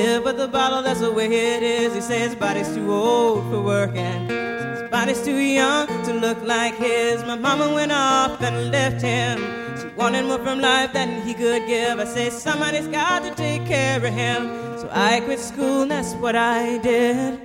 Live 0.05 0.23
with 0.23 0.37
the 0.37 0.47
bottle, 0.47 0.83
that's 0.83 0.99
the 0.99 1.11
way 1.11 1.25
it 1.25 1.63
is. 1.63 1.95
He 1.95 1.99
says 1.99 2.27
his 2.27 2.35
body's 2.35 2.71
too 2.75 2.93
old 2.93 3.43
for 3.49 3.59
working. 3.59 4.29
His 4.29 4.87
body's 4.91 5.19
too 5.23 5.35
young 5.35 5.87
to 6.05 6.13
look 6.13 6.39
like 6.43 6.75
his. 6.75 7.23
My 7.23 7.35
mama 7.35 7.73
went 7.73 7.91
off 7.91 8.39
and 8.39 8.69
left 8.69 9.01
him. 9.01 9.39
She 9.79 9.87
wanted 9.97 10.25
more 10.25 10.37
from 10.37 10.59
life 10.59 10.93
than 10.93 11.23
he 11.23 11.33
could 11.33 11.65
give. 11.65 11.97
I 11.99 12.05
say 12.05 12.29
somebody's 12.29 12.85
got 12.87 13.23
to 13.23 13.33
take 13.33 13.65
care 13.65 13.97
of 13.97 14.13
him. 14.13 14.43
So 14.77 14.87
I 14.91 15.21
quit 15.21 15.39
school, 15.39 15.81
and 15.81 15.89
that's 15.89 16.13
what 16.13 16.35
I 16.35 16.77
did. 16.77 17.39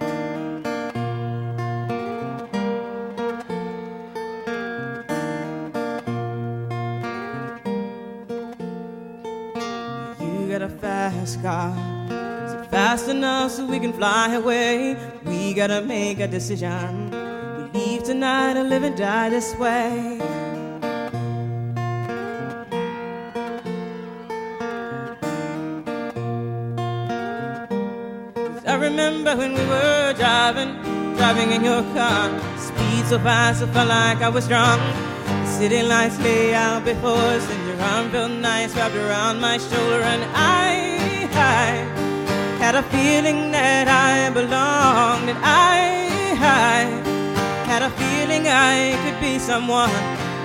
You 10.21 10.53
got 10.53 10.61
a 10.61 10.69
fast 10.69 11.41
car. 11.41 11.90
Fast 12.81 13.09
enough 13.09 13.51
so 13.51 13.67
we 13.67 13.79
can 13.79 13.93
fly 13.93 14.33
away? 14.33 14.97
We 15.27 15.53
gotta 15.53 15.83
make 15.83 16.19
a 16.19 16.27
decision. 16.27 17.11
We 17.57 17.79
leave 17.79 18.05
tonight 18.05 18.57
or 18.57 18.65
live 18.65 18.85
and 18.85 18.97
die 18.97 19.29
this 19.29 19.55
way. 19.57 20.19
I 28.67 28.77
remember 28.89 29.37
when 29.37 29.53
we 29.53 29.65
were 29.67 30.15
driving, 30.17 30.73
driving 31.19 31.51
in 31.51 31.63
your 31.63 31.83
car. 31.93 32.31
Speed 32.57 33.05
so 33.09 33.19
fast, 33.19 33.63
I 33.63 33.67
felt 33.75 33.91
like 33.91 34.23
I 34.23 34.31
was 34.31 34.49
drunk. 34.49 34.81
City 35.47 35.83
lights 35.83 36.19
lay 36.21 36.55
out 36.55 36.87
before 36.87 37.25
us, 37.37 37.47
and 37.47 37.63
your 37.69 37.79
arm 37.93 38.11
felt 38.11 38.33
nice 38.33 38.75
wrapped 38.75 38.95
around 38.95 39.39
my 39.39 39.59
shoulder, 39.59 40.01
and 40.01 40.25
I, 40.35 41.29
I 41.35 42.00
had 42.61 42.75
a 42.75 42.83
feeling 42.83 43.51
that 43.53 43.89
I 43.89 44.29
belonged, 44.35 45.31
and 45.31 45.39
I, 45.39 45.81
I 46.37 46.85
had 47.65 47.83
a 47.83 47.91
feeling 47.91 48.47
I 48.47 48.93
could 49.03 49.19
be 49.19 49.39
someone, 49.39 49.89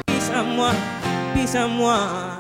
be 0.07 0.17
someone, 0.21 0.77
be 1.35 1.45
someone. 1.45 2.39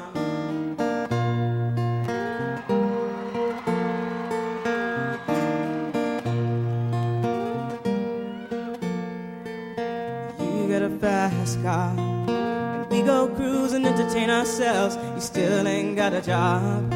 You 10.39 10.69
got 10.69 10.83
a 10.83 10.97
fast 11.01 11.61
car. 11.61 11.93
And 11.99 12.89
we 12.89 13.01
go 13.01 13.27
cruise 13.35 13.73
and 13.73 13.85
entertain 13.85 14.29
ourselves. 14.29 14.97
You 15.15 15.19
still 15.19 15.67
ain't 15.67 15.97
got 15.97 16.13
a 16.13 16.21
job. 16.21 16.94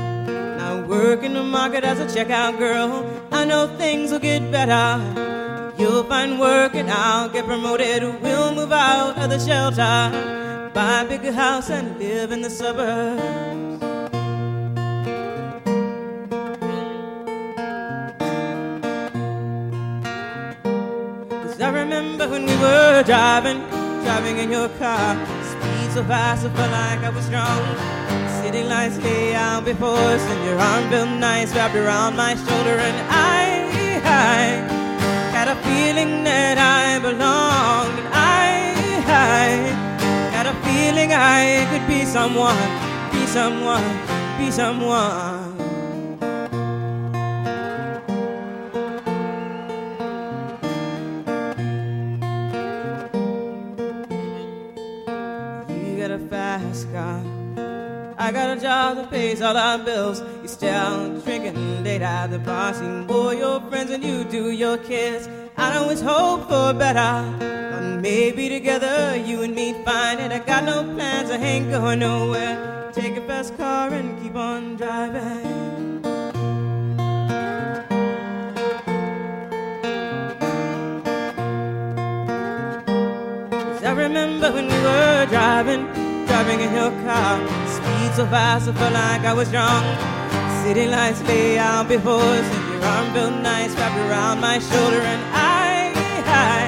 Now 0.89 0.95
work 0.95 1.23
in 1.23 1.33
the 1.33 1.43
market 1.43 1.83
as 1.83 1.99
a 1.99 2.05
checkout 2.05 2.57
girl. 2.57 3.05
I 3.31 3.45
know 3.45 3.67
things 3.77 4.11
will 4.11 4.19
get 4.19 4.51
better. 4.51 5.73
You'll 5.77 6.03
find 6.03 6.39
work 6.39 6.73
and 6.73 6.89
I'll 6.89 7.29
get 7.29 7.45
promoted. 7.45 8.01
We'll 8.21 8.55
move 8.55 8.71
out 8.71 9.17
of 9.17 9.29
the 9.29 9.39
shelter. 9.39 10.71
Buy 10.73 11.03
a 11.03 11.07
bigger 11.07 11.31
house 11.31 11.69
and 11.69 11.97
live 11.99 12.31
in 12.31 12.41
the 12.41 12.49
suburbs. 12.49 13.83
I 21.61 21.69
remember 21.71 22.27
when 22.27 22.45
we 22.45 22.55
were 22.55 23.03
driving, 23.03 23.59
driving 24.03 24.37
in 24.37 24.49
your 24.49 24.69
car. 24.79 25.15
Speed 25.43 25.91
so 25.91 26.03
fast, 26.05 26.45
I 26.45 26.49
felt 26.49 26.71
like 26.71 27.03
I 27.03 27.09
was 27.09 27.29
drunk. 27.29 27.99
City 28.49 28.63
lights 28.63 28.97
lay 29.03 29.35
out 29.35 29.63
before 29.63 29.95
us, 29.95 30.23
and 30.23 30.43
your 30.43 30.57
arm 30.57 30.89
felt 30.89 31.19
nice 31.19 31.53
wrapped 31.53 31.75
around 31.75 32.15
my 32.15 32.33
shoulder, 32.33 32.77
and 32.87 32.97
I, 33.07 33.69
I 34.03 34.39
had 35.37 35.47
a 35.49 35.55
feeling 35.67 36.23
that 36.23 36.57
I 36.57 36.97
belonged, 36.97 37.99
and 37.99 38.07
I, 38.11 38.73
I 39.05 39.49
had 40.33 40.47
a 40.47 40.55
feeling 40.65 41.13
I 41.13 41.67
could 41.69 41.85
be 41.87 42.05
someone, 42.05 42.57
be 43.11 43.27
someone, 43.27 43.85
be 44.39 44.49
someone. 44.49 45.38
Job 58.89 58.97
that 58.97 59.11
pays 59.11 59.41
all 59.41 59.55
our 59.55 59.77
bills. 59.77 60.21
You 60.41 60.47
still 60.47 61.21
drinking 61.21 61.83
late 61.83 62.01
at 62.01 62.27
the 62.27 62.39
bar, 62.39 62.73
seeing 62.73 63.05
boy 63.05 63.37
your 63.37 63.59
friends 63.69 63.91
and 63.91 64.03
you 64.03 64.23
do 64.23 64.51
your 64.51 64.77
kids. 64.77 65.29
I 65.57 65.77
always 65.77 66.01
hope 66.01 66.41
for 66.49 66.73
better, 66.73 67.13
but 67.71 68.01
maybe 68.01 68.49
together 68.49 69.15
you 69.17 69.41
and 69.43 69.53
me 69.53 69.73
find 69.85 70.19
it. 70.19 70.31
I 70.31 70.39
got 70.39 70.63
no 70.63 70.83
plans, 70.95 71.29
I 71.29 71.37
ain't 71.37 71.69
going 71.69 71.99
nowhere. 71.99 72.91
Take 72.93 73.17
a 73.17 73.21
fast 73.27 73.55
car 73.57 73.89
and 73.89 74.21
keep 74.21 74.35
on 74.35 74.77
driving. 74.77 75.59
I 83.89 83.91
remember 83.91 84.51
when 84.51 84.67
we 84.67 84.79
were 84.87 85.25
driving, 85.29 85.83
driving 86.27 86.59
in 86.61 86.73
your 86.73 86.91
car. 87.03 87.58
So 88.19 88.25
fast, 88.25 88.67
I 88.67 88.73
felt 88.73 88.93
like 88.93 89.23
I 89.23 89.31
was 89.31 89.49
drunk. 89.49 89.85
City 90.65 90.87
lights 90.87 91.23
lay 91.23 91.57
out 91.57 91.87
before 91.87 92.19
us, 92.19 92.43
and 92.43 92.73
your 92.73 92.83
arm 92.83 93.13
felt 93.13 93.41
nice 93.41 93.73
wrapped 93.75 93.95
around 93.95 94.41
my 94.41 94.59
shoulder. 94.59 94.99
And 94.99 95.21
I, 95.33 95.93
I 96.27 96.59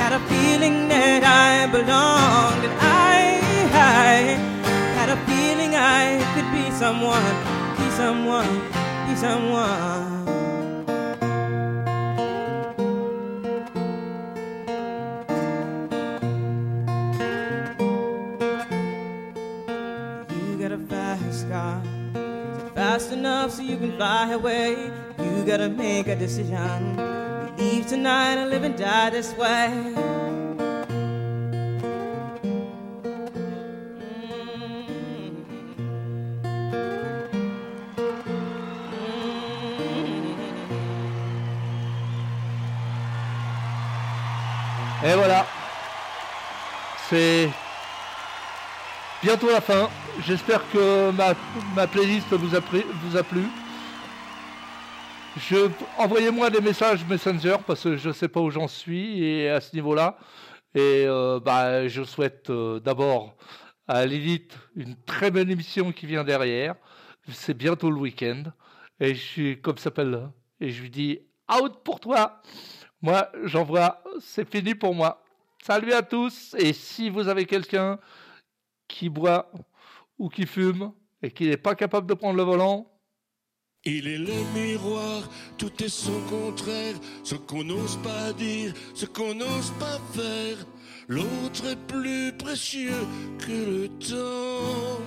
had 0.00 0.14
a 0.14 0.20
feeling 0.20 0.88
that 0.88 1.22
I 1.22 1.70
belonged. 1.70 2.64
And 2.64 2.72
I, 2.80 3.44
I 3.76 4.16
had 4.96 5.10
a 5.10 5.18
feeling 5.28 5.74
I 5.76 6.24
could 6.32 6.48
be 6.56 6.70
someone, 6.72 7.36
be 7.76 7.90
someone, 7.90 8.48
be 9.06 9.16
someone. 9.16 10.13
Fast 22.98 23.10
enough 23.10 23.50
so 23.50 23.60
you 23.60 23.76
can 23.76 23.90
fly 23.96 24.30
away? 24.30 24.92
You 25.18 25.44
gotta 25.44 25.68
make 25.68 26.06
a 26.06 26.14
decision. 26.14 26.96
Leave 27.56 27.88
tonight 27.88 28.36
or 28.40 28.46
live 28.46 28.62
and 28.62 28.76
die 28.78 29.10
this 29.10 29.34
way. 29.36 29.66
Et 45.02 45.14
voilà. 45.16 45.44
C'est 47.08 47.50
bientôt 49.20 49.50
la 49.50 49.60
fin. 49.60 49.90
J'espère 50.22 50.62
que 50.70 51.10
ma, 51.10 51.86
playlist 51.86 52.32
vous 52.32 52.54
a, 52.54 52.60
plu- 52.60 53.48
envoyez-moi 55.98 56.50
des 56.50 56.60
messages 56.60 57.04
Messenger 57.04 57.56
parce 57.66 57.82
que 57.82 57.96
je 57.96 58.08
ne 58.08 58.12
sais 58.12 58.28
pas 58.28 58.40
où 58.40 58.50
j'en 58.50 58.68
suis 58.68 59.24
et 59.24 59.50
à 59.50 59.60
ce 59.60 59.74
niveau-là. 59.74 60.16
Et 60.74 61.04
euh, 61.06 61.40
bah, 61.40 61.88
je 61.88 62.02
souhaite 62.04 62.48
euh, 62.50 62.80
d'abord 62.80 63.34
à 63.88 64.06
Lilith 64.06 64.56
une 64.76 64.96
très 65.04 65.30
bonne 65.30 65.50
émission 65.50 65.92
qui 65.92 66.06
vient 66.06 66.24
derrière. 66.24 66.76
C'est 67.28 67.54
bientôt 67.54 67.90
le 67.90 67.96
week-end. 67.96 68.44
Et 69.00 69.14
je 69.14 69.20
suis 69.20 69.60
comme 69.60 69.78
s'appelle. 69.78 70.28
Et 70.60 70.70
je 70.70 70.82
lui 70.82 70.90
dis 70.90 71.18
out 71.52 71.82
pour 71.84 72.00
toi. 72.00 72.40
Moi, 73.02 73.28
j'envoie, 73.42 74.02
c'est 74.20 74.48
fini 74.48 74.74
pour 74.74 74.94
moi. 74.94 75.22
Salut 75.62 75.92
à 75.92 76.02
tous. 76.02 76.54
Et 76.58 76.72
si 76.72 77.10
vous 77.10 77.28
avez 77.28 77.46
quelqu'un 77.46 77.98
qui 78.88 79.08
boit 79.08 79.50
ou 80.18 80.28
qui 80.28 80.46
fume 80.46 80.92
et 81.22 81.30
qui 81.30 81.48
n'est 81.48 81.56
pas 81.56 81.74
capable 81.74 82.06
de 82.06 82.14
prendre 82.14 82.36
le 82.36 82.42
volant, 82.42 82.90
Il 83.86 84.08
est 84.08 84.18
le 84.18 84.40
miroir, 84.54 85.28
tout 85.58 85.82
est 85.82 85.90
son 85.90 86.18
contraire, 86.30 86.94
ce 87.22 87.34
qu'on 87.34 87.64
n'ose 87.64 87.98
pas 87.98 88.32
dire, 88.32 88.72
ce 88.94 89.04
qu'on 89.04 89.34
n'ose 89.34 89.72
pas 89.78 89.98
faire. 90.14 90.56
L'autre 91.06 91.66
est 91.66 91.86
plus 91.86 92.32
précieux 92.32 93.06
que 93.38 93.52
le 93.52 93.88
temps. 93.98 95.02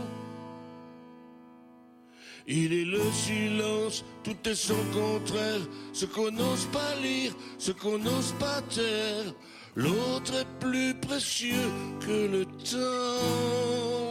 Il 2.46 2.72
est 2.72 2.86
le 2.86 3.02
silence, 3.12 4.06
tout 4.24 4.38
est 4.46 4.56
son 4.56 4.84
contraire, 4.94 5.68
ce 5.92 6.06
qu'on 6.06 6.32
n'ose 6.32 6.66
pas 6.68 6.96
lire, 7.02 7.34
ce 7.58 7.72
qu'on 7.72 7.98
n'ose 7.98 8.34
pas 8.40 8.62
taire. 8.62 9.34
L'autre 9.76 10.34
est 10.36 10.60
plus 10.60 10.94
précieux 10.96 11.70
que 12.00 12.28
le 12.28 12.46
temps. 12.46 14.07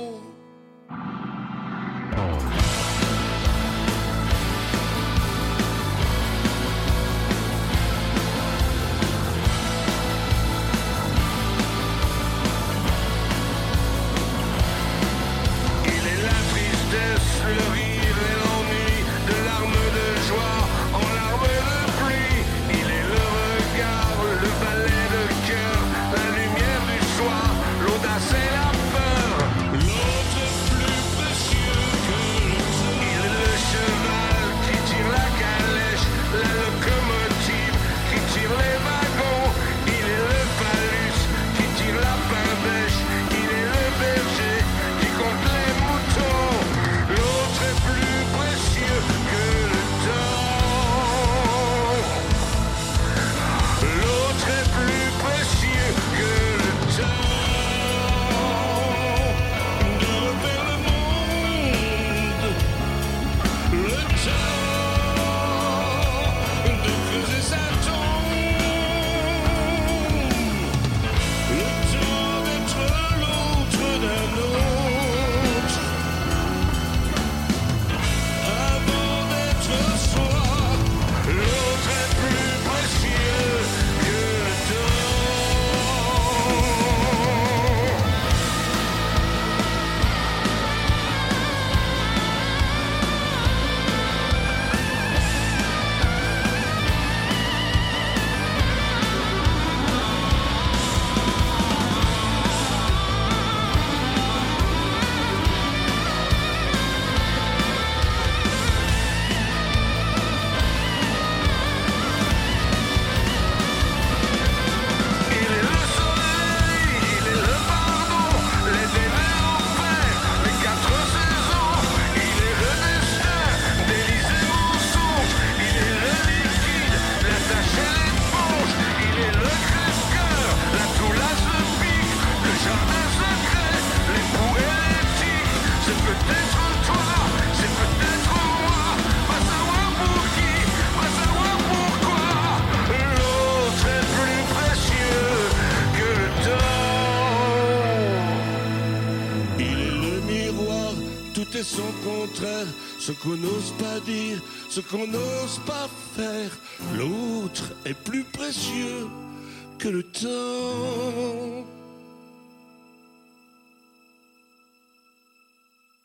Qu'on 153.23 153.37
n'ose 153.37 153.73
pas 153.79 154.01
dire, 154.01 154.41
ce 154.69 154.81
qu'on 154.81 155.07
n'ose 155.07 155.61
pas 155.67 155.89
faire. 156.17 156.51